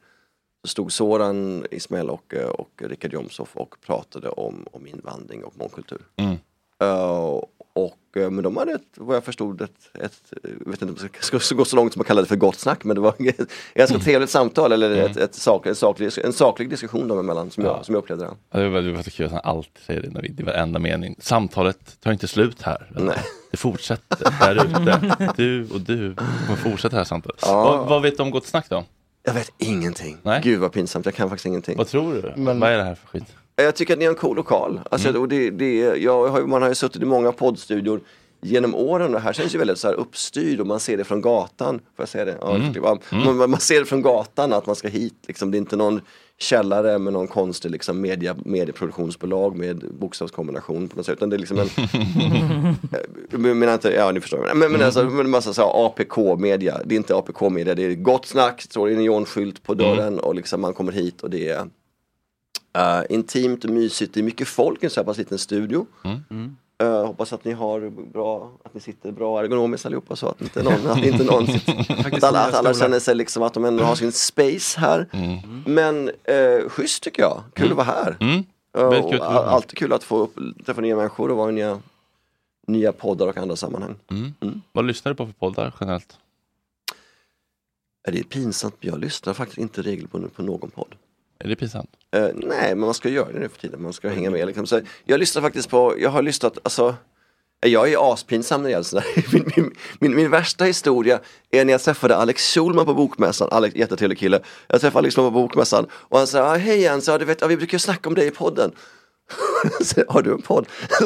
så 0.64 0.68
stod 0.68 0.91
Soran 0.91 1.66
Ismail 1.72 2.10
och, 2.10 2.34
och 2.60 2.82
Richard 2.88 3.14
Jomshof 3.14 3.56
och 3.58 3.76
pratade 3.86 4.30
om, 4.30 4.66
om 4.72 4.88
invandring 4.88 5.44
och 5.44 5.58
mångkultur. 5.58 6.02
Mm. 6.16 6.36
Eh, 6.82 7.41
och, 7.76 8.17
eh, 8.17 8.30
men 8.30 8.43
de 8.43 8.57
hade 8.57 8.71
ett, 8.71 8.82
vad 8.95 9.15
jag 9.15 9.24
förstod 9.24 9.61
ett, 9.61 9.71
ett 9.93 10.34
jag 10.43 10.71
vet 10.71 10.82
inte 10.82 10.86
om 10.86 11.09
jag 11.24 11.41
ska, 11.41 11.55
gå 11.55 11.65
så 11.65 11.76
långt 11.76 11.93
som 11.93 12.01
att 12.01 12.07
kalla 12.07 12.21
det 12.21 12.28
för 12.28 12.36
gott 12.36 12.59
snack 12.59 12.84
men 12.84 12.95
det 12.95 13.01
var 13.01 13.15
ett 13.19 13.51
ganska 13.76 13.99
trevligt 13.99 14.30
samtal 14.30 14.71
eller 14.71 14.91
ett, 14.91 15.17
ett 15.17 15.36
sak, 15.36 15.65
en, 15.65 15.76
saklig, 15.76 16.11
en 16.24 16.34
saklig 16.34 16.69
diskussion 16.69 17.07
dem 17.07 17.19
emellan 17.19 17.51
som, 17.51 17.63
jag, 17.63 17.86
som 17.86 17.95
jag 17.95 18.01
upplevde 18.01 18.26
det. 18.26 18.32
Ja, 18.51 18.59
det 18.59 18.69
var, 18.69 18.82
det 18.82 18.91
var 18.91 19.03
så 19.03 19.11
kul 19.11 19.26
att 19.26 19.32
han 19.32 19.41
alltid 19.43 19.84
säger 19.86 20.01
det 20.01 20.09
Navid, 20.09 20.39
i 20.39 20.43
varenda 20.43 20.80
mening. 20.80 21.15
Samtalet 21.19 22.01
tar 22.01 22.11
inte 22.11 22.28
slut 22.28 22.61
här. 22.61 22.89
Nej. 22.95 23.17
Det 23.51 23.57
fortsätter 23.57 24.34
där 24.39 24.65
ute. 24.65 25.34
Du 25.38 25.69
och 25.69 25.82
du 25.82 26.15
kommer 26.15 26.55
fortsätta 26.57 26.95
det 26.95 26.99
här 26.99 27.03
samtalet. 27.03 27.39
Ja. 27.41 27.63
Vad, 27.63 27.89
vad 27.89 28.01
vet 28.01 28.17
du 28.17 28.24
om 28.24 28.32
Gott 28.32 28.45
Snack 28.45 28.69
då? 28.69 28.84
Jag 29.24 29.34
vet 29.34 29.51
ingenting. 29.57 30.17
Nej. 30.24 30.41
Gud 30.43 30.59
vad 30.59 30.71
pinsamt, 30.71 31.05
jag 31.05 31.15
kan 31.15 31.30
faktiskt 31.30 31.45
ingenting. 31.45 31.78
Vad 31.78 31.88
tror 31.88 32.13
du? 32.13 32.34
Vad 32.43 32.63
är 32.63 32.78
det 32.78 32.84
här 32.84 32.95
för 32.95 33.07
skit? 33.07 33.36
Jag 33.56 33.76
tycker 33.76 33.93
att 33.93 33.99
ni 33.99 34.06
har 34.06 34.12
en 34.14 34.18
cool 34.20 34.36
lokal. 34.36 34.80
Alltså, 34.91 35.14
och 35.20 35.28
det, 35.28 35.49
det, 35.49 35.76
jag 35.97 36.28
har, 36.28 36.41
man 36.41 36.62
har 36.62 36.70
ju 36.70 36.76
suttit 36.76 37.01
i 37.01 37.06
många 37.06 37.32
poddstudior 37.32 38.01
genom 38.41 38.76
åren 38.76 39.08
och 39.08 39.14
det 39.14 39.20
här 39.20 39.34
känns 39.34 39.56
ju 39.56 39.58
väldigt 39.60 39.78
så 39.78 39.88
här 39.88 39.95
uppstyrd 39.95 40.60
och 40.60 40.68
man 40.68 40.80
ser 40.80 40.97
det 40.97 41.04
från 41.04 41.22
gatan. 41.22 41.76
Får 41.80 41.84
jag 42.04 42.10
säga 42.10 42.26
det? 42.26 42.38
Ja, 42.41 42.56
Mm. 42.56 42.82
var- 42.82 42.99
Mm. 43.12 43.38
Man, 43.38 43.49
man 43.49 43.60
ser 43.60 43.80
det 43.80 43.86
från 43.86 44.01
gatan 44.01 44.54
att 44.54 44.66
man 44.66 44.76
ska 44.76 44.88
hit. 44.88 45.14
Liksom. 45.28 45.51
Det 45.51 45.58
är 45.58 45.60
inte 45.60 45.76
någon 45.76 46.01
källare 46.38 46.99
med 46.99 47.14
någon 47.14 47.28
konstig 47.28 47.72
liksom, 47.72 48.01
media, 48.01 48.36
medieproduktionsbolag 48.45 49.56
med 49.58 49.84
bokstavskombination 49.99 50.88
på 50.88 50.97
något 50.97 51.06
sätt. 51.06 51.14
Utan 51.18 51.30
det 51.30 51.36
är 51.36 51.38
liksom 51.38 51.60
en... 51.60 51.68
jag 53.32 53.39
menar 53.58 53.74
inte, 53.74 53.89
ja 53.93 54.12
ni 54.12 54.20
förstår. 54.22 54.49
Men, 54.56 54.72
men 54.72 54.82
alltså, 54.82 55.04
men 55.04 55.30
massa 55.30 55.54
så 55.54 55.62
här 55.62 55.86
APK 55.86 56.39
media. 56.39 56.82
Det 56.86 56.95
är 56.95 56.97
inte 56.97 57.16
APK 57.16 57.41
media, 57.49 57.76
det 57.76 57.84
är 57.86 57.93
gott 57.95 58.26
snack, 58.26 58.62
står 58.62 58.88
det 58.88 58.93
en 58.93 58.99
neonskylt 59.04 59.64
på 59.64 59.74
dörren 59.74 60.20
och 60.20 60.36
liksom 60.36 60.62
man 60.62 60.74
kommer 60.74 60.91
hit 60.91 61.22
och 61.22 61.30
det 61.30 61.49
är 61.49 61.66
Uh, 62.78 63.03
intimt 63.09 63.65
och 63.65 63.69
mysigt, 63.69 64.13
det 64.13 64.19
är 64.19 64.24
mycket 64.24 64.47
folk 64.47 64.84
i 64.84 64.86
en 64.86 64.89
så 64.89 64.99
här 64.99 65.05
pass 65.05 65.17
liten 65.17 65.38
studio. 65.38 65.86
Eh, 66.84 67.05
hoppas 67.05 67.34
att 67.34 67.45
ni 67.45 67.51
har 67.51 67.89
bra, 67.89 68.51
att 68.63 68.74
ni 68.74 68.80
sitter 68.80 69.11
bra 69.11 69.39
ergonomiskt 69.39 69.86
allihopa 69.86 70.15
så 70.15 70.28
att 70.28 70.41
inte 70.41 70.63
någon, 70.63 70.88
att 70.88 71.03
inte 71.03 71.24
någon 71.24 71.47
sitter, 71.59 72.15
att 72.15 72.24
alla, 72.24 72.39
att 72.39 72.53
alla 72.53 72.74
känner 72.74 72.99
sig 72.99 73.15
liksom 73.15 73.43
att 73.43 73.53
de 73.53 73.65
ändå 73.65 73.84
har 73.84 73.95
sin 73.95 74.11
space 74.11 74.80
här. 74.80 75.07
Men 75.65 76.09
uh, 76.09 76.69
schysst 76.69 77.03
tycker 77.03 77.21
jag, 77.21 77.43
kul 77.53 77.71
att 77.71 77.78
vara 77.78 77.86
här. 77.86 78.17
Mm. 78.19 78.43
Här. 78.78 79.43
alltid 79.45 79.78
kul 79.78 79.93
att 79.93 80.03
få 80.03 80.17
upp, 80.17 80.36
träffa 80.65 80.82
nya 80.82 80.95
människor 80.95 81.32
och 81.32 81.38
vara 81.38 81.49
i 81.49 81.53
nya, 81.53 81.80
nya 82.67 82.91
poddar 82.91 83.28
och 83.28 83.38
andra 83.38 83.55
sammanhang. 83.55 83.95
Mm. 84.09 84.61
Vad 84.71 84.86
lyssnar 84.86 85.11
du 85.11 85.15
på 85.15 85.26
för 85.26 85.34
poddar 85.34 85.74
generellt? 85.80 86.17
Är 88.07 88.11
det 88.11 88.19
är 88.19 88.24
pinsamt, 88.24 88.76
men 88.80 88.91
jag 88.91 88.99
lyssnar 88.99 89.34
faktiskt 89.34 89.57
inte 89.57 89.82
regelbundet 89.82 90.36
på 90.36 90.41
någon 90.43 90.69
podd. 90.69 90.95
Är 91.44 91.48
det 91.50 91.56
pinsamt? 91.56 91.89
Eh, 92.16 92.28
nej, 92.34 92.70
men 92.70 92.80
man 92.80 92.94
ska 92.94 93.10
göra 93.10 93.32
det 93.32 93.39
nu 93.39 93.50
för 93.50 93.60
tiden. 93.60 93.82
Man 93.82 93.94
ska 93.94 94.10
hänga 94.10 94.30
med. 94.30 94.48
Liksom. 94.48 94.68
Så 94.68 94.82
jag 95.06 95.20
lyssnar 95.20 95.41
faktiskt 95.41 95.70
på, 95.70 95.96
jag 96.00 96.10
har 96.10 96.22
lyssnat, 96.22 96.58
alltså 96.64 96.96
jag 97.66 97.91
är 97.91 98.14
aspinsam 98.14 98.62
när 98.62 98.70
det 98.70 98.72
gäller 98.72 98.84
sådär. 98.84 99.06
Min, 99.34 99.52
min, 99.56 99.72
min, 100.00 100.16
min 100.16 100.30
värsta 100.32 100.66
historia 100.66 101.20
är 101.52 101.66
när 101.66 101.74
jag 101.74 101.82
träffade 101.82 102.16
Alex 102.16 102.54
Schulman 102.54 102.86
på 102.86 102.94
Bokmässan, 102.94 103.48
Alex, 103.52 103.76
jättetrevlig 103.76 104.18
kille. 104.18 104.39
Jag 104.68 104.82
träffade 104.82 105.00
Alex 105.00 105.16
Schulman 105.16 105.34
på 105.34 105.39
Bokmässan 105.39 105.88
och 105.94 106.18
han 106.18 106.28
sa, 106.28 106.39
"Ah, 106.44 106.56
hej 106.56 106.82
Jens, 106.82 107.08
ja, 107.08 107.18
du 107.18 107.26
vet, 107.26 107.41
ja, 107.41 107.48
vi 107.48 107.58
brukar 107.58 107.76
ju 107.76 107.80
snacka 107.80 108.10
om 108.10 108.16
dig 108.16 108.28
i 108.28 108.32
podden. 108.32 108.72
Så, 109.82 110.04
har 110.08 110.22
du 110.22 110.32
en 110.32 110.41
podd? 110.41 110.66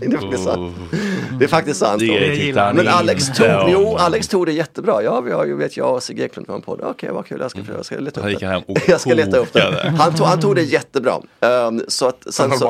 det, 0.00 0.18
faktiskt 0.20 0.44
sant. 0.44 0.76
Det 1.38 1.44
är 1.44 1.48
faktiskt 1.48 1.80
sant. 1.80 2.02
Men 2.76 2.88
Alex 2.88 3.26
tog, 3.26 3.46
jo, 3.68 3.96
Alex 3.96 4.28
tog 4.28 4.46
det 4.46 4.52
jättebra. 4.52 5.02
Ja, 5.02 5.20
vi 5.20 5.32
har 5.32 5.44
ju, 5.46 5.56
vet 5.56 5.76
jag 5.76 5.94
och 5.94 6.02
Sigge 6.02 6.24
Eklund 6.24 6.48
har 6.48 6.54
en 6.56 6.62
podd. 6.62 6.80
Okej, 6.82 7.10
vad 7.12 7.26
kul, 7.26 7.38
jag 7.40 7.50
ska, 7.50 7.60
jag 7.76 7.84
ska 7.86 7.98
leta 7.98 8.20
upp 8.20 8.26
det. 8.40 8.46
Jag 8.88 9.00
ska 9.00 9.14
leta 9.14 9.38
upp 9.38 9.52
det. 9.52 9.92
Han 9.98 10.14
tog, 10.14 10.26
han 10.26 10.40
tog 10.40 10.54
det 10.54 10.62
jättebra. 10.62 11.14
Um, 11.40 11.82
så 11.88 12.08
att, 12.08 12.16
sen, 12.34 12.50
så, 12.58 12.64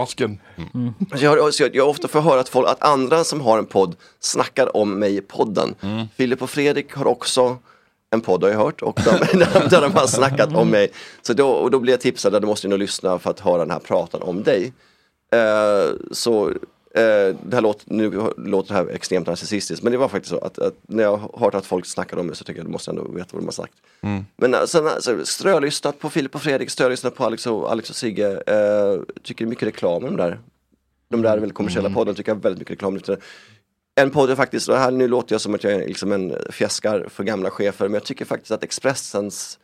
jag, 1.17 1.31
har- 1.43 1.51
så 1.51 1.63
jag, 1.63 1.77
jag 1.77 1.89
ofta 1.89 2.09
får 2.09 2.21
höra 2.21 2.41
att, 2.41 2.49
folk, 2.49 2.69
att 2.69 2.85
andra 2.85 3.25
som 3.25 3.41
har 3.41 3.59
en 3.59 3.67
podd 3.67 3.97
snackar 4.21 4.77
om 4.77 4.99
mig 4.99 5.17
i 5.17 5.21
podden. 5.21 5.75
Filip 6.17 6.43
och 6.43 6.51
Fredrik 6.51 6.95
har 6.95 7.07
också 7.07 7.57
en 8.11 8.21
podd 8.21 8.43
har 8.43 8.51
jag 8.51 8.59
hört 8.59 8.83
och 8.83 9.01
de, 9.05 9.39
där 9.71 9.81
de 9.81 9.93
har 9.95 10.07
snackat 10.07 10.55
om 10.55 10.69
mig. 10.69 10.89
Så 11.23 11.33
då, 11.33 11.49
och 11.51 11.71
då 11.71 11.79
blir 11.79 11.93
jag 11.93 12.01
tipsad 12.01 12.35
att 12.35 12.41
du 12.43 12.47
måste 12.47 12.69
nog 12.69 12.79
lyssna 12.79 13.19
för 13.19 13.31
att 13.31 13.41
höra 13.41 13.59
den 13.59 13.71
här 13.71 13.79
pratan 13.79 14.23
om 14.23 14.43
dig. 14.43 14.73
Eh, 15.35 15.95
så 16.13 16.53
eh, 16.95 17.37
det 17.43 17.55
här 17.55 17.61
låter, 17.61 17.93
nu 17.93 18.33
låter 18.37 18.69
det 18.69 18.75
här 18.75 18.89
extremt 18.89 19.27
narcissistiskt 19.27 19.83
men 19.83 19.93
det 19.93 19.99
var 19.99 20.09
faktiskt 20.09 20.31
så 20.31 20.39
att, 20.39 20.59
att 20.59 20.75
när 20.83 21.03
jag 21.03 21.17
har 21.17 21.39
hört 21.39 21.55
att 21.55 21.67
folk 21.67 21.87
snackar 21.87 22.17
om 22.17 22.27
mig 22.27 22.37
så 22.37 22.45
tycker 22.45 22.59
jag 22.59 22.65
att 22.65 22.69
du 22.69 22.73
måste 22.73 22.91
ändå 22.91 23.03
veta 23.03 23.29
vad 23.33 23.43
de 23.43 23.47
har 23.47 23.53
sagt. 23.53 23.75
Mm. 24.01 24.25
Men 24.37 24.55
eh, 24.55 24.65
sen 24.65 24.87
alltså, 24.87 25.27
strölyssnat 25.27 25.99
på 25.99 26.11
Filip 26.11 26.35
och 26.35 26.43
Fredrik, 26.43 26.71
strölyssnat 26.71 27.15
på 27.15 27.25
Alex 27.25 27.47
och, 27.47 27.71
Alex 27.71 27.91
och 27.91 27.97
Sigge. 27.97 28.43
Eh, 28.47 29.01
tycker 29.23 29.45
det 29.45 29.49
mycket 29.49 29.69
reklam 29.69 30.05
om 30.05 30.17
de 30.17 30.17
där. 30.17 30.39
De 31.09 31.23
där 31.23 31.39
väldigt 31.39 31.55
kommersiella 31.55 31.91
podden 31.91 32.15
tycker 32.15 32.33
jag 32.33 32.43
väldigt 32.43 32.59
mycket 32.59 32.73
reklam 32.73 32.97
efter. 32.97 33.19
En 33.95 34.11
podd 34.11 34.31
är 34.31 34.35
faktiskt, 34.35 34.69
och 34.69 34.77
här 34.77 34.91
nu 34.91 35.09
låter 35.09 35.35
jag 35.35 35.41
som 35.41 35.55
att 35.55 35.65
jag 35.65 35.73
är 35.73 35.87
liksom 35.87 36.13
en 36.13 36.37
fjäskar 36.51 37.07
för 37.09 37.25
gamla 37.25 37.51
chefer, 37.51 37.85
men 37.85 37.95
jag 37.95 38.05
tycker 38.05 38.25
faktiskt 38.25 38.51
att 38.51 38.65
Expressens 38.65 39.59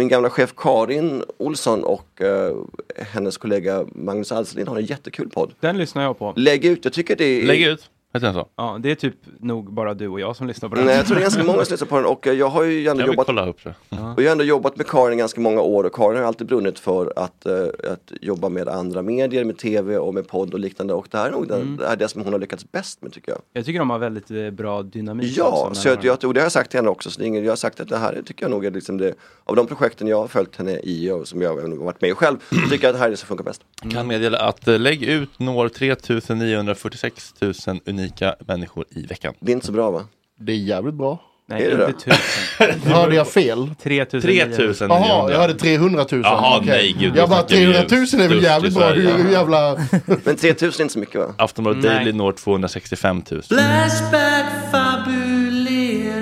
min 0.00 0.08
gamla 0.08 0.30
chef 0.30 0.54
Karin 0.56 1.24
Olsson 1.38 1.84
och 1.84 2.22
eh, 2.22 2.56
hennes 2.96 3.36
kollega 3.36 3.86
Magnus 3.94 4.32
Alselin 4.32 4.68
har 4.68 4.76
en 4.76 4.84
jättekul 4.84 5.28
podd. 5.28 5.52
Den 5.60 5.78
lyssnar 5.78 6.02
jag 6.02 6.18
på. 6.18 6.32
Lägg 6.36 6.64
ut, 6.64 6.84
jag 6.84 6.92
tycker 6.92 7.16
det 7.16 7.24
är... 7.24 7.46
Lägg 7.46 7.62
ut, 7.62 7.90
heter 8.12 8.26
den 8.26 8.34
så? 8.34 8.48
Ja, 8.56 8.78
det 8.80 8.90
är 8.90 8.94
typ 8.94 9.14
nog 9.40 9.72
bara 9.72 9.94
du 9.94 10.08
och 10.08 10.20
jag 10.20 10.36
som 10.36 10.46
lyssnar 10.46 10.68
på 10.68 10.74
den. 10.74 10.84
Nej, 10.84 10.96
jag 10.96 11.06
tror 11.06 11.14
det 11.14 11.20
är 11.20 11.22
ganska 11.22 11.44
många 11.44 11.64
som 11.64 11.72
lyssnar 11.72 11.88
på 11.88 11.96
den 11.96 12.04
och 12.06 12.26
eh, 12.26 12.32
jag 12.32 12.48
har 12.48 12.62
ju 12.64 12.88
ändå 12.88 13.02
Jag 13.02 13.06
jobbat 13.08 13.26
kolla 13.26 13.46
upp 13.46 13.64
det. 13.64 13.74
och 14.16 14.22
jag 14.22 14.26
har 14.26 14.32
ändå 14.32 14.44
jobbat 14.44 14.76
med 14.76 14.86
Karin 14.86 15.18
ganska 15.18 15.40
många 15.40 15.60
år 15.60 15.84
och 15.84 15.94
Karin 15.94 16.18
har 16.18 16.24
alltid 16.24 16.46
brunnit 16.46 16.78
för 16.78 17.12
att, 17.16 17.46
eh, 17.46 17.52
att 17.92 18.12
jobba 18.20 18.48
med 18.48 18.68
andra 18.68 19.02
medier, 19.02 19.44
med 19.44 19.58
tv 19.58 19.98
och 19.98 20.14
med 20.14 20.28
podd 20.28 20.54
och 20.54 20.60
liknande 20.60 20.94
och 20.94 21.06
det 21.10 21.18
här 21.18 21.28
är 21.28 21.32
nog 21.32 21.48
den, 21.48 21.76
det, 21.76 21.84
här 21.86 21.92
är 21.92 21.96
det 21.96 22.08
som 22.08 22.22
hon 22.22 22.32
har 22.32 22.40
lyckats 22.40 22.72
bäst 22.72 23.02
med 23.02 23.12
tycker 23.12 23.32
jag. 23.32 23.40
Jag 23.52 23.64
tycker 23.64 23.78
de 23.78 23.90
har 23.90 23.98
väldigt 23.98 24.30
eh, 24.30 24.50
bra 24.50 24.82
dynamik. 24.82 25.34
Ja, 25.36 25.66
också, 25.68 25.82
så 25.82 25.88
jag, 25.88 26.04
jag, 26.04 26.24
och 26.24 26.34
det 26.34 26.40
har 26.40 26.44
jag 26.44 26.52
sagt 26.52 26.70
till 26.70 26.78
henne 26.78 26.90
också. 26.90 27.10
Så 27.10 27.18
det 27.18 27.24
är 27.24 27.26
ingen, 27.26 27.44
jag 27.44 27.50
har 27.52 27.56
sagt 27.56 27.80
att 27.80 27.88
det 27.88 27.96
här 27.96 28.22
tycker 28.26 28.44
jag 28.44 28.50
nog 28.50 28.64
är 28.64 28.70
liksom 28.70 28.98
det, 28.98 29.14
av 29.44 29.56
de 29.56 29.66
projekten 29.66 30.08
jag 30.08 30.16
har 30.20 30.28
följt 30.28 30.56
henne 30.56 30.80
i 30.82 31.10
och 31.10 31.28
som 31.28 31.42
jag 31.42 31.48
har 31.56 31.76
varit 31.84 32.00
med 32.00 32.10
i 32.10 32.14
själv, 32.14 32.36
så 32.48 32.70
tycker 32.70 32.84
jag 32.84 32.88
att 32.88 32.94
det 32.94 32.98
här 32.98 33.06
är 33.06 33.10
det 33.10 33.16
som 33.16 33.26
funkar 33.26 33.44
bäst. 33.44 33.62
Kan 33.92 34.06
meddela 34.06 34.38
att 34.38 34.68
eh, 34.68 34.78
Lägg 34.78 35.02
ut 35.02 35.38
når 35.38 35.68
3946 35.68 37.34
000 37.40 37.54
unika 37.86 37.99
människor 38.46 38.84
i 38.90 39.06
veckan. 39.06 39.34
Det 39.40 39.52
är 39.52 39.54
inte 39.54 39.66
så 39.66 39.72
bra 39.72 39.90
va? 39.90 40.04
Det 40.38 40.52
är 40.52 40.56
jävligt 40.56 40.94
bra. 40.94 41.18
Nej, 41.50 41.64
Är 41.64 41.76
det 41.76 41.86
inte 41.86 42.10
det? 42.10 42.16
tusen. 42.16 42.80
Hörde 42.92 43.14
jag 43.14 43.28
fel? 43.28 43.70
3000. 43.82 44.20
3000 44.30 44.88
Jaha, 44.90 45.30
jag 45.30 45.38
hörde 45.38 45.54
300 45.54 46.06
000. 46.12 46.20
Jaha, 46.24 46.56
Okej. 46.58 46.68
nej, 46.68 46.96
gud, 46.98 47.16
Jag 47.16 47.28
bara 47.28 47.38
snackar 47.48 47.66
vi 47.66 47.72
300 47.72 48.06
000 48.12 48.22
är 48.24 48.28
väl 48.28 48.42
jävligt 48.42 48.74
bra. 48.74 48.90
Hur, 48.90 49.12
hur 49.24 49.30
jävla... 49.30 49.76
Men 50.24 50.36
3000 50.36 50.80
är 50.80 50.82
inte 50.82 50.92
så 50.92 50.98
mycket 50.98 51.20
va? 51.20 51.34
Aftonbladet 51.38 51.84
Nej. 51.84 51.94
Daily 51.94 52.12
når 52.12 52.32
265 52.32 53.22
000. 53.30 53.42
Flashback 53.42 54.46
fabulerar 54.72 56.20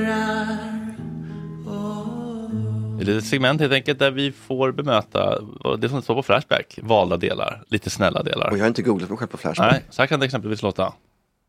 Det 3.05 3.13
är 3.13 3.19
ett 3.19 3.25
segment 3.25 3.61
helt 3.61 3.73
enkelt 3.73 3.99
där 3.99 4.11
vi 4.11 4.33
får 4.33 4.73
bemöta 4.73 5.39
det 5.79 5.89
som 5.89 6.03
står 6.03 6.15
på 6.15 6.23
Flashback. 6.23 6.79
Valda 6.83 7.17
delar, 7.17 7.63
lite 7.69 7.91
snälla 7.91 8.23
delar. 8.23 8.51
Och 8.51 8.57
jag 8.59 8.63
har 8.63 8.69
inte 8.69 8.83
googlat 8.83 9.09
mig 9.11 9.19
själv 9.19 9.29
på 9.29 9.37
Flashback. 9.37 9.73
Nej, 9.73 9.85
så 9.91 10.03
här 10.03 10.07
kan 10.07 10.21
det 10.21 10.27
exempelvis 10.27 10.63
låta. 10.63 10.93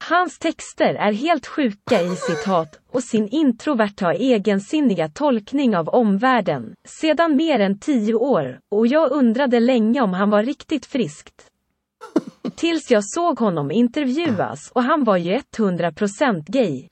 Hans 0.04 0.40
texter 0.40 0.96
är 0.96 1.12
helt 1.12 1.48
sjuka 1.48 2.02
i 2.02 2.16
sitt 2.16 2.46
hat 2.46 2.80
och 2.92 3.04
sin 3.04 3.28
introverta 3.28 4.14
egensinniga 4.14 5.10
tolkning 5.10 5.78
av 5.78 5.90
omvärlden 5.90 6.74
sedan 6.86 7.36
mer 7.36 7.60
än 7.60 7.80
tio 7.80 8.14
år 8.14 8.60
och 8.72 8.88
jag 8.88 9.12
undrade 9.12 9.60
länge 9.60 10.02
om 10.02 10.14
han 10.14 10.30
var 10.30 10.44
riktigt 10.44 10.86
friskt. 10.86 11.46
Tills 12.56 12.92
jag 12.92 13.04
såg 13.06 13.40
honom 13.40 13.72
intervjuas 13.72 14.72
och 14.74 14.84
han 14.84 15.04
var 15.04 15.18
ju 15.18 15.40
100% 15.58 16.44
gay. 16.48 16.88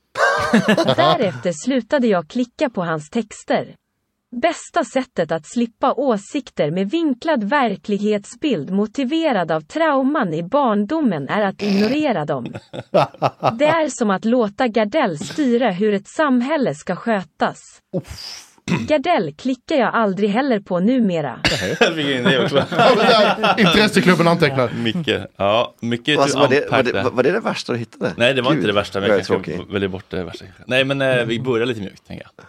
Därefter 0.96 1.52
slutade 1.66 2.08
jag 2.08 2.28
klicka 2.28 2.70
på 2.70 2.82
hans 2.82 3.10
texter. 3.10 3.76
Bästa 4.42 4.84
sättet 4.84 5.32
att 5.32 5.46
slippa 5.46 5.94
åsikter 5.94 6.72
med 6.72 6.90
vinklad 6.90 7.44
verklighetsbild 7.44 8.72
motiverad 8.72 9.52
av 9.52 9.62
trauman 9.62 10.34
i 10.34 10.44
barndomen 10.44 11.30
är 11.30 11.42
att 11.42 11.62
ignorera 11.62 12.26
dem. 12.26 12.46
Det 13.60 13.66
är 13.66 13.90
som 13.90 14.10
att 14.10 14.26
låta 14.26 14.68
Gardell 14.68 15.20
styra 15.20 15.72
hur 15.72 15.94
ett 15.94 16.08
samhälle 16.08 16.76
ska 16.76 16.96
skötas. 16.96 17.60
Gardell 18.88 19.34
klickar 19.34 19.76
jag 19.76 19.96
aldrig 19.96 20.30
heller 20.30 20.60
på 20.60 20.80
numera. 20.80 21.40
Jag 21.80 23.60
Intresseklubben 23.60 24.28
antecknar. 24.28 24.70
Micke, 24.70 25.10
ja, 25.36 25.76
mycket 25.80 26.20
Alltså, 26.20 26.40
var, 26.40 26.48
det, 26.48 26.72
var, 26.72 26.84
det, 26.84 27.10
var 27.10 27.24
det 27.24 27.32
det 27.32 27.40
värsta 27.40 27.74
du 27.74 27.80
hittade? 27.80 28.14
Nej, 28.18 28.34
det 28.34 28.42
var 28.42 28.52
Gud, 28.52 28.58
inte 28.58 28.68
det 28.68 28.74
värsta, 28.74 29.00
men 29.00 29.10
jag 29.10 29.20
är 29.20 29.24
kanske 29.24 29.60
väljer 29.70 29.90
bort 29.90 30.06
det 30.10 30.24
värsta. 30.24 30.46
Nej, 30.66 30.84
men 30.84 31.02
eh, 31.02 31.26
vi 31.26 31.40
börjar 31.40 31.66
lite 31.66 31.82
mjukt, 31.82 32.08
tänker 32.08 32.26
jag. 32.36 32.46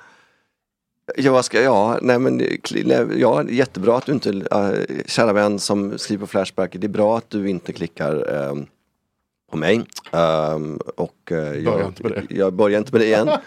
Ja, 1.20 1.32
vad 1.32 1.44
ska 1.44 1.62
jag? 1.62 1.98
Nej 2.02 2.18
men 2.18 2.42
ja, 3.16 3.44
jättebra 3.50 3.96
att 3.96 4.06
du 4.06 4.12
inte, 4.12 4.30
äh, 4.30 4.96
kära 5.06 5.32
vän 5.32 5.58
som 5.58 5.98
skriver 5.98 6.20
på 6.20 6.26
Flashback, 6.26 6.72
det 6.72 6.86
är 6.86 6.88
bra 6.88 7.18
att 7.18 7.30
du 7.30 7.50
inte 7.50 7.72
klickar, 7.72 8.48
ähm, 8.50 8.66
på 9.50 9.56
mig. 9.56 9.84
Ehm, 10.12 10.78
och 10.96 11.14
Börja 11.28 11.60
jag, 11.60 12.26
jag 12.28 12.52
börjar 12.52 12.78
inte 12.78 12.92
med 12.92 13.00
det 13.00 13.06
igen. 13.06 13.30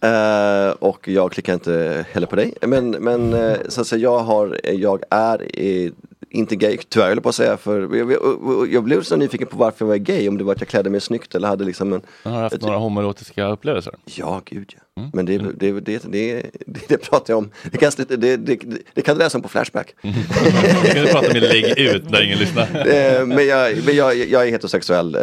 Eh, 0.00 0.70
och 0.70 1.08
jag 1.08 1.32
klickar 1.32 1.54
inte 1.54 2.06
heller 2.12 2.26
på 2.26 2.36
dig. 2.36 2.54
Men, 2.60 2.90
men 2.90 3.32
eh, 3.32 3.56
så 3.68 3.80
att 3.80 3.86
säga, 3.86 4.02
jag, 4.02 4.18
har, 4.18 4.60
jag 4.64 5.02
är 5.10 5.60
eh, 5.60 5.90
inte 6.30 6.56
gay, 6.56 6.78
tyvärr 6.88 7.06
höll 7.06 7.16
jag 7.16 7.22
på 7.22 7.28
att 7.28 7.34
säga. 7.34 7.56
För 7.56 7.96
jag, 7.96 8.12
jag, 8.12 8.68
jag 8.72 8.84
blev 8.84 9.02
så 9.02 9.16
nyfiken 9.16 9.46
på 9.46 9.56
varför 9.56 9.84
jag 9.84 9.88
var 9.88 9.96
gay. 9.96 10.28
Om 10.28 10.38
det 10.38 10.44
var 10.44 10.52
att 10.52 10.60
jag 10.60 10.68
klädde 10.68 10.90
mig 10.90 11.00
snyggt 11.00 11.34
eller 11.34 11.48
hade 11.48 11.64
liksom 11.64 11.92
en... 11.92 12.02
Har 12.22 12.32
du 12.32 12.38
haft 12.38 12.62
några 12.62 12.76
homoerotiska 12.76 13.46
upplevelser? 13.46 13.94
Ja, 14.04 14.42
gud 14.44 14.74
ja. 14.76 14.83
Men 15.12 15.26
det, 15.26 15.38
det, 15.38 15.80
det, 15.80 15.80
det, 15.80 16.02
det, 16.66 16.88
det 16.88 16.98
pratar 16.98 17.32
jag 17.32 17.38
om. 17.38 17.50
Det 17.72 17.78
kan, 17.78 17.92
det, 17.96 18.36
det, 18.36 18.60
det, 18.94 19.02
kan 19.02 19.16
du 19.16 19.18
läsa 19.18 19.38
om 19.38 19.42
på 19.42 19.48
Flashback. 19.48 19.94
Det 20.02 20.12
kan 20.94 21.04
du 21.04 21.12
prata 21.12 21.32
med 21.32 21.42
lägg 21.42 21.78
ut 21.78 22.10
där 22.10 22.22
ingen 22.22 22.38
lyssnar. 22.38 22.64
Eh, 22.94 23.26
men 23.26 23.46
jag, 23.46 23.84
men 23.84 23.96
jag, 23.96 24.16
jag 24.16 24.46
är 24.46 24.50
heterosexuell 24.50 25.14
eh, 25.14 25.20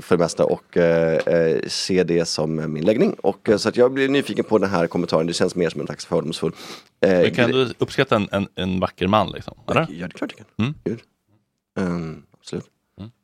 för 0.00 0.16
det 0.16 0.18
mesta 0.18 0.44
och 0.44 0.76
eh, 0.76 1.60
ser 1.66 2.04
det 2.04 2.24
som 2.24 2.72
min 2.72 2.84
läggning. 2.84 3.14
Och, 3.22 3.48
så 3.56 3.68
att 3.68 3.76
jag 3.76 3.92
blir 3.92 4.08
nyfiken 4.08 4.44
på 4.44 4.58
den 4.58 4.70
här 4.70 4.86
kommentaren. 4.86 5.26
Det 5.26 5.32
känns 5.32 5.54
mer 5.54 5.70
som 5.70 5.80
en 5.80 5.86
slags 5.86 6.06
fördomsfull. 6.06 6.52
Men 7.00 7.34
kan 7.34 7.50
du 7.50 7.74
uppskatta 7.78 8.16
en, 8.16 8.28
en, 8.32 8.48
en 8.54 8.80
vacker 8.80 9.06
man 9.06 9.30
liksom? 9.30 9.58
Eller? 9.70 9.80
Ja, 9.80 9.86
det 9.98 10.04
är 10.04 10.08
klart 10.08 10.34
jag 10.36 10.46
kan. 10.46 10.74
Mm. 10.86 10.98
Ehm, 11.80 12.22
absolut. 12.38 12.64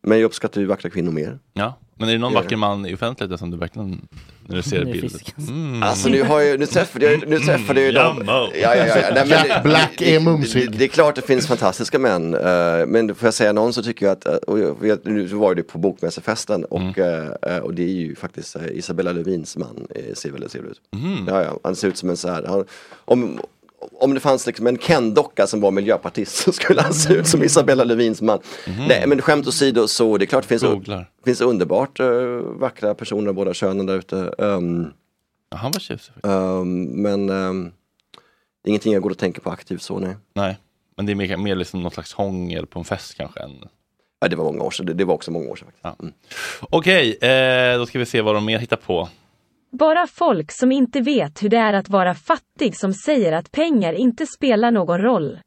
Men 0.02 0.18
jag 0.18 0.26
uppskattar 0.26 0.60
ju 0.60 0.66
vackra 0.66 0.90
kvinnor 0.90 1.12
mer. 1.12 1.38
Ja, 1.52 1.78
men 1.94 2.08
är 2.08 2.12
det 2.12 2.18
någon 2.18 2.34
vacker 2.34 2.56
man 2.56 2.86
i 2.86 2.94
offentligheten 2.94 3.38
som 3.38 3.50
du 3.50 3.56
verkligen, 3.56 4.08
när 4.48 4.56
du 4.56 4.62
ser 4.62 4.84
bilder? 4.92 5.20
Mm. 5.48 5.82
Alltså 5.82 6.08
nu 6.08 6.22
har 6.22 6.40
jag, 6.40 6.60
nu 6.60 6.66
träffade 6.66 7.10
jag, 7.12 7.28
nu 7.28 7.38
träffade 7.38 7.80
jag 7.80 7.86
ju 7.86 7.92
dem. 7.92 8.22
Ja, 8.26 8.50
ja, 8.62 8.76
ja, 8.76 8.86
ja. 8.86 8.94
Nej, 9.14 9.26
men 9.48 9.62
Black 9.62 10.00
är 10.02 10.20
mumsig. 10.20 10.70
Det, 10.72 10.78
det 10.78 10.84
är 10.84 10.88
klart 10.88 11.14
det 11.14 11.22
finns 11.22 11.46
fantastiska 11.46 11.98
män. 11.98 12.34
eh, 12.34 12.86
men 12.86 13.14
får 13.14 13.26
jag 13.26 13.34
säga 13.34 13.52
någon 13.52 13.72
så 13.72 13.82
tycker 13.82 14.06
jag 14.06 14.12
att, 14.12 14.26
eh, 14.26 14.34
och 14.34 14.58
jag 14.58 14.80
vet, 14.80 15.04
nu 15.04 15.26
var 15.26 15.54
det 15.54 15.62
på 15.62 15.78
bokmässefesten 15.78 16.64
och, 16.64 16.80
Mm. 16.98 17.32
eh, 17.42 17.54
eh, 17.56 17.58
och 17.62 17.74
det 17.74 17.82
är 17.82 17.86
ju 17.88 18.14
faktiskt 18.14 18.56
eh, 18.56 18.62
Isabella 18.72 19.12
Lövins 19.12 19.56
man, 19.56 19.86
eh, 19.94 20.14
ser 20.14 20.30
väldigt 20.30 20.52
trevlig 20.52 20.70
ut. 20.70 20.80
Mm. 20.96 21.24
Ja, 21.28 21.42
ja, 21.44 21.60
han 21.64 21.76
ser 21.76 21.88
ut 21.88 21.96
som 21.96 22.10
en 22.10 22.16
så 22.16 22.28
här, 22.28 22.44
han, 22.48 22.64
om, 23.04 23.40
om 24.00 24.14
det 24.14 24.20
fanns 24.20 24.46
liksom 24.46 24.66
en 24.66 24.78
Ken-docka 24.78 25.46
som 25.46 25.60
var 25.60 25.70
miljöpartist 25.70 26.36
så 26.36 26.52
skulle 26.52 26.82
han 26.82 26.94
se 26.94 27.14
ut 27.14 27.26
som 27.26 27.42
Isabella 27.42 27.84
Lövins 27.84 28.22
man. 28.22 28.38
Nej 28.88 29.06
men 29.06 29.22
skämt 29.22 29.46
åsido 29.46 29.88
så 29.88 30.18
det 30.18 30.24
är 30.24 30.26
klart 30.26 30.42
det 30.42 30.48
finns, 30.48 30.62
Googlar. 30.62 31.10
finns 31.24 31.40
underbart 31.40 32.00
uh, 32.00 32.40
vackra 32.40 32.94
personer 32.94 33.28
av 33.28 33.34
båda 33.34 33.54
könen 33.54 33.86
där 33.86 33.98
ute. 33.98 34.16
Um, 34.16 34.92
han 35.50 35.72
var 35.72 35.80
tjusig. 35.80 36.14
Um, 36.22 36.84
men 36.84 37.30
um, 37.30 37.72
det 38.64 38.70
ingenting 38.70 38.92
jag 38.92 39.02
går 39.02 39.10
och 39.10 39.18
tänker 39.18 39.40
på 39.40 39.50
aktivt 39.50 39.82
så 39.82 39.98
nej. 39.98 40.16
Nej, 40.34 40.58
men 40.96 41.06
det 41.06 41.12
är 41.12 41.14
mer, 41.14 41.36
mer 41.36 41.56
liksom 41.56 41.82
någon 41.82 41.92
slags 41.92 42.12
hångel 42.12 42.66
på 42.66 42.78
en 42.78 42.84
fest 42.84 43.14
kanske. 43.16 43.40
Än... 43.40 43.50
Ja, 44.20 44.28
det 44.28 44.36
var 44.36 44.44
många 44.44 44.62
år 44.62 44.70
sedan, 44.70 44.86
det, 44.86 44.94
det 44.94 45.04
var 45.04 45.14
också 45.14 45.30
många 45.30 45.50
år 45.50 45.56
sedan. 45.56 45.68
Faktiskt. 45.82 46.02
Mm. 46.02 46.14
Okej, 46.60 47.18
eh, 47.20 47.78
då 47.78 47.86
ska 47.86 47.98
vi 47.98 48.06
se 48.06 48.20
vad 48.20 48.34
de 48.34 48.44
mer 48.44 48.58
hittar 48.58 48.76
på. 48.76 49.08
Bara 49.70 50.06
folk 50.06 50.52
som 50.52 50.72
inte 50.72 51.00
vet 51.00 51.42
hur 51.42 51.48
det 51.48 51.56
är 51.56 51.72
att 51.72 51.88
vara 51.88 52.14
fattig 52.14 52.76
som 52.76 52.92
säger 52.92 53.32
att 53.32 53.52
pengar 53.52 53.92
inte 53.92 54.26
spelar 54.26 54.70
någon 54.70 54.98
roll. 54.98 55.38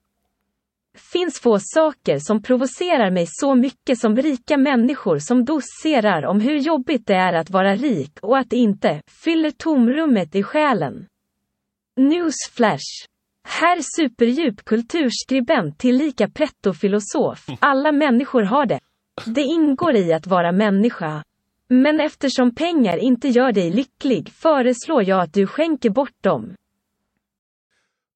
Finns 1.13 1.39
få 1.39 1.57
saker 1.59 2.19
som 2.19 2.43
provocerar 2.43 3.11
mig 3.11 3.25
så 3.29 3.55
mycket 3.55 3.99
som 3.99 4.15
rika 4.15 4.57
människor 4.57 5.19
som 5.19 5.45
doserar 5.45 6.25
om 6.25 6.39
hur 6.39 6.57
jobbigt 6.57 7.07
det 7.07 7.13
är 7.13 7.33
att 7.33 7.49
vara 7.49 7.75
rik 7.75 8.19
och 8.21 8.37
att 8.37 8.49
det 8.49 8.57
inte 8.57 9.01
fyller 9.23 9.51
tomrummet 9.51 10.35
i 10.35 10.43
själen. 10.43 11.07
Newsflash. 11.97 13.05
Herr 13.43 13.79
superdjup 13.81 14.65
kulturskribent 14.65 15.79
tillika 15.79 16.27
prettofilosof. 16.29 17.45
Alla 17.59 17.91
människor 17.91 18.43
har 18.43 18.65
det. 18.65 18.79
Det 19.25 19.41
ingår 19.41 19.95
i 19.95 20.13
att 20.13 20.27
vara 20.27 20.51
människa. 20.51 21.23
Men 21.73 21.99
eftersom 21.99 22.55
pengar 22.55 22.97
inte 22.97 23.27
gör 23.27 23.51
dig 23.51 23.71
lycklig 23.71 24.29
föreslår 24.29 25.09
jag 25.09 25.21
att 25.21 25.33
du 25.33 25.47
skänker 25.47 25.89
bort 25.89 26.23
dem. 26.23 26.53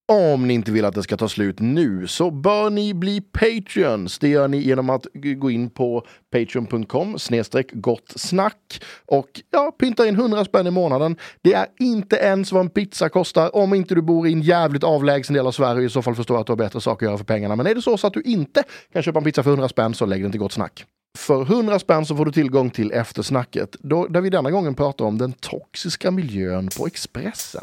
Om 0.07 0.47
ni 0.47 0.53
inte 0.53 0.71
vill 0.71 0.85
att 0.85 0.95
det 0.95 1.03
ska 1.03 1.17
ta 1.17 1.29
slut 1.29 1.59
nu 1.59 2.07
så 2.07 2.31
bör 2.31 2.69
ni 2.69 2.93
bli 2.93 3.21
Patreons. 3.21 4.19
Det 4.19 4.27
gör 4.27 4.47
ni 4.47 4.57
genom 4.57 4.89
att 4.89 5.07
gå 5.13 5.51
in 5.51 5.69
på 5.69 6.05
patreon.com 6.31 7.19
snedstreck 7.19 7.71
gott 7.73 8.13
snack 8.15 8.83
och 9.05 9.41
ja, 9.51 9.71
pynta 9.79 10.07
in 10.07 10.15
100 10.15 10.45
spänn 10.45 10.67
i 10.67 10.71
månaden. 10.71 11.17
Det 11.41 11.53
är 11.53 11.67
inte 11.79 12.15
ens 12.15 12.51
vad 12.51 12.61
en 12.61 12.69
pizza 12.69 13.09
kostar 13.09 13.55
om 13.55 13.73
inte 13.73 13.95
du 13.95 14.01
bor 14.01 14.27
i 14.27 14.33
en 14.33 14.41
jävligt 14.41 14.83
avlägsen 14.83 15.33
del 15.33 15.47
av 15.47 15.51
Sverige. 15.51 15.85
I 15.85 15.89
så 15.89 16.01
fall 16.01 16.15
förstår 16.15 16.35
jag 16.35 16.41
att 16.41 16.47
du 16.47 16.51
har 16.51 16.57
bättre 16.57 16.81
saker 16.81 17.05
att 17.05 17.09
göra 17.09 17.17
för 17.17 17.25
pengarna. 17.25 17.55
Men 17.55 17.67
är 17.67 17.75
det 17.75 17.81
så, 17.81 17.97
så 17.97 18.07
att 18.07 18.13
du 18.13 18.21
inte 18.21 18.63
kan 18.93 19.03
köpa 19.03 19.19
en 19.19 19.25
pizza 19.25 19.43
för 19.43 19.49
100 19.49 19.69
spänn 19.69 19.93
så 19.93 20.05
lägg 20.05 20.21
den 20.21 20.31
till 20.31 20.39
Gott 20.39 20.53
Snack. 20.53 20.85
För 21.15 21.41
100 21.41 21.79
spänn 21.79 22.05
så 22.05 22.15
får 22.15 22.25
du 22.25 22.31
tillgång 22.31 22.69
till 22.69 22.91
eftersnacket 22.91 23.75
då, 23.79 24.07
där 24.07 24.21
vi 24.21 24.29
denna 24.29 24.51
gången 24.51 24.75
pratar 24.75 25.05
om 25.05 25.17
den 25.17 25.33
toxiska 25.33 26.11
miljön 26.11 26.69
på 26.77 26.87
Expressen. 26.87 27.61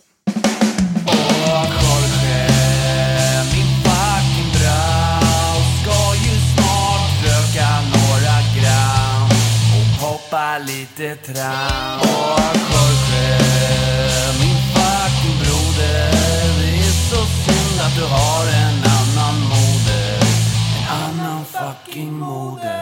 Min 3.55 3.71
fucking 3.85 4.51
brau 4.55 5.59
ska 5.81 5.99
ju 6.25 6.35
snart 6.55 7.15
röka 7.25 7.69
några 7.95 8.37
gram 8.57 9.31
och 9.77 10.09
hoppa 10.09 10.59
lite 10.59 11.17
tram. 11.17 12.01
Åh 12.03 12.53
Jorge, 12.73 13.39
min 14.41 14.59
fucking 14.75 15.37
broder. 15.43 16.13
Det 16.59 16.73
är 16.79 16.93
så 17.11 17.21
synd 17.45 17.81
att 17.81 17.95
du 17.97 18.05
har 18.05 18.45
en 18.47 18.79
annan 18.99 19.41
moder. 19.41 20.21
En 20.79 21.21
annan 21.21 21.45
fucking 21.45 22.13
moder. 22.13 22.82